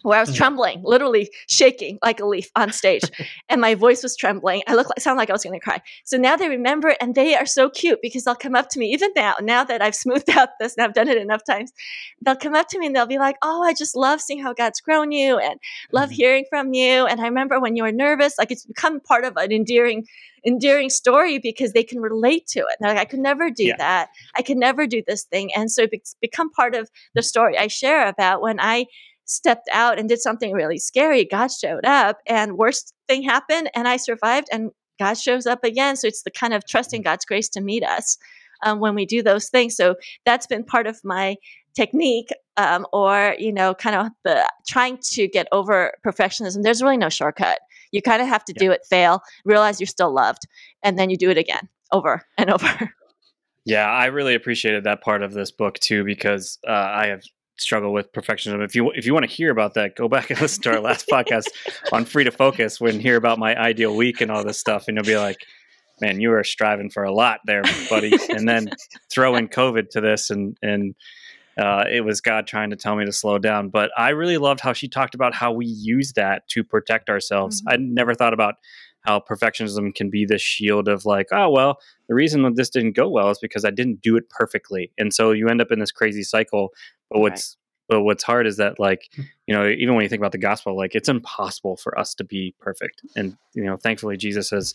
where 0.04 0.18
I 0.18 0.22
was 0.22 0.30
Mhm. 0.30 0.36
trembling, 0.36 0.82
literally 0.84 1.30
shaking 1.48 2.00
like 2.04 2.20
a 2.20 2.26
leaf 2.26 2.50
on 2.56 2.72
stage, 2.72 3.04
and 3.50 3.60
my 3.62 3.76
voice 3.76 4.02
was 4.04 4.16
trembling. 4.16 4.64
I 4.68 4.76
looked 4.76 4.90
like 4.90 5.00
sound 5.02 5.18
like 5.18 5.30
I 5.30 5.34
was 5.34 5.44
going 5.44 5.60
to 5.60 5.64
cry. 5.64 5.82
So 6.06 6.18
now 6.18 6.36
they 6.36 6.50
remember 6.50 6.90
it, 6.90 6.98
and 7.02 7.16
they 7.16 7.36
are 7.36 7.46
so 7.46 7.70
cute 7.70 8.00
because 8.02 8.24
they'll 8.24 8.36
come 8.36 8.56
up 8.56 8.70
to 8.70 8.80
me 8.80 8.88
even 8.94 9.12
now. 9.16 9.36
Now 9.42 9.64
that 9.64 9.82
I've 9.82 9.96
smoothed 9.96 10.30
out 10.38 10.50
this 10.60 10.76
and 10.78 10.86
I've 10.86 10.94
done 10.94 11.08
it 11.08 11.18
enough 11.18 11.44
times, 11.44 11.72
they'll 12.22 12.36
come 12.36 12.56
up 12.56 12.68
to 12.70 12.80
me 12.80 12.88
and 12.88 12.96
they'll 12.96 13.06
be 13.06 13.18
like, 13.18 13.38
"Oh, 13.42 13.64
I 13.64 13.74
just 13.74 13.96
love 13.96 14.22
seeing 14.22 14.42
how 14.42 14.54
God's 14.54 14.82
grown 14.82 15.12
you, 15.12 15.38
and 15.38 15.60
love 15.92 16.10
Mhm. 16.10 16.14
hearing 16.14 16.46
from 16.50 16.74
you." 16.74 17.06
And 17.06 17.20
I 17.22 17.26
remember 17.26 17.60
when 17.60 17.76
you 17.76 17.84
were 17.84 17.92
nervous, 17.92 18.38
like 18.38 18.52
it's 18.52 18.66
become 18.66 19.00
part 19.02 19.24
of 19.26 19.36
an 19.38 19.52
endearing, 19.52 20.06
endearing 20.46 20.90
story 20.90 21.40
because 21.40 21.74
they 21.74 21.84
can 21.84 22.00
relate 22.00 22.48
to 22.48 22.60
it. 22.60 22.76
They're 22.80 22.92
like, 22.94 23.00
"I 23.02 23.06
could 23.06 23.20
never 23.20 23.50
do 23.50 23.66
Yeah. 23.66 23.76
that. 23.78 24.10
I 24.36 24.42
could 24.42 24.58
never 24.58 24.88
do 24.88 25.02
this 25.08 25.24
thing," 25.26 25.54
and 25.56 25.70
so 25.72 25.88
it's 25.92 26.16
become 26.22 26.50
part 26.52 26.76
of 26.76 26.90
the 27.16 27.22
story 27.24 27.58
I 27.58 27.68
share 27.68 28.08
about 28.08 28.42
when 28.42 28.60
I 28.60 28.86
stepped 29.30 29.70
out 29.72 30.00
and 30.00 30.10
did 30.10 30.20
something 30.20 30.54
really 30.54 30.80
scary, 30.80 31.24
God 31.24 31.52
showed 31.52 31.86
up 31.86 32.18
and 32.28 32.58
worst 32.58 32.94
thing 33.08 33.24
happened 33.24 33.70
and 33.76 33.88
I 33.88 33.98
survived 33.98 34.48
and 34.52 34.72
God 34.98 35.14
shows 35.14 35.46
up 35.46 35.64
again. 35.64 35.96
So 35.96 36.08
it's 36.08 36.24
the 36.24 36.32
kind 36.32 36.54
of 36.54 36.66
trusting 36.66 37.04
God's 37.04 37.26
grace 37.26 37.48
to 37.50 37.62
meet 37.62 37.84
us 37.84 38.18
um, 38.66 38.80
when 38.80 38.96
we 38.96 39.06
do 39.06 39.24
those 39.24 39.48
things. 39.50 39.76
So 39.76 39.96
that's 40.26 40.48
been 40.48 40.64
part 40.64 40.88
of 40.88 41.00
my 41.04 41.36
technique 41.76 42.30
um, 42.58 42.86
or, 42.92 43.36
you 43.38 43.54
know, 43.54 43.74
kind 43.74 43.96
of 43.96 44.08
the 44.26 44.52
trying 44.68 44.98
to 45.12 45.28
get 45.28 45.48
over 45.52 45.94
perfectionism. 46.06 46.64
There's 46.64 46.82
really 46.82 46.98
no 46.98 47.10
shortcut. 47.10 47.60
You 47.92 48.02
kind 48.02 48.22
of 48.22 48.28
have 48.28 48.44
to 48.46 48.54
do 48.54 48.72
it, 48.72 48.82
fail, 48.90 49.22
realize 49.46 49.80
you're 49.80 49.88
still 49.88 50.14
loved, 50.14 50.44
and 50.84 50.98
then 51.00 51.10
you 51.10 51.18
do 51.18 51.30
it 51.30 51.38
again 51.38 51.70
over 51.92 52.26
and 52.38 52.50
over. 52.50 52.94
Yeah, 53.66 53.88
I 53.88 54.08
really 54.08 54.36
appreciated 54.36 54.86
that 54.86 55.02
part 55.02 55.22
of 55.22 55.34
this 55.34 55.52
book 55.52 55.78
too 55.80 56.04
because 56.04 56.58
uh, 56.68 56.72
I 56.72 57.08
have 57.08 57.24
struggle 57.60 57.94
with 57.94 58.12
perfectionism. 58.14 58.64
If 58.64 58.76
you 58.76 58.92
if 58.92 59.06
you 59.06 59.14
want 59.14 59.30
to 59.30 59.32
hear 59.32 59.52
about 59.52 59.74
that, 59.76 59.96
go 59.96 60.08
back 60.08 60.30
and 60.30 60.42
listen 60.42 60.64
to 60.64 60.72
our 60.72 60.80
last 60.80 61.08
podcast 61.08 61.48
on 61.92 62.06
free 62.06 62.24
to 62.24 62.32
focus 62.32 62.80
when 62.80 63.00
hear 63.00 63.16
about 63.16 63.40
my 63.40 63.56
ideal 63.56 63.96
week 63.96 64.22
and 64.22 64.32
all 64.32 64.44
this 64.44 64.60
stuff, 64.60 64.88
and 64.88 64.98
you'll 64.98 65.06
be 65.06 65.18
like, 65.18 65.38
man, 66.02 66.20
you 66.20 66.32
are 66.34 66.44
striving 66.44 66.90
for 66.90 67.04
a 67.04 67.14
lot 67.14 67.40
there, 67.46 67.64
buddy. 67.90 68.14
and 68.30 68.48
then 68.48 68.70
throw 69.12 69.36
in 69.36 69.48
COVID 69.48 69.90
to 69.92 70.02
this, 70.02 70.30
and 70.30 70.58
and 70.62 70.96
uh, 71.58 71.84
it 71.92 72.02
was 72.02 72.22
God 72.22 72.48
trying 72.48 72.70
to 72.70 72.76
tell 72.76 72.96
me 72.96 73.06
to 73.06 73.12
slow 73.12 73.38
down. 73.38 73.70
But 73.70 73.92
I 73.98 74.10
really 74.10 74.38
loved 74.38 74.62
how 74.62 74.74
she 74.74 74.88
talked 74.88 75.16
about 75.16 75.34
how 75.34 75.52
we 75.52 75.66
use 75.66 76.14
that 76.14 76.48
to 76.50 76.64
protect 76.64 77.10
ourselves. 77.10 77.62
Mm-hmm. 77.62 77.70
I 77.70 77.76
never 77.78 78.14
thought 78.14 78.34
about 78.34 78.56
how 79.02 79.20
perfectionism 79.20 79.96
can 79.96 80.10
be 80.10 80.26
this 80.26 80.42
shield 80.42 80.88
of 80.88 81.06
like, 81.06 81.28
oh 81.32 81.50
well, 81.50 81.80
the 82.08 82.16
reason 82.16 82.44
that 82.44 82.56
this 82.56 82.70
didn't 82.70 82.96
go 82.96 83.08
well 83.10 83.30
is 83.30 83.40
because 83.40 83.66
I 83.66 83.72
didn't 83.72 84.02
do 84.02 84.16
it 84.18 84.30
perfectly, 84.30 84.92
and 84.98 85.14
so 85.14 85.32
you 85.32 85.48
end 85.48 85.62
up 85.62 85.72
in 85.72 85.80
this 85.80 85.92
crazy 85.92 86.24
cycle. 86.24 86.70
But 87.10 87.20
what's 87.20 87.58
right. 87.90 87.96
but 87.98 88.04
what's 88.04 88.24
hard 88.24 88.48
is 88.48 88.58
that 88.58 88.80
like 88.80 89.10
hmm. 89.16 89.24
you 89.48 89.56
know 89.56 89.68
even 89.68 89.96
when 89.96 90.04
you 90.04 90.10
think 90.10 90.22
about 90.22 90.32
the 90.32 90.38
gospel, 90.38 90.76
like 90.76 90.96
it's 90.96 91.10
impossible 91.10 91.78
for 91.78 91.98
us 91.98 92.14
to 92.16 92.24
be 92.24 92.56
perfect, 92.60 93.02
and 93.16 93.38
you 93.54 93.64
know 93.64 93.78
thankfully 93.78 94.18
Jesus 94.18 94.50
has 94.50 94.74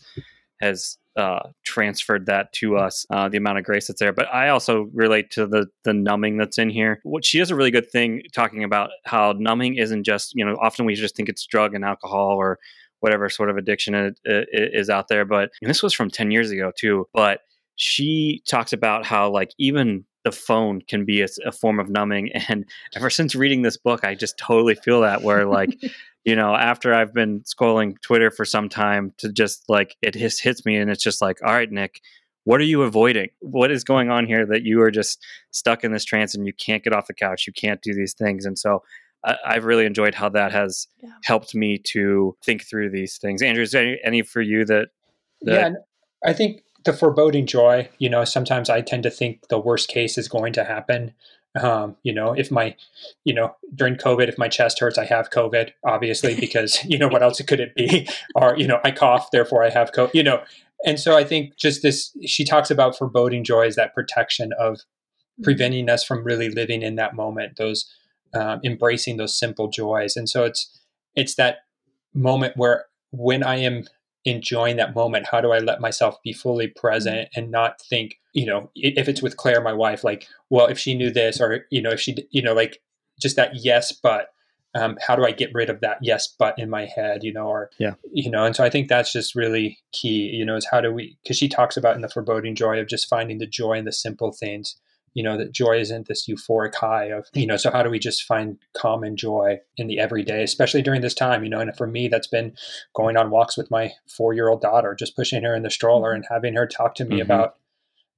has 0.61 0.97
uh, 1.17 1.49
transferred 1.63 2.25
that 2.25 2.51
to 2.53 2.77
us, 2.77 3.05
uh, 3.09 3.29
the 3.29 3.37
amount 3.37 3.57
of 3.57 3.63
grace 3.63 3.87
that's 3.87 3.99
there. 3.99 4.13
But 4.13 4.33
I 4.33 4.49
also 4.49 4.89
relate 4.93 5.31
to 5.31 5.47
the 5.47 5.67
the 5.83 5.93
numbing 5.93 6.37
that's 6.37 6.57
in 6.57 6.69
here. 6.69 6.99
What 7.03 7.25
she 7.25 7.39
does 7.39 7.51
a 7.51 7.55
really 7.55 7.71
good 7.71 7.89
thing 7.89 8.23
talking 8.33 8.63
about 8.63 8.89
how 9.05 9.33
numbing 9.37 9.75
isn't 9.75 10.03
just 10.03 10.33
you 10.35 10.45
know 10.45 10.57
often 10.61 10.85
we 10.85 10.95
just 10.95 11.15
think 11.15 11.29
it's 11.29 11.45
drug 11.45 11.73
and 11.73 11.85
alcohol 11.85 12.35
or 12.35 12.59
whatever 12.99 13.29
sort 13.29 13.49
of 13.49 13.57
addiction 13.57 13.93
it, 13.93 14.19
it 14.23 14.71
is 14.73 14.89
out 14.89 15.07
there. 15.07 15.25
But 15.25 15.51
this 15.61 15.83
was 15.83 15.93
from 15.93 16.09
10 16.09 16.31
years 16.31 16.49
ago 16.49 16.71
too. 16.75 17.07
But 17.13 17.41
she 17.75 18.41
talks 18.47 18.73
about 18.73 19.05
how 19.05 19.29
like 19.29 19.51
even 19.59 20.05
the 20.25 20.31
phone 20.31 20.81
can 20.81 21.05
be 21.05 21.21
a, 21.21 21.27
a, 21.45 21.51
form 21.51 21.79
of 21.79 21.87
numbing. 21.87 22.31
And 22.49 22.65
ever 22.95 23.09
since 23.09 23.35
reading 23.35 23.61
this 23.61 23.77
book, 23.77 24.03
I 24.03 24.15
just 24.15 24.37
totally 24.37 24.75
feel 24.75 25.01
that 25.01 25.21
where 25.21 25.45
like, 25.45 25.79
you 26.25 26.35
know, 26.35 26.55
after 26.55 26.93
I've 26.93 27.13
been 27.13 27.41
scrolling 27.41 28.01
Twitter 28.01 28.31
for 28.31 28.43
some 28.43 28.67
time 28.67 29.13
to 29.19 29.31
just 29.31 29.69
like 29.69 29.95
it 30.01 30.15
hits, 30.15 30.39
hits 30.41 30.65
me 30.65 30.75
and 30.75 30.89
it's 30.89 31.03
just 31.03 31.21
like, 31.21 31.37
all 31.43 31.53
right, 31.53 31.71
Nick, 31.71 32.01
what 32.43 32.59
are 32.59 32.65
you 32.65 32.81
avoiding? 32.81 33.29
What 33.39 33.71
is 33.71 33.83
going 33.83 34.09
on 34.09 34.25
here 34.25 34.45
that 34.47 34.63
you 34.63 34.81
are 34.81 34.91
just 34.91 35.23
stuck 35.51 35.83
in 35.83 35.91
this 35.91 36.03
trance 36.03 36.33
and 36.35 36.45
you 36.45 36.53
can't 36.53 36.83
get 36.83 36.93
off 36.93 37.07
the 37.07 37.13
couch? 37.13 37.45
You 37.45 37.53
can't 37.53 37.81
do 37.81 37.93
these 37.93 38.13
things. 38.13 38.45
And 38.45 38.57
so 38.57 38.81
I, 39.23 39.53
have 39.53 39.65
really 39.65 39.85
enjoyed 39.85 40.15
how 40.15 40.29
that 40.29 40.51
has 40.51 40.87
yeah. 41.01 41.09
helped 41.23 41.53
me 41.55 41.77
to 41.91 42.35
think 42.43 42.63
through 42.63 42.89
these 42.91 43.17
things. 43.17 43.41
Andrew, 43.41 43.63
is 43.63 43.71
there 43.71 43.83
any, 43.83 43.99
any 44.03 44.21
for 44.23 44.41
you 44.41 44.65
that, 44.65 44.89
that? 45.41 45.71
Yeah, 45.71 46.29
I 46.29 46.33
think 46.33 46.61
the 46.85 46.93
foreboding 46.93 47.45
joy. 47.45 47.89
You 47.97 48.09
know, 48.09 48.23
sometimes 48.23 48.69
I 48.69 48.81
tend 48.81 49.03
to 49.03 49.09
think 49.09 49.47
the 49.49 49.59
worst 49.59 49.89
case 49.89 50.17
is 50.17 50.27
going 50.27 50.53
to 50.53 50.63
happen. 50.63 51.13
Um, 51.59 51.95
you 52.03 52.13
know, 52.13 52.33
if 52.33 52.51
my, 52.51 52.75
you 53.23 53.33
know, 53.33 53.55
during 53.73 53.95
COVID, 53.95 54.27
if 54.27 54.37
my 54.37 54.47
chest 54.47 54.79
hurts, 54.79 54.97
I 54.97 55.05
have 55.05 55.29
COVID, 55.29 55.71
obviously, 55.85 56.35
because, 56.39 56.83
you 56.85 56.97
know, 56.97 57.07
what 57.07 57.23
else 57.23 57.41
could 57.41 57.59
it 57.59 57.75
be? 57.75 58.07
Or, 58.35 58.57
you 58.57 58.67
know, 58.67 58.79
I 58.83 58.91
cough, 58.91 59.31
therefore 59.31 59.63
I 59.63 59.69
have 59.69 59.91
COVID, 59.91 60.13
you 60.13 60.23
know. 60.23 60.43
And 60.85 60.99
so 60.99 61.17
I 61.17 61.23
think 61.23 61.55
just 61.55 61.81
this, 61.81 62.15
she 62.25 62.43
talks 62.43 62.69
about 62.69 62.97
foreboding 62.97 63.43
joy 63.43 63.65
as 63.67 63.75
that 63.75 63.95
protection 63.95 64.51
of 64.59 64.75
mm-hmm. 64.75 65.43
preventing 65.43 65.89
us 65.89 66.03
from 66.03 66.23
really 66.23 66.49
living 66.49 66.81
in 66.81 66.95
that 66.95 67.15
moment, 67.15 67.57
those 67.57 67.89
um, 68.33 68.59
embracing 68.63 69.17
those 69.17 69.37
simple 69.37 69.69
joys. 69.69 70.17
And 70.17 70.29
so 70.29 70.43
it's 70.43 70.79
it's 71.15 71.35
that 71.35 71.59
moment 72.13 72.57
where 72.57 72.85
when 73.11 73.43
I 73.43 73.55
am 73.57 73.85
enjoying 74.25 74.77
that 74.77 74.95
moment, 74.95 75.27
how 75.31 75.39
do 75.39 75.51
I 75.51 75.59
let 75.59 75.79
myself 75.79 76.21
be 76.23 76.33
fully 76.33 76.67
present 76.67 77.29
mm-hmm. 77.29 77.39
and 77.39 77.51
not 77.51 77.79
think, 77.81 78.19
you 78.33 78.45
know, 78.45 78.69
if 78.75 79.07
it's 79.07 79.21
with 79.21 79.37
Claire, 79.37 79.61
my 79.61 79.73
wife, 79.73 80.03
like, 80.03 80.27
well, 80.49 80.67
if 80.67 80.77
she 80.77 80.95
knew 80.95 81.11
this, 81.11 81.39
or 81.39 81.65
you 81.69 81.81
know, 81.81 81.91
if 81.91 81.99
she, 81.99 82.15
you 82.31 82.41
know, 82.41 82.53
like 82.53 82.81
just 83.21 83.35
that 83.35 83.51
yes, 83.55 83.91
but 83.91 84.29
um, 84.73 84.97
how 85.05 85.15
do 85.15 85.23
I 85.23 85.31
get 85.31 85.53
rid 85.53 85.69
of 85.69 85.79
that 85.81 85.99
yes, 86.01 86.35
but 86.37 86.59
in 86.59 86.69
my 86.69 86.85
head, 86.85 87.23
you 87.23 87.31
know, 87.31 87.47
or 87.47 87.69
yeah, 87.77 87.93
you 88.11 88.29
know, 88.29 88.43
and 88.43 88.55
so 88.55 88.63
I 88.63 88.69
think 88.69 88.89
that's 88.89 89.13
just 89.13 89.35
really 89.35 89.77
key, 89.93 90.29
you 90.33 90.43
know, 90.43 90.57
is 90.57 90.67
how 90.69 90.81
do 90.81 90.91
we? 90.91 91.17
Because 91.23 91.37
she 91.37 91.47
talks 91.47 91.77
about 91.77 91.95
in 91.95 92.01
the 92.01 92.09
foreboding 92.09 92.55
joy 92.55 92.79
of 92.79 92.87
just 92.87 93.07
finding 93.07 93.37
the 93.37 93.47
joy 93.47 93.73
in 93.73 93.85
the 93.85 93.93
simple 93.93 94.33
things 94.33 94.75
you 95.15 95.23
know 95.23 95.37
that 95.37 95.51
joy 95.51 95.79
isn't 95.79 96.07
this 96.07 96.27
euphoric 96.27 96.75
high 96.75 97.05
of 97.05 97.25
you 97.33 97.47
know 97.47 97.57
so 97.57 97.71
how 97.71 97.81
do 97.81 97.89
we 97.89 97.97
just 97.97 98.23
find 98.23 98.57
common 98.77 99.17
joy 99.17 99.57
in 99.77 99.87
the 99.87 99.97
everyday 99.97 100.43
especially 100.43 100.83
during 100.83 101.01
this 101.01 101.15
time 101.15 101.43
you 101.43 101.49
know? 101.49 101.59
And 101.59 101.75
for 101.75 101.87
me 101.87 102.07
that's 102.07 102.27
been 102.27 102.53
going 102.93 103.17
on 103.17 103.31
walks 103.31 103.57
with 103.57 103.71
my 103.71 103.91
four 104.07 104.33
year 104.33 104.49
old 104.49 104.61
daughter 104.61 104.93
just 104.93 105.15
pushing 105.15 105.43
her 105.43 105.55
in 105.55 105.63
the 105.63 105.71
stroller 105.71 106.11
and 106.11 106.25
having 106.29 106.53
her 106.55 106.67
talk 106.67 106.93
to 106.95 107.05
me 107.05 107.15
mm-hmm. 107.15 107.31
about 107.31 107.55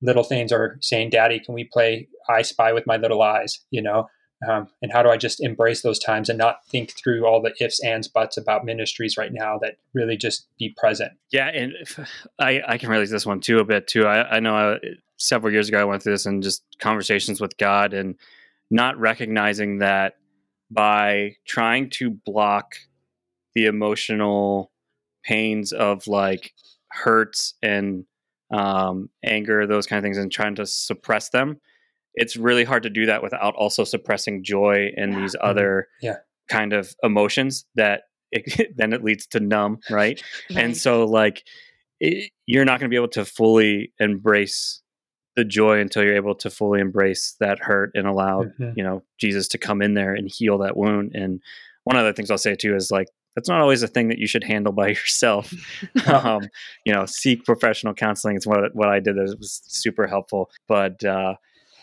little 0.01 0.23
things 0.23 0.51
or 0.51 0.77
saying 0.81 1.11
daddy 1.11 1.39
can 1.39 1.53
we 1.53 1.63
play 1.63 2.09
i 2.29 2.41
spy 2.41 2.73
with 2.73 2.85
my 2.85 2.97
little 2.97 3.21
eyes? 3.21 3.59
you 3.71 3.81
know 3.81 4.07
um, 4.47 4.67
and 4.81 4.91
how 4.91 5.01
do 5.01 5.09
I 5.09 5.17
just 5.17 5.41
embrace 5.41 5.81
those 5.81 5.97
times 5.97 6.29
and 6.29 6.37
not 6.37 6.65
think 6.67 6.91
through 6.91 7.25
all 7.25 7.41
the 7.41 7.53
ifs, 7.59 7.83
ands, 7.83 8.07
buts 8.07 8.37
about 8.37 8.65
ministries 8.65 9.17
right 9.17 9.33
now 9.33 9.57
that 9.59 9.77
really 9.93 10.15
just 10.15 10.47
be 10.59 10.73
present? 10.77 11.13
Yeah, 11.31 11.47
and 11.47 11.73
I, 12.39 12.61
I 12.67 12.77
can 12.77 12.89
relate 12.89 13.07
to 13.07 13.11
this 13.11 13.25
one 13.25 13.39
too 13.39 13.57
a 13.57 13.65
bit 13.65 13.87
too. 13.87 14.05
I, 14.05 14.37
I 14.37 14.39
know 14.39 14.55
uh, 14.55 14.77
several 15.17 15.51
years 15.51 15.69
ago 15.69 15.81
I 15.81 15.85
went 15.85 16.03
through 16.03 16.13
this 16.13 16.27
and 16.27 16.43
just 16.43 16.63
conversations 16.79 17.41
with 17.41 17.57
God 17.57 17.93
and 17.93 18.15
not 18.69 18.99
recognizing 18.99 19.79
that 19.79 20.17
by 20.69 21.35
trying 21.47 21.89
to 21.91 22.11
block 22.11 22.75
the 23.55 23.65
emotional 23.65 24.71
pains 25.23 25.71
of 25.71 26.05
like 26.05 26.53
hurts 26.89 27.55
and 27.63 28.05
um, 28.51 29.09
anger, 29.23 29.65
those 29.65 29.87
kind 29.87 29.97
of 29.97 30.03
things, 30.03 30.17
and 30.17 30.31
trying 30.31 30.55
to 30.55 30.65
suppress 30.65 31.29
them 31.29 31.59
it's 32.17 32.35
really 32.35 32.63
hard 32.63 32.83
to 32.83 32.89
do 32.89 33.05
that 33.05 33.23
without 33.23 33.55
also 33.55 33.83
suppressing 33.83 34.43
joy 34.43 34.89
and 34.97 35.13
yeah. 35.13 35.19
these 35.19 35.35
mm-hmm. 35.35 35.49
other 35.49 35.87
yeah. 36.01 36.17
kind 36.49 36.73
of 36.73 36.93
emotions 37.03 37.65
that 37.75 38.01
it, 38.31 38.73
then 38.75 38.91
it 38.91 39.03
leads 39.03 39.27
to 39.27 39.39
numb 39.39 39.79
right, 39.89 40.21
right. 40.49 40.59
and 40.59 40.75
so 40.75 41.05
like 41.05 41.43
it, 41.99 42.31
you're 42.45 42.65
not 42.65 42.79
going 42.79 42.89
to 42.89 42.93
be 42.93 42.97
able 42.97 43.07
to 43.07 43.23
fully 43.23 43.93
embrace 43.99 44.81
the 45.35 45.45
joy 45.45 45.79
until 45.79 46.03
you're 46.03 46.15
able 46.15 46.35
to 46.35 46.49
fully 46.49 46.81
embrace 46.81 47.35
that 47.39 47.59
hurt 47.59 47.91
and 47.93 48.07
allow 48.07 48.43
mm-hmm. 48.43 48.71
you 48.75 48.83
know 48.83 49.03
jesus 49.19 49.47
to 49.47 49.57
come 49.57 49.81
in 49.81 49.93
there 49.93 50.13
and 50.13 50.29
heal 50.29 50.57
that 50.57 50.75
wound 50.75 51.11
and 51.13 51.39
one 51.83 51.95
of 51.95 52.05
the 52.05 52.13
things 52.13 52.31
i'll 52.31 52.37
say 52.37 52.55
too 52.55 52.75
is 52.75 52.91
like 52.91 53.07
that's 53.37 53.47
not 53.47 53.61
always 53.61 53.83
a 53.83 53.87
thing 53.87 54.07
that 54.07 54.17
you 54.17 54.25
should 54.25 54.43
handle 54.43 54.73
by 54.73 54.87
yourself. 54.97 55.53
um, 56.07 56.49
you 56.85 56.91
know, 56.91 57.05
seek 57.05 57.45
professional 57.45 57.93
counseling. 57.93 58.35
It's 58.35 58.47
what 58.47 58.75
what 58.75 58.89
I 58.89 58.99
did 58.99 59.15
that 59.15 59.35
was 59.37 59.61
super 59.67 60.07
helpful. 60.07 60.49
But 60.67 61.05
uh, 61.05 61.35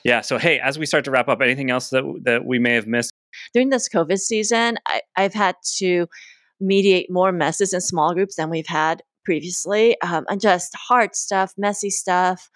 yeah. 0.05 0.21
So, 0.21 0.39
hey, 0.39 0.61
as 0.61 0.79
we 0.79 0.87
start 0.87 1.05
to 1.07 1.11
wrap 1.11 1.29
up, 1.29 1.41
anything 1.41 1.71
else 1.71 1.91
that 1.91 2.05
that 2.25 2.45
we 2.45 2.59
may 2.59 2.75
have 2.75 2.87
missed? 2.87 3.11
During 3.53 3.71
this 3.71 3.89
COVID 3.89 4.19
season, 4.19 4.77
I, 4.87 5.01
I've 5.17 5.35
had 5.35 5.57
to 5.79 6.07
mediate 6.61 7.11
more 7.11 7.33
messes 7.33 7.73
in 7.73 7.81
small 7.81 8.15
groups 8.15 8.37
than 8.37 8.51
we've 8.51 8.67
had 8.67 9.03
previously, 9.25 10.01
um, 10.03 10.25
and 10.29 10.41
just 10.41 10.75
hard 10.77 11.17
stuff, 11.17 11.53
messy 11.57 11.91
stuff 11.91 12.51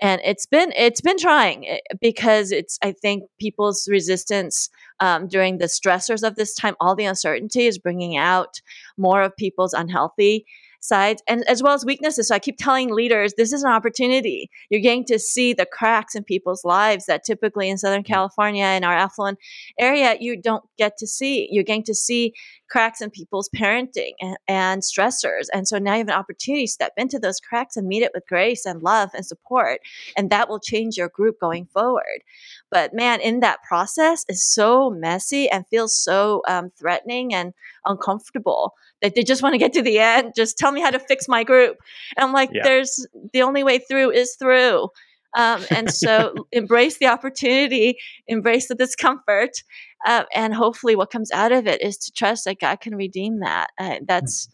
and 0.00 0.20
it's 0.24 0.46
been 0.46 0.72
it's 0.76 1.00
been 1.00 1.16
trying 1.18 1.66
eh, 1.66 1.78
because 2.00 2.52
it's 2.52 2.78
i 2.82 2.92
think 2.92 3.24
people's 3.40 3.88
resistance 3.90 4.68
um, 5.00 5.26
during 5.28 5.58
the 5.58 5.66
stressors 5.66 6.26
of 6.26 6.36
this 6.36 6.54
time 6.54 6.74
all 6.80 6.94
the 6.94 7.04
uncertainty 7.04 7.66
is 7.66 7.78
bringing 7.78 8.16
out 8.16 8.60
more 8.96 9.22
of 9.22 9.36
people's 9.36 9.72
unhealthy 9.72 10.44
sides 10.86 11.22
and 11.26 11.44
as 11.48 11.62
well 11.62 11.74
as 11.74 11.84
weaknesses. 11.84 12.28
So 12.28 12.34
I 12.34 12.38
keep 12.38 12.58
telling 12.58 12.94
leaders 12.94 13.34
this 13.36 13.52
is 13.52 13.62
an 13.62 13.70
opportunity. 13.70 14.50
You're 14.70 14.80
getting 14.80 15.04
to 15.06 15.18
see 15.18 15.52
the 15.52 15.66
cracks 15.66 16.14
in 16.14 16.24
people's 16.24 16.64
lives 16.64 17.06
that 17.06 17.24
typically 17.24 17.68
in 17.68 17.78
Southern 17.78 18.02
mm. 18.02 18.06
California 18.06 18.66
in 18.66 18.84
our 18.84 18.94
affluent 18.94 19.38
area 19.78 20.16
you 20.20 20.40
don't 20.40 20.64
get 20.78 20.96
to 20.98 21.06
see. 21.06 21.48
You're 21.50 21.64
getting 21.64 21.84
to 21.84 21.94
see 21.94 22.32
cracks 22.68 23.00
in 23.00 23.10
people's 23.10 23.48
parenting 23.54 24.12
and, 24.20 24.36
and 24.48 24.82
stressors. 24.82 25.46
And 25.52 25.66
so 25.66 25.78
now 25.78 25.94
you 25.94 25.98
have 25.98 26.08
an 26.08 26.14
opportunity 26.14 26.66
to 26.66 26.72
step 26.72 26.92
into 26.96 27.18
those 27.18 27.40
cracks 27.40 27.76
and 27.76 27.86
meet 27.86 28.02
it 28.02 28.12
with 28.14 28.26
grace 28.26 28.66
and 28.66 28.82
love 28.82 29.10
and 29.14 29.24
support. 29.24 29.80
And 30.16 30.30
that 30.30 30.48
will 30.48 30.60
change 30.60 30.96
your 30.96 31.08
group 31.08 31.40
going 31.40 31.66
forward. 31.66 32.22
But 32.70 32.94
man, 32.94 33.20
in 33.20 33.40
that 33.40 33.62
process 33.62 34.24
is 34.28 34.44
so 34.44 34.90
messy 34.90 35.48
and 35.48 35.66
feels 35.68 35.96
so 35.96 36.42
um, 36.48 36.70
threatening 36.78 37.34
and 37.34 37.52
uncomfortable 37.84 38.74
that 39.02 39.14
they 39.14 39.22
just 39.22 39.42
want 39.42 39.54
to 39.54 39.58
get 39.58 39.72
to 39.74 39.82
the 39.82 39.98
end. 39.98 40.32
Just 40.36 40.58
tell 40.58 40.72
me 40.72 40.80
how 40.80 40.90
to 40.90 40.98
fix 40.98 41.28
my 41.28 41.44
group. 41.44 41.76
And 42.16 42.24
I'm 42.24 42.32
like, 42.32 42.50
yeah. 42.52 42.62
there's 42.64 43.06
the 43.32 43.42
only 43.42 43.62
way 43.62 43.78
through 43.78 44.10
is 44.10 44.36
through. 44.36 44.88
Um, 45.36 45.62
and 45.70 45.90
so 45.90 46.34
embrace 46.52 46.96
the 46.98 47.06
opportunity, 47.06 47.98
embrace 48.26 48.68
the 48.68 48.74
discomfort, 48.74 49.62
uh, 50.06 50.24
and 50.34 50.54
hopefully 50.54 50.96
what 50.96 51.10
comes 51.10 51.30
out 51.30 51.52
of 51.52 51.66
it 51.66 51.82
is 51.82 51.98
to 51.98 52.12
trust 52.12 52.46
that 52.46 52.58
God 52.58 52.80
can 52.80 52.96
redeem 52.96 53.40
that. 53.40 53.68
Uh, 53.78 53.96
that's, 54.08 54.48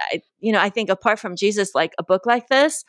I, 0.00 0.22
you 0.40 0.52
know, 0.52 0.60
I 0.60 0.70
think 0.70 0.88
apart 0.88 1.18
from 1.18 1.36
Jesus, 1.36 1.74
like 1.74 1.92
a 1.98 2.02
book 2.02 2.26
like 2.26 2.48
this 2.48 2.84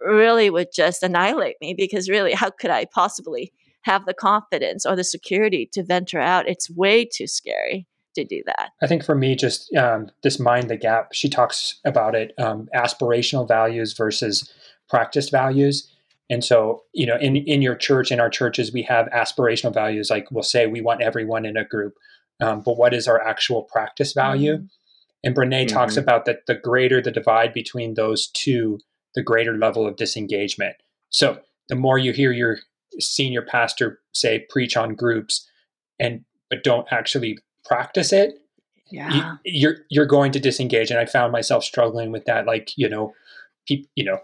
really 0.00 0.50
would 0.50 0.68
just 0.74 1.02
annihilate 1.02 1.56
me 1.60 1.74
because 1.76 2.08
really, 2.08 2.32
how 2.32 2.50
could 2.50 2.70
I 2.70 2.84
possibly 2.84 3.52
have 3.82 4.04
the 4.04 4.14
confidence 4.14 4.84
or 4.84 4.96
the 4.96 5.04
security 5.04 5.68
to 5.72 5.84
venture 5.84 6.20
out? 6.20 6.48
It's 6.48 6.68
way 6.68 7.04
too 7.04 7.26
scary 7.26 7.86
to 8.16 8.24
do 8.24 8.42
that. 8.46 8.70
I 8.82 8.86
think 8.88 9.04
for 9.04 9.14
me, 9.14 9.36
just 9.36 9.72
um, 9.74 10.10
this 10.22 10.40
mind 10.40 10.68
the 10.68 10.76
gap, 10.76 11.12
she 11.12 11.28
talks 11.28 11.80
about 11.84 12.14
it 12.14 12.32
um, 12.38 12.68
aspirational 12.74 13.46
values 13.46 13.92
versus 13.92 14.52
practiced 14.88 15.30
values 15.30 15.88
And 16.30 16.44
so, 16.44 16.82
you 16.92 17.06
know, 17.06 17.16
in, 17.16 17.36
in 17.36 17.62
your 17.62 17.74
church, 17.74 18.12
in 18.12 18.20
our 18.20 18.28
churches, 18.28 18.72
we 18.72 18.82
have 18.82 19.06
aspirational 19.06 19.72
values. 19.72 20.10
Like 20.10 20.30
we'll 20.30 20.42
say 20.42 20.66
we 20.66 20.80
want 20.80 21.02
everyone 21.02 21.46
in 21.46 21.56
a 21.56 21.64
group, 21.64 21.94
um, 22.40 22.60
but 22.60 22.76
what 22.76 22.92
is 22.92 23.08
our 23.08 23.20
actual 23.26 23.62
practice 23.62 24.12
value? 24.12 24.56
Mm-hmm. 24.56 24.66
And 25.24 25.34
Brene 25.34 25.66
mm-hmm. 25.66 25.74
talks 25.74 25.96
about 25.96 26.26
that 26.26 26.46
the 26.46 26.54
greater 26.54 27.00
the 27.00 27.10
divide 27.10 27.52
between 27.52 27.94
those 27.94 28.28
two, 28.28 28.78
the 29.14 29.22
greater 29.22 29.56
level 29.56 29.86
of 29.86 29.96
disengagement. 29.96 30.76
So 31.10 31.40
the 31.68 31.74
more 31.74 31.98
you 31.98 32.12
hear 32.12 32.32
your 32.32 32.58
senior 33.00 33.42
pastor 33.42 34.00
say 34.12 34.46
preach 34.48 34.76
on 34.76 34.94
groups 34.94 35.48
and 35.98 36.24
but 36.50 36.62
don't 36.64 36.86
actually 36.90 37.38
practice 37.64 38.12
it, 38.12 38.38
yeah. 38.90 39.38
you, 39.44 39.60
you're 39.60 39.76
you're 39.90 40.06
going 40.06 40.32
to 40.32 40.40
disengage. 40.40 40.90
And 40.90 41.00
I 41.00 41.06
found 41.06 41.32
myself 41.32 41.64
struggling 41.64 42.12
with 42.12 42.24
that. 42.26 42.46
Like, 42.46 42.72
you 42.76 42.88
know, 42.88 43.14
pe- 43.66 43.84
you 43.94 44.04
know, 44.04 44.18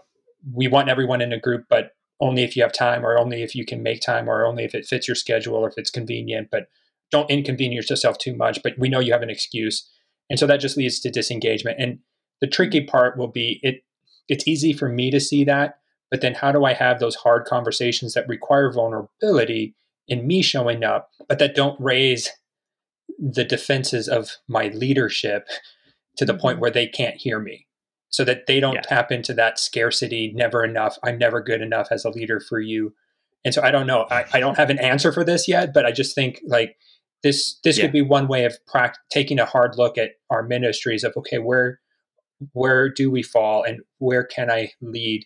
we 0.53 0.67
want 0.67 0.89
everyone 0.89 1.21
in 1.21 1.33
a 1.33 1.39
group, 1.39 1.65
but 1.69 1.94
only 2.21 2.43
if 2.43 2.55
you 2.55 2.63
have 2.63 2.71
time 2.71 3.05
or 3.05 3.17
only 3.17 3.43
if 3.43 3.55
you 3.55 3.65
can 3.65 3.83
make 3.83 4.01
time 4.01 4.29
or 4.29 4.45
only 4.45 4.63
if 4.63 4.73
it 4.73 4.85
fits 4.85 5.07
your 5.07 5.15
schedule 5.15 5.55
or 5.55 5.67
if 5.67 5.75
it's 5.77 5.89
convenient, 5.89 6.49
but 6.51 6.67
don't 7.11 7.29
inconvenience 7.29 7.89
yourself 7.89 8.17
too 8.17 8.35
much. 8.35 8.63
But 8.63 8.73
we 8.77 8.89
know 8.89 8.99
you 8.99 9.11
have 9.11 9.21
an 9.21 9.29
excuse. 9.29 9.89
And 10.29 10.39
so 10.39 10.47
that 10.47 10.59
just 10.59 10.77
leads 10.77 10.99
to 11.01 11.11
disengagement. 11.11 11.79
And 11.79 11.99
the 12.41 12.47
tricky 12.47 12.81
part 12.81 13.17
will 13.17 13.27
be 13.27 13.59
it 13.63 13.83
it's 14.27 14.47
easy 14.47 14.73
for 14.73 14.89
me 14.89 15.11
to 15.11 15.19
see 15.19 15.43
that, 15.43 15.77
but 16.09 16.21
then 16.21 16.33
how 16.33 16.51
do 16.51 16.65
I 16.65 16.73
have 16.73 16.99
those 16.99 17.15
hard 17.15 17.45
conversations 17.45 18.13
that 18.13 18.27
require 18.27 18.71
vulnerability 18.71 19.75
in 20.07 20.25
me 20.25 20.41
showing 20.41 20.83
up, 20.83 21.11
but 21.29 21.39
that 21.39 21.55
don't 21.55 21.79
raise 21.79 22.31
the 23.19 23.43
defenses 23.43 24.07
of 24.07 24.31
my 24.47 24.69
leadership 24.69 25.47
to 26.17 26.25
the 26.25 26.33
point 26.33 26.55
mm-hmm. 26.55 26.61
where 26.61 26.71
they 26.71 26.87
can't 26.87 27.17
hear 27.17 27.39
me? 27.39 27.64
So 28.15 28.23
that 28.23 28.47
they 28.47 28.61
don't 28.61 28.75
yeah. 28.75 28.81
tap 28.81 29.11
into 29.11 29.33
that 29.33 29.59
scarcity, 29.59 30.31
never 30.33 30.63
enough, 30.63 30.97
I'm 31.03 31.17
never 31.17 31.41
good 31.41 31.59
enough 31.61 31.89
as 31.91 32.05
a 32.05 32.09
leader 32.09 32.39
for 32.39 32.61
you. 32.61 32.93
And 33.43 33.53
so 33.53 33.61
I 33.61 33.71
don't 33.71 33.85
know. 33.85 34.07
I, 34.09 34.23
I 34.31 34.39
don't 34.39 34.55
have 34.55 34.69
an 34.69 34.79
answer 34.79 35.11
for 35.11 35.25
this 35.25 35.49
yet, 35.49 35.73
but 35.73 35.85
I 35.85 35.91
just 35.91 36.15
think 36.15 36.39
like 36.47 36.77
this 37.23 37.59
this 37.65 37.77
yeah. 37.77 37.83
could 37.83 37.91
be 37.91 38.01
one 38.01 38.29
way 38.29 38.45
of 38.45 38.57
pra- 38.67 38.93
taking 39.11 39.37
a 39.37 39.43
hard 39.43 39.75
look 39.77 39.97
at 39.97 40.11
our 40.29 40.43
ministries 40.43 41.03
of 41.03 41.11
okay, 41.17 41.39
where 41.39 41.81
where 42.53 42.87
do 42.87 43.11
we 43.11 43.21
fall 43.21 43.63
and 43.63 43.81
where 43.97 44.23
can 44.23 44.49
I 44.49 44.71
lead 44.79 45.25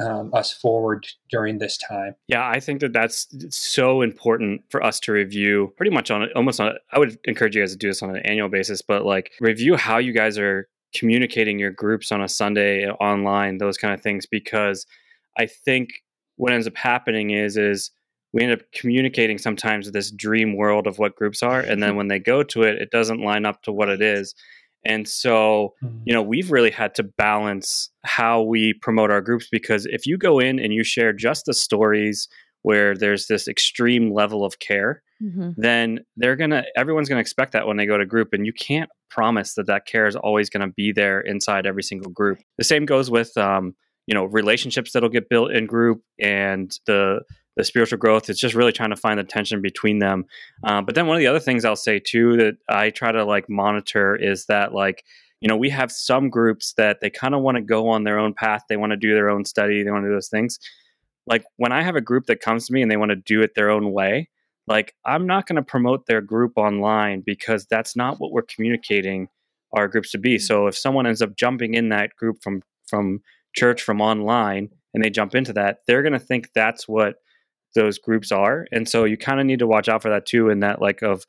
um, 0.00 0.30
us 0.32 0.52
forward 0.52 1.06
during 1.28 1.58
this 1.58 1.76
time. 1.76 2.14
Yeah, 2.28 2.48
I 2.48 2.60
think 2.60 2.80
that 2.80 2.92
that's 2.92 3.26
so 3.50 4.00
important 4.00 4.62
for 4.70 4.80
us 4.82 5.00
to 5.00 5.12
review 5.12 5.74
pretty 5.76 5.90
much 5.90 6.10
on 6.12 6.28
almost 6.36 6.60
on. 6.60 6.74
I 6.92 7.00
would 7.00 7.18
encourage 7.24 7.56
you 7.56 7.62
guys 7.62 7.72
to 7.72 7.78
do 7.78 7.88
this 7.88 8.00
on 8.00 8.10
an 8.10 8.22
annual 8.24 8.48
basis, 8.48 8.80
but 8.80 9.04
like 9.04 9.32
review 9.40 9.76
how 9.76 9.98
you 9.98 10.12
guys 10.12 10.38
are 10.38 10.68
communicating 10.94 11.58
your 11.58 11.70
groups 11.70 12.12
on 12.12 12.22
a 12.22 12.28
Sunday 12.28 12.86
uh, 12.86 12.92
online, 12.94 13.58
those 13.58 13.78
kind 13.78 13.94
of 13.94 14.00
things, 14.00 14.26
because 14.26 14.86
I 15.38 15.46
think 15.46 15.90
what 16.36 16.52
ends 16.52 16.66
up 16.66 16.76
happening 16.76 17.30
is 17.30 17.56
is 17.56 17.90
we 18.32 18.42
end 18.42 18.52
up 18.52 18.60
communicating 18.72 19.36
sometimes 19.36 19.90
this 19.90 20.10
dream 20.10 20.56
world 20.56 20.86
of 20.86 20.98
what 20.98 21.16
groups 21.16 21.42
are, 21.42 21.60
and 21.60 21.82
then 21.82 21.96
when 21.96 22.08
they 22.08 22.18
go 22.18 22.42
to 22.42 22.62
it, 22.62 22.80
it 22.80 22.90
doesn't 22.90 23.22
line 23.22 23.44
up 23.44 23.62
to 23.62 23.72
what 23.72 23.88
it 23.88 24.02
is. 24.02 24.34
And 24.84 25.08
so, 25.08 25.74
mm-hmm. 25.82 25.98
you 26.04 26.12
know, 26.12 26.22
we've 26.22 26.50
really 26.50 26.70
had 26.70 26.94
to 26.96 27.04
balance 27.04 27.90
how 28.04 28.42
we 28.42 28.74
promote 28.74 29.10
our 29.10 29.20
groups 29.20 29.48
because 29.50 29.86
if 29.86 30.06
you 30.06 30.18
go 30.18 30.40
in 30.40 30.58
and 30.58 30.72
you 30.72 30.82
share 30.82 31.12
just 31.12 31.44
the 31.46 31.54
stories 31.54 32.28
where 32.62 32.96
there's 32.96 33.26
this 33.26 33.48
extreme 33.48 34.12
level 34.12 34.44
of 34.44 34.58
care, 34.58 35.02
mm-hmm. 35.22 35.50
then 35.56 36.00
they're 36.16 36.36
gonna 36.36 36.64
everyone's 36.76 37.08
gonna 37.08 37.20
expect 37.20 37.52
that 37.52 37.66
when 37.66 37.76
they 37.76 37.86
go 37.86 37.98
to 37.98 38.06
group, 38.06 38.32
and 38.32 38.46
you 38.46 38.52
can't 38.52 38.90
promise 39.12 39.54
that 39.54 39.66
that 39.66 39.86
care 39.86 40.06
is 40.06 40.16
always 40.16 40.48
going 40.48 40.66
to 40.66 40.72
be 40.74 40.90
there 40.90 41.20
inside 41.20 41.66
every 41.66 41.82
single 41.82 42.10
group. 42.10 42.38
The 42.56 42.64
same 42.64 42.86
goes 42.86 43.10
with 43.10 43.36
um, 43.36 43.74
you 44.06 44.14
know 44.14 44.24
relationships 44.24 44.92
that'll 44.92 45.08
get 45.08 45.28
built 45.28 45.52
in 45.52 45.66
group 45.66 46.02
and 46.18 46.76
the 46.86 47.20
the 47.56 47.64
spiritual 47.64 47.98
growth. 47.98 48.30
It's 48.30 48.40
just 48.40 48.54
really 48.54 48.72
trying 48.72 48.90
to 48.90 48.96
find 48.96 49.18
the 49.18 49.24
tension 49.24 49.60
between 49.60 49.98
them. 49.98 50.24
Uh, 50.64 50.80
but 50.80 50.94
then 50.94 51.06
one 51.06 51.16
of 51.16 51.20
the 51.20 51.26
other 51.26 51.38
things 51.38 51.66
I'll 51.66 51.76
say 51.76 51.98
too 51.98 52.38
that 52.38 52.54
I 52.68 52.88
try 52.88 53.12
to 53.12 53.24
like 53.24 53.48
monitor 53.50 54.16
is 54.16 54.46
that 54.46 54.72
like 54.72 55.04
you 55.40 55.48
know 55.48 55.56
we 55.56 55.68
have 55.70 55.92
some 55.92 56.30
groups 56.30 56.72
that 56.78 57.00
they 57.00 57.10
kind 57.10 57.34
of 57.34 57.42
want 57.42 57.56
to 57.56 57.62
go 57.62 57.88
on 57.90 58.04
their 58.04 58.18
own 58.18 58.32
path. 58.34 58.62
They 58.68 58.76
want 58.76 58.92
to 58.92 58.96
do 58.96 59.12
their 59.14 59.28
own 59.28 59.44
study. 59.44 59.82
They 59.82 59.90
want 59.90 60.04
to 60.04 60.08
do 60.08 60.14
those 60.14 60.28
things. 60.28 60.58
Like 61.26 61.44
when 61.56 61.72
I 61.72 61.82
have 61.82 61.96
a 61.96 62.00
group 62.00 62.26
that 62.26 62.40
comes 62.40 62.66
to 62.66 62.72
me 62.72 62.82
and 62.82 62.90
they 62.90 62.96
want 62.96 63.10
to 63.10 63.16
do 63.16 63.42
it 63.42 63.54
their 63.54 63.70
own 63.70 63.92
way, 63.92 64.28
like 64.68 64.94
i'm 65.04 65.26
not 65.26 65.46
going 65.46 65.56
to 65.56 65.62
promote 65.62 66.06
their 66.06 66.20
group 66.20 66.52
online 66.56 67.22
because 67.24 67.66
that's 67.68 67.96
not 67.96 68.20
what 68.20 68.32
we're 68.32 68.42
communicating 68.42 69.28
our 69.72 69.88
groups 69.88 70.10
to 70.10 70.18
be. 70.18 70.36
Mm. 70.36 70.40
so 70.40 70.66
if 70.66 70.76
someone 70.76 71.06
ends 71.06 71.22
up 71.22 71.36
jumping 71.36 71.74
in 71.74 71.88
that 71.88 72.14
group 72.16 72.42
from 72.42 72.62
from 72.86 73.20
church 73.54 73.82
from 73.82 74.00
online 74.00 74.68
and 74.94 75.02
they 75.02 75.10
jump 75.10 75.34
into 75.34 75.52
that 75.52 75.78
they're 75.86 76.02
going 76.02 76.12
to 76.12 76.18
think 76.18 76.50
that's 76.54 76.86
what 76.86 77.16
those 77.74 77.98
groups 77.98 78.30
are. 78.30 78.66
And 78.70 78.86
so 78.86 79.04
you 79.04 79.16
kind 79.16 79.40
of 79.40 79.46
need 79.46 79.60
to 79.60 79.66
watch 79.66 79.88
out 79.88 80.02
for 80.02 80.10
that 80.10 80.26
too 80.26 80.50
and 80.50 80.62
that 80.62 80.82
like 80.82 81.00
of 81.02 81.24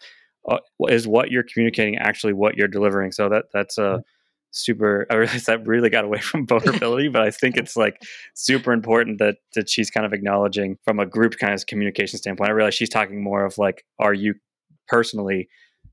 uh, 0.49 0.57
is 0.89 1.07
what 1.07 1.31
you're 1.31 1.43
communicating 1.43 1.97
actually 1.97 2.33
what 2.33 2.57
you're 2.57 2.67
delivering. 2.67 3.13
So 3.13 3.29
that 3.29 3.45
that's 3.53 3.77
a 3.77 4.03
super 4.53 5.05
i 5.09 5.15
realize 5.15 5.45
that 5.47 5.65
really 5.67 5.89
got 5.89 6.05
away 6.05 6.19
from 6.19 6.47
vulnerability 6.47 7.09
but 7.09 7.21
i 7.21 7.31
think 7.31 7.57
it's 7.57 7.75
like 7.75 8.01
super 8.35 8.71
important 8.71 9.17
that 9.19 9.37
that 9.55 9.69
she's 9.69 9.89
kind 9.89 10.05
of 10.05 10.13
acknowledging 10.13 10.77
from 10.85 10.99
a 10.99 11.05
group 11.05 11.37
kind 11.37 11.53
of 11.53 11.65
communication 11.65 12.17
standpoint. 12.17 12.49
I 12.49 12.53
realize 12.53 12.75
she's 12.75 12.89
talking 12.89 13.21
more 13.21 13.45
of 13.45 13.57
like 13.57 13.83
are 13.99 14.13
you 14.13 14.35
personally 14.87 15.49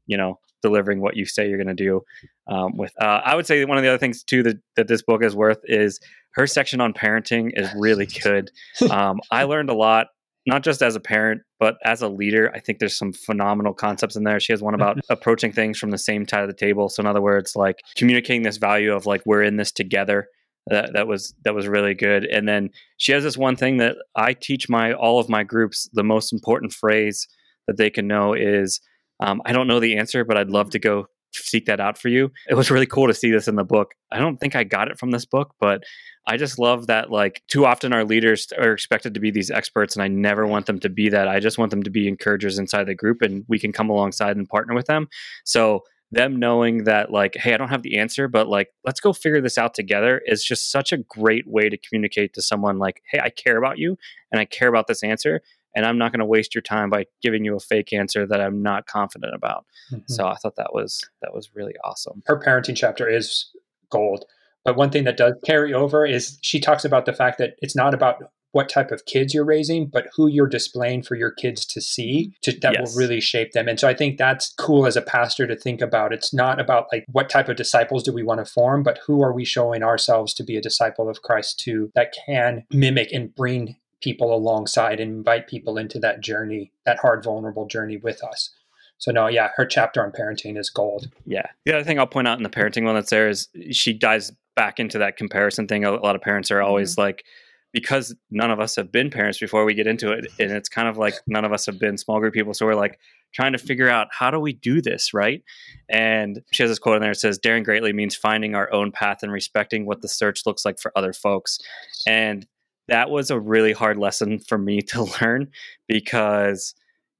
you 0.06 0.16
know 0.16 0.38
delivering 0.62 1.00
what 1.00 1.16
you 1.16 1.24
say 1.24 1.48
you're 1.48 1.62
going 1.62 1.74
to 1.74 1.84
do 1.84 2.02
um, 2.48 2.76
with 2.76 2.92
uh, 3.00 3.20
i 3.24 3.34
would 3.34 3.46
say 3.46 3.64
one 3.64 3.78
of 3.78 3.82
the 3.82 3.88
other 3.88 3.98
things 3.98 4.22
too 4.22 4.42
that, 4.42 4.58
that 4.76 4.88
this 4.88 5.02
book 5.02 5.22
is 5.22 5.34
worth 5.34 5.60
is 5.64 5.98
her 6.34 6.46
section 6.46 6.80
on 6.80 6.92
parenting 6.92 7.50
is 7.54 7.68
really 7.74 8.06
good. 8.22 8.50
Um, 8.90 9.20
i 9.30 9.44
learned 9.44 9.70
a 9.70 9.74
lot 9.74 10.08
not 10.46 10.62
just 10.62 10.82
as 10.82 10.96
a 10.96 11.00
parent, 11.00 11.42
but 11.58 11.76
as 11.84 12.02
a 12.02 12.08
leader, 12.08 12.50
I 12.54 12.60
think 12.60 12.78
there's 12.78 12.96
some 12.96 13.12
phenomenal 13.12 13.74
concepts 13.74 14.16
in 14.16 14.24
there. 14.24 14.40
She 14.40 14.52
has 14.52 14.62
one 14.62 14.74
about 14.74 14.96
mm-hmm. 14.96 15.12
approaching 15.12 15.52
things 15.52 15.78
from 15.78 15.90
the 15.90 15.98
same 15.98 16.26
side 16.26 16.42
of 16.42 16.48
the 16.48 16.54
table. 16.54 16.88
So 16.88 17.00
in 17.00 17.06
other 17.06 17.20
words, 17.20 17.54
like 17.54 17.80
communicating 17.96 18.42
this 18.42 18.56
value 18.56 18.92
of 18.92 19.06
like 19.06 19.22
we're 19.26 19.42
in 19.42 19.56
this 19.56 19.72
together. 19.72 20.28
That 20.66 20.92
that 20.92 21.06
was 21.06 21.34
that 21.44 21.54
was 21.54 21.66
really 21.66 21.94
good. 21.94 22.24
And 22.26 22.46
then 22.46 22.70
she 22.98 23.12
has 23.12 23.24
this 23.24 23.36
one 23.36 23.56
thing 23.56 23.78
that 23.78 23.96
I 24.14 24.34
teach 24.34 24.68
my 24.68 24.92
all 24.92 25.18
of 25.18 25.28
my 25.28 25.42
groups. 25.42 25.88
The 25.94 26.04
most 26.04 26.32
important 26.32 26.72
phrase 26.72 27.26
that 27.66 27.78
they 27.78 27.88
can 27.88 28.06
know 28.06 28.34
is, 28.34 28.80
um, 29.20 29.40
"I 29.46 29.52
don't 29.52 29.66
know 29.66 29.80
the 29.80 29.96
answer, 29.96 30.22
but 30.22 30.36
I'd 30.36 30.50
love 30.50 30.70
to 30.70 30.78
go 30.78 31.06
seek 31.32 31.66
that 31.66 31.80
out 31.80 31.98
for 31.98 32.08
you." 32.08 32.30
It 32.48 32.54
was 32.54 32.70
really 32.70 32.86
cool 32.86 33.06
to 33.06 33.14
see 33.14 33.30
this 33.30 33.48
in 33.48 33.56
the 33.56 33.64
book. 33.64 33.94
I 34.10 34.18
don't 34.18 34.38
think 34.38 34.56
I 34.56 34.64
got 34.64 34.88
it 34.88 34.98
from 34.98 35.10
this 35.10 35.24
book, 35.24 35.54
but 35.60 35.84
I 36.26 36.36
just 36.36 36.58
love 36.58 36.86
that 36.86 37.10
like 37.10 37.42
too 37.48 37.66
often 37.66 37.92
our 37.92 38.04
leaders 38.04 38.48
are 38.56 38.72
expected 38.72 39.14
to 39.14 39.20
be 39.20 39.30
these 39.30 39.50
experts 39.50 39.96
and 39.96 40.02
I 40.02 40.08
never 40.08 40.46
want 40.46 40.66
them 40.66 40.78
to 40.80 40.88
be 40.88 41.08
that. 41.08 41.28
I 41.28 41.40
just 41.40 41.58
want 41.58 41.70
them 41.70 41.82
to 41.82 41.90
be 41.90 42.08
encouragers 42.08 42.58
inside 42.58 42.84
the 42.84 42.94
group 42.94 43.22
and 43.22 43.44
we 43.48 43.58
can 43.58 43.72
come 43.72 43.90
alongside 43.90 44.36
and 44.36 44.48
partner 44.48 44.74
with 44.74 44.86
them. 44.86 45.08
So 45.44 45.82
them 46.12 46.38
knowing 46.38 46.84
that 46.84 47.10
like 47.10 47.36
hey, 47.36 47.54
I 47.54 47.56
don't 47.56 47.68
have 47.68 47.82
the 47.82 47.98
answer 47.98 48.28
but 48.28 48.48
like 48.48 48.68
let's 48.84 49.00
go 49.00 49.12
figure 49.12 49.40
this 49.40 49.58
out 49.58 49.74
together 49.74 50.20
is 50.26 50.44
just 50.44 50.70
such 50.70 50.92
a 50.92 50.98
great 50.98 51.46
way 51.46 51.68
to 51.68 51.76
communicate 51.76 52.34
to 52.34 52.42
someone 52.42 52.78
like 52.78 53.02
hey, 53.10 53.20
I 53.20 53.30
care 53.30 53.56
about 53.56 53.78
you 53.78 53.96
and 54.30 54.40
I 54.40 54.44
care 54.44 54.68
about 54.68 54.86
this 54.86 55.02
answer 55.02 55.42
and 55.74 55.86
I'm 55.86 55.98
not 55.98 56.12
going 56.12 56.20
to 56.20 56.26
waste 56.26 56.54
your 56.54 56.62
time 56.62 56.90
by 56.90 57.06
giving 57.22 57.44
you 57.44 57.56
a 57.56 57.60
fake 57.60 57.92
answer 57.92 58.26
that 58.26 58.40
I'm 58.40 58.62
not 58.62 58.86
confident 58.86 59.34
about. 59.34 59.64
Mm-hmm. 59.92 60.02
So 60.06 60.26
I 60.26 60.36
thought 60.36 60.56
that 60.56 60.72
was 60.72 61.00
that 61.22 61.34
was 61.34 61.50
really 61.54 61.74
awesome. 61.84 62.22
Her 62.26 62.38
parenting 62.38 62.76
chapter 62.76 63.08
is 63.08 63.50
gold. 63.90 64.24
But 64.64 64.76
one 64.76 64.90
thing 64.90 65.04
that 65.04 65.16
does 65.16 65.34
carry 65.44 65.72
over 65.72 66.04
is 66.04 66.38
she 66.42 66.60
talks 66.60 66.84
about 66.84 67.06
the 67.06 67.14
fact 67.14 67.38
that 67.38 67.54
it's 67.60 67.74
not 67.74 67.94
about 67.94 68.22
what 68.52 68.68
type 68.68 68.90
of 68.90 69.04
kids 69.04 69.32
you're 69.32 69.44
raising, 69.44 69.86
but 69.86 70.08
who 70.14 70.26
you're 70.26 70.48
displaying 70.48 71.02
for 71.02 71.14
your 71.14 71.30
kids 71.30 71.64
to 71.64 71.80
see 71.80 72.34
to, 72.42 72.52
that 72.60 72.74
yes. 72.74 72.92
will 72.92 73.00
really 73.00 73.20
shape 73.20 73.52
them. 73.52 73.68
And 73.68 73.78
so 73.78 73.88
I 73.88 73.94
think 73.94 74.18
that's 74.18 74.52
cool 74.58 74.86
as 74.86 74.96
a 74.96 75.02
pastor 75.02 75.46
to 75.46 75.56
think 75.56 75.80
about. 75.80 76.12
It's 76.12 76.34
not 76.34 76.60
about 76.60 76.86
like 76.92 77.04
what 77.12 77.28
type 77.28 77.48
of 77.48 77.56
disciples 77.56 78.02
do 78.02 78.12
we 78.12 78.22
want 78.22 78.44
to 78.44 78.52
form, 78.52 78.82
but 78.82 78.98
who 79.06 79.22
are 79.22 79.32
we 79.32 79.44
showing 79.44 79.82
ourselves 79.82 80.34
to 80.34 80.44
be 80.44 80.56
a 80.56 80.60
disciple 80.60 81.08
of 81.08 81.22
Christ 81.22 81.60
to 81.60 81.90
that 81.94 82.14
can 82.26 82.64
mimic 82.72 83.12
and 83.12 83.34
bring 83.34 83.76
people 84.00 84.34
alongside 84.34 85.00
and 85.00 85.12
invite 85.12 85.46
people 85.46 85.78
into 85.78 85.98
that 86.00 86.20
journey, 86.20 86.72
that 86.86 86.98
hard, 86.98 87.22
vulnerable 87.24 87.66
journey 87.66 87.96
with 87.96 88.22
us. 88.24 88.50
So 88.98 89.12
no, 89.12 89.28
yeah, 89.28 89.50
her 89.56 89.64
chapter 89.64 90.04
on 90.04 90.12
parenting 90.12 90.58
is 90.58 90.68
gold. 90.68 91.08
Yeah. 91.24 91.46
The 91.64 91.74
other 91.74 91.84
thing 91.84 91.98
I'll 91.98 92.06
point 92.06 92.28
out 92.28 92.38
in 92.38 92.42
the 92.42 92.50
parenting 92.50 92.84
one 92.84 92.94
that's 92.94 93.10
there 93.10 93.28
is 93.28 93.48
she 93.70 93.92
dives 93.92 94.32
back 94.56 94.78
into 94.78 94.98
that 94.98 95.16
comparison 95.16 95.66
thing. 95.66 95.84
A 95.84 95.92
lot 95.92 96.16
of 96.16 96.22
parents 96.22 96.50
are 96.50 96.60
always 96.60 96.92
mm-hmm. 96.92 97.02
like, 97.02 97.24
because 97.72 98.14
none 98.30 98.50
of 98.50 98.58
us 98.58 98.74
have 98.74 98.90
been 98.90 99.10
parents 99.10 99.38
before 99.38 99.64
we 99.64 99.74
get 99.74 99.86
into 99.86 100.10
it, 100.10 100.26
and 100.40 100.50
it's 100.50 100.68
kind 100.68 100.88
of 100.88 100.98
like 100.98 101.14
none 101.28 101.44
of 101.44 101.52
us 101.52 101.66
have 101.66 101.78
been 101.78 101.96
small 101.96 102.18
group 102.18 102.34
people. 102.34 102.52
So 102.52 102.66
we're 102.66 102.74
like 102.74 102.98
trying 103.32 103.52
to 103.52 103.58
figure 103.58 103.88
out 103.88 104.08
how 104.10 104.30
do 104.32 104.40
we 104.40 104.52
do 104.52 104.82
this, 104.82 105.14
right? 105.14 105.44
And 105.88 106.42
she 106.50 106.64
has 106.64 106.70
this 106.70 106.80
quote 106.80 106.96
in 106.96 107.02
there. 107.02 107.12
It 107.12 107.20
says, 107.20 107.38
"Daring 107.38 107.62
greatly 107.62 107.92
means 107.92 108.16
finding 108.16 108.56
our 108.56 108.72
own 108.72 108.90
path 108.90 109.22
and 109.22 109.30
respecting 109.30 109.86
what 109.86 110.02
the 110.02 110.08
search 110.08 110.46
looks 110.46 110.64
like 110.64 110.80
for 110.80 110.90
other 110.96 111.12
folks." 111.12 111.60
And 112.08 112.44
that 112.90 113.10
was 113.10 113.30
a 113.30 113.40
really 113.40 113.72
hard 113.72 113.96
lesson 113.96 114.38
for 114.38 114.58
me 114.58 114.82
to 114.82 115.04
learn 115.20 115.48
because 115.88 116.74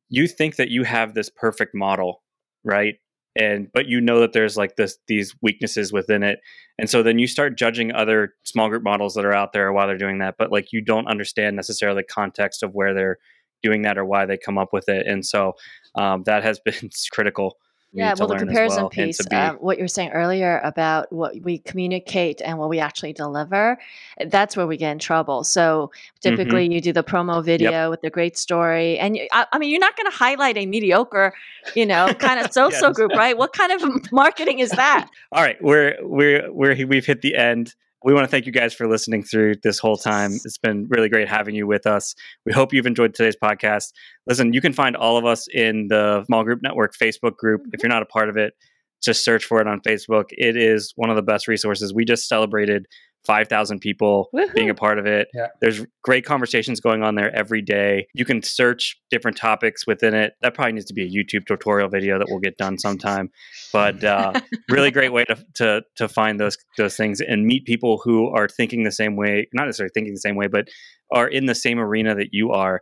you 0.08 0.28
think 0.28 0.56
that 0.56 0.68
you 0.68 0.84
have 0.84 1.14
this 1.14 1.30
perfect 1.30 1.74
model, 1.74 2.22
right? 2.64 2.96
and 3.36 3.68
but 3.72 3.86
you 3.86 4.00
know 4.00 4.20
that 4.20 4.32
there's 4.32 4.56
like 4.56 4.76
this 4.76 4.98
these 5.06 5.34
weaknesses 5.40 5.92
within 5.92 6.22
it. 6.22 6.40
And 6.78 6.90
so 6.90 7.02
then 7.02 7.18
you 7.18 7.26
start 7.26 7.56
judging 7.56 7.92
other 7.92 8.34
small 8.44 8.68
group 8.68 8.82
models 8.82 9.14
that 9.14 9.24
are 9.24 9.32
out 9.32 9.52
there 9.52 9.72
while 9.72 9.86
they're 9.86 9.96
doing 9.96 10.18
that 10.18 10.34
but 10.38 10.50
like 10.50 10.72
you 10.72 10.80
don't 10.80 11.06
understand 11.06 11.56
necessarily 11.56 12.02
the 12.02 12.12
context 12.12 12.62
of 12.62 12.74
where 12.74 12.92
they're 12.92 13.18
doing 13.62 13.82
that 13.82 13.98
or 13.98 14.04
why 14.04 14.26
they 14.26 14.36
come 14.36 14.58
up 14.58 14.70
with 14.72 14.88
it. 14.88 15.06
And 15.06 15.24
so 15.24 15.52
um, 15.94 16.22
that 16.24 16.42
has 16.42 16.58
been 16.60 16.90
critical 17.12 17.56
yeah 17.92 18.14
well 18.18 18.28
the 18.28 18.36
comparison 18.36 18.82
well 18.82 18.90
piece 18.90 19.24
be, 19.26 19.34
uh, 19.34 19.54
what 19.54 19.76
you 19.76 19.84
were 19.84 19.88
saying 19.88 20.10
earlier 20.10 20.60
about 20.62 21.12
what 21.12 21.34
we 21.42 21.58
communicate 21.58 22.40
and 22.42 22.58
what 22.58 22.68
we 22.68 22.78
actually 22.78 23.12
deliver 23.12 23.78
that's 24.26 24.56
where 24.56 24.66
we 24.66 24.76
get 24.76 24.92
in 24.92 24.98
trouble 24.98 25.42
so 25.42 25.90
typically 26.20 26.64
mm-hmm. 26.64 26.72
you 26.72 26.80
do 26.80 26.92
the 26.92 27.02
promo 27.02 27.44
video 27.44 27.70
yep. 27.70 27.90
with 27.90 28.00
the 28.02 28.10
great 28.10 28.36
story 28.36 28.98
and 28.98 29.16
you, 29.16 29.26
I, 29.32 29.46
I, 29.52 29.58
mean 29.58 29.70
you're 29.70 29.80
not 29.80 29.96
going 29.96 30.10
to 30.10 30.16
highlight 30.16 30.56
a 30.56 30.66
mediocre 30.66 31.34
you 31.74 31.86
know 31.86 32.12
kind 32.14 32.38
of 32.44 32.52
social 32.52 32.88
yes. 32.88 32.96
group 32.96 33.12
right 33.12 33.36
what 33.36 33.52
kind 33.52 33.72
of 33.72 34.12
marketing 34.12 34.60
is 34.60 34.70
that 34.70 35.08
all 35.32 35.42
right 35.42 35.60
we're 35.62 35.96
we're 36.02 36.50
we're 36.52 36.86
we've 36.86 37.06
hit 37.06 37.22
the 37.22 37.36
end 37.36 37.74
we 38.04 38.14
want 38.14 38.24
to 38.24 38.30
thank 38.30 38.46
you 38.46 38.52
guys 38.52 38.72
for 38.72 38.88
listening 38.88 39.22
through 39.22 39.56
this 39.62 39.78
whole 39.78 39.96
time. 39.96 40.32
It's 40.32 40.58
been 40.58 40.86
really 40.88 41.08
great 41.08 41.28
having 41.28 41.54
you 41.54 41.66
with 41.66 41.86
us. 41.86 42.14
We 42.46 42.52
hope 42.52 42.72
you've 42.72 42.86
enjoyed 42.86 43.14
today's 43.14 43.36
podcast. 43.36 43.92
Listen, 44.26 44.52
you 44.52 44.60
can 44.60 44.72
find 44.72 44.96
all 44.96 45.18
of 45.18 45.26
us 45.26 45.46
in 45.52 45.88
the 45.88 46.24
Small 46.24 46.44
Group 46.44 46.60
Network 46.62 46.94
Facebook 46.96 47.36
group. 47.36 47.60
If 47.60 47.66
mm-hmm. 47.66 47.78
you're 47.82 47.94
not 47.94 48.02
a 48.02 48.06
part 48.06 48.30
of 48.30 48.36
it, 48.36 48.54
just 49.02 49.24
search 49.24 49.44
for 49.44 49.60
it 49.60 49.66
on 49.66 49.80
Facebook. 49.80 50.26
It 50.30 50.56
is 50.56 50.92
one 50.96 51.10
of 51.10 51.16
the 51.16 51.22
best 51.22 51.48
resources. 51.48 51.92
We 51.92 52.04
just 52.04 52.28
celebrated 52.28 52.86
5,000 53.26 53.80
people 53.80 54.28
Woo-hoo. 54.32 54.52
being 54.54 54.70
a 54.70 54.74
part 54.74 54.98
of 54.98 55.06
it. 55.06 55.28
Yeah. 55.34 55.48
There's 55.60 55.84
great 56.02 56.24
conversations 56.24 56.80
going 56.80 57.02
on 57.02 57.14
there 57.14 57.34
every 57.34 57.62
day. 57.62 58.06
You 58.14 58.24
can 58.24 58.42
search 58.42 58.96
different 59.10 59.36
topics 59.36 59.86
within 59.86 60.14
it. 60.14 60.34
That 60.42 60.54
probably 60.54 60.72
needs 60.72 60.86
to 60.86 60.94
be 60.94 61.02
a 61.02 61.08
YouTube 61.08 61.46
tutorial 61.46 61.88
video 61.88 62.18
that 62.18 62.28
will 62.30 62.40
get 62.40 62.56
done 62.56 62.78
sometime. 62.78 63.30
But 63.72 64.02
uh, 64.02 64.32
really 64.70 64.90
great 64.90 65.12
way 65.12 65.24
to, 65.24 65.36
to, 65.56 65.82
to 65.96 66.08
find 66.08 66.40
those 66.40 66.56
those 66.76 66.96
things 66.96 67.20
and 67.20 67.46
meet 67.46 67.64
people 67.64 68.00
who 68.02 68.28
are 68.28 68.48
thinking 68.48 68.84
the 68.84 68.92
same 68.92 69.16
way, 69.16 69.48
not 69.52 69.66
necessarily 69.66 69.90
thinking 69.94 70.14
the 70.14 70.20
same 70.20 70.36
way, 70.36 70.46
but 70.46 70.68
are 71.12 71.28
in 71.28 71.46
the 71.46 71.54
same 71.54 71.78
arena 71.78 72.14
that 72.14 72.28
you 72.32 72.52
are. 72.52 72.80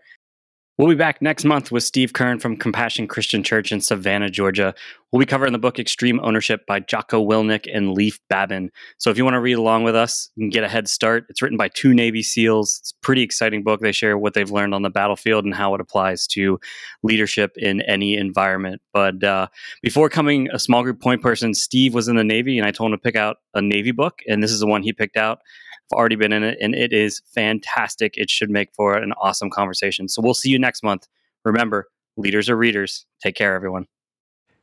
We'll 0.79 0.87
be 0.87 0.95
back 0.95 1.21
next 1.21 1.45
month 1.45 1.73
with 1.73 1.83
Steve 1.83 2.13
Kern 2.13 2.39
from 2.39 2.57
Compassion 2.57 3.09
Christian 3.09 3.43
Church 3.43 3.73
in 3.73 3.81
Savannah, 3.81 4.31
Georgia. 4.31 4.73
We'll 5.11 5.19
be 5.19 5.27
covering 5.27 5.53
the 5.53 5.59
book 5.59 5.81
Extreme 5.81 6.21
Ownership 6.23 6.67
by 6.67 6.79
Jocko 6.79 7.21
Willink 7.21 7.69
and 7.75 7.95
Leif 7.95 8.21
Babin. 8.29 8.71
So 8.99 9.11
if 9.11 9.19
you 9.19 9.25
want 9.25 9.35
to 9.35 9.41
read 9.41 9.55
along 9.55 9.83
with 9.83 9.97
us 9.97 10.31
and 10.37 10.53
get 10.53 10.63
a 10.63 10.69
head 10.69 10.87
start, 10.87 11.27
it's 11.31 11.43
written 11.43 11.59
by 11.59 11.67
two 11.67 11.95
Navy 11.95 12.23
SEALs. 12.23 12.79
It's 12.81 12.93
a 12.93 13.05
pretty 13.05 13.23
exciting 13.23 13.65
book. 13.65 13.81
They 13.81 13.91
share 13.91 14.17
what 14.17 14.35
they've 14.35 14.53
learned 14.53 14.73
on 14.73 14.83
the 14.83 14.89
battlefield 14.89 15.45
and 15.45 15.53
how 15.53 15.75
it 15.75 15.81
applies 15.81 16.29
to 16.29 16.61
leadership 17.03 17.57
in 17.57 17.81
any 17.81 18.15
environment. 18.15 18.81
But 18.93 19.25
uh, 19.25 19.49
before 19.83 20.09
coming 20.09 20.49
a 20.53 20.61
small 20.61 20.85
group 20.85 21.01
point 21.01 21.23
person, 21.23 21.55
Steve 21.55 21.93
was 21.93 22.07
in 22.07 22.15
the 22.15 22.23
Navy, 22.23 22.57
and 22.57 22.65
I 22.65 22.71
told 22.71 22.93
him 22.93 22.99
to 22.99 23.03
pick 23.03 23.17
out 23.17 23.39
a 23.53 23.61
Navy 23.61 23.91
book, 23.91 24.21
and 24.29 24.45
this 24.45 24.53
is 24.53 24.61
the 24.61 24.69
one 24.69 24.85
he 24.85 24.93
picked 24.93 25.17
out. 25.17 25.41
Already 25.93 26.17
been 26.17 26.33
in 26.33 26.43
it, 26.43 26.59
and 26.61 26.75
it 26.75 26.93
is 26.93 27.23
fantastic. 27.35 28.17
It 28.17 28.31
should 28.31 28.51
make 28.51 28.71
for 28.75 28.97
an 28.97 29.13
awesome 29.21 29.51
conversation. 29.51 30.09
So 30.09 30.21
we'll 30.21 30.35
see 30.35 30.51
you 30.51 30.59
next 30.59 30.83
month. 30.83 31.09
Remember, 31.45 31.89
leaders 32.17 32.51
are 32.51 32.57
readers. 32.57 33.07
Take 33.23 33.37
care, 33.37 33.55
everyone. 33.55 33.87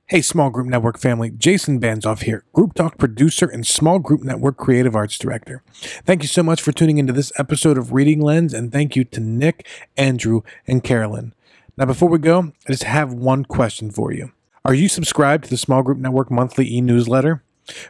Hey, 0.07 0.21
Small 0.21 0.51
Group 0.51 0.67
Network 0.67 0.99
family. 0.99 1.31
Jason 1.31 1.79
Banzoff 1.79 2.21
here, 2.21 2.43
Group 2.53 2.75
Talk 2.75 2.99
producer 2.99 3.47
and 3.47 3.65
Small 3.65 3.97
Group 3.97 4.21
Network 4.21 4.55
creative 4.55 4.95
arts 4.95 5.17
director. 5.17 5.63
Thank 6.05 6.21
you 6.21 6.27
so 6.27 6.43
much 6.43 6.61
for 6.61 6.71
tuning 6.71 6.99
into 6.99 7.11
this 7.11 7.31
episode 7.39 7.75
of 7.75 7.91
Reading 7.91 8.21
Lens, 8.21 8.53
and 8.53 8.71
thank 8.71 8.95
you 8.95 9.03
to 9.05 9.19
Nick, 9.19 9.67
Andrew, 9.97 10.41
and 10.67 10.83
Carolyn. 10.83 11.33
Now, 11.75 11.85
before 11.85 12.07
we 12.07 12.19
go, 12.19 12.51
I 12.67 12.71
just 12.71 12.83
have 12.83 13.13
one 13.13 13.45
question 13.45 13.89
for 13.89 14.13
you. 14.13 14.31
Are 14.63 14.75
you 14.75 14.87
subscribed 14.87 15.45
to 15.45 15.49
the 15.49 15.57
Small 15.57 15.81
Group 15.81 15.97
Network 15.97 16.29
monthly 16.29 16.71
e 16.71 16.81
newsletter? 16.81 17.43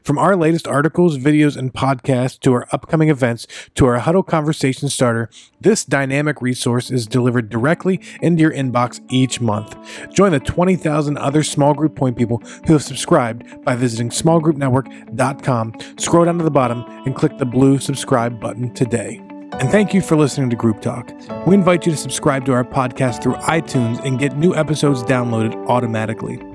From 0.04 0.18
our 0.18 0.36
latest 0.36 0.68
articles, 0.68 1.18
videos, 1.18 1.58
and 1.58 1.74
podcasts 1.74 2.40
to 2.40 2.54
our 2.54 2.68
upcoming 2.72 3.10
events 3.10 3.46
to 3.76 3.86
our 3.86 4.00
Huddle 4.00 4.24
Conversation 4.24 4.90
Starter, 4.90 5.30
this 5.60 5.84
dynamic 5.84 6.42
resource 6.42 6.92
is 6.92 7.08
delivered 7.08 7.50
directly 7.50 8.00
into 8.22 8.42
your 8.42 8.54
inbox 8.54 9.02
each 9.10 9.42
month. 9.42 9.76
Join 10.14 10.32
the 10.32 10.40
20,000 10.40 11.18
other 11.18 11.44
small 11.44 11.74
group 11.74 11.96
point 11.96 12.18
people 12.18 12.42
who 12.68 12.74
have 12.74 12.84
subscribed 12.84 13.64
by 13.64 13.76
visiting 13.76 14.10
smallgroupnetwork.com, 14.10 15.74
scroll 15.98 16.26
down 16.26 16.38
to 16.38 16.44
the 16.44 16.52
bottom, 16.52 16.84
and 17.06 17.16
click 17.16 17.38
the 17.38 17.46
blue 17.46 17.80
subscribe 17.80 18.40
button 18.40 18.74
today. 18.74 19.22
And 19.60 19.70
thank 19.70 19.94
you 19.94 20.02
for 20.02 20.18
listening 20.18 20.50
to 20.50 20.56
Group 20.56 20.82
Talk. 20.82 21.12
We 21.48 21.54
invite 21.54 21.86
you 21.86 21.92
to 21.94 21.98
subscribe 21.98 22.46
to 22.46 22.54
our 22.54 22.66
podcast 22.66 23.24
through 23.24 23.36
iTunes 23.36 24.04
and 24.04 24.20
get 24.20 24.38
new 24.38 24.54
episodes 24.54 25.02
downloaded 25.04 25.56
automatically. 25.68 26.55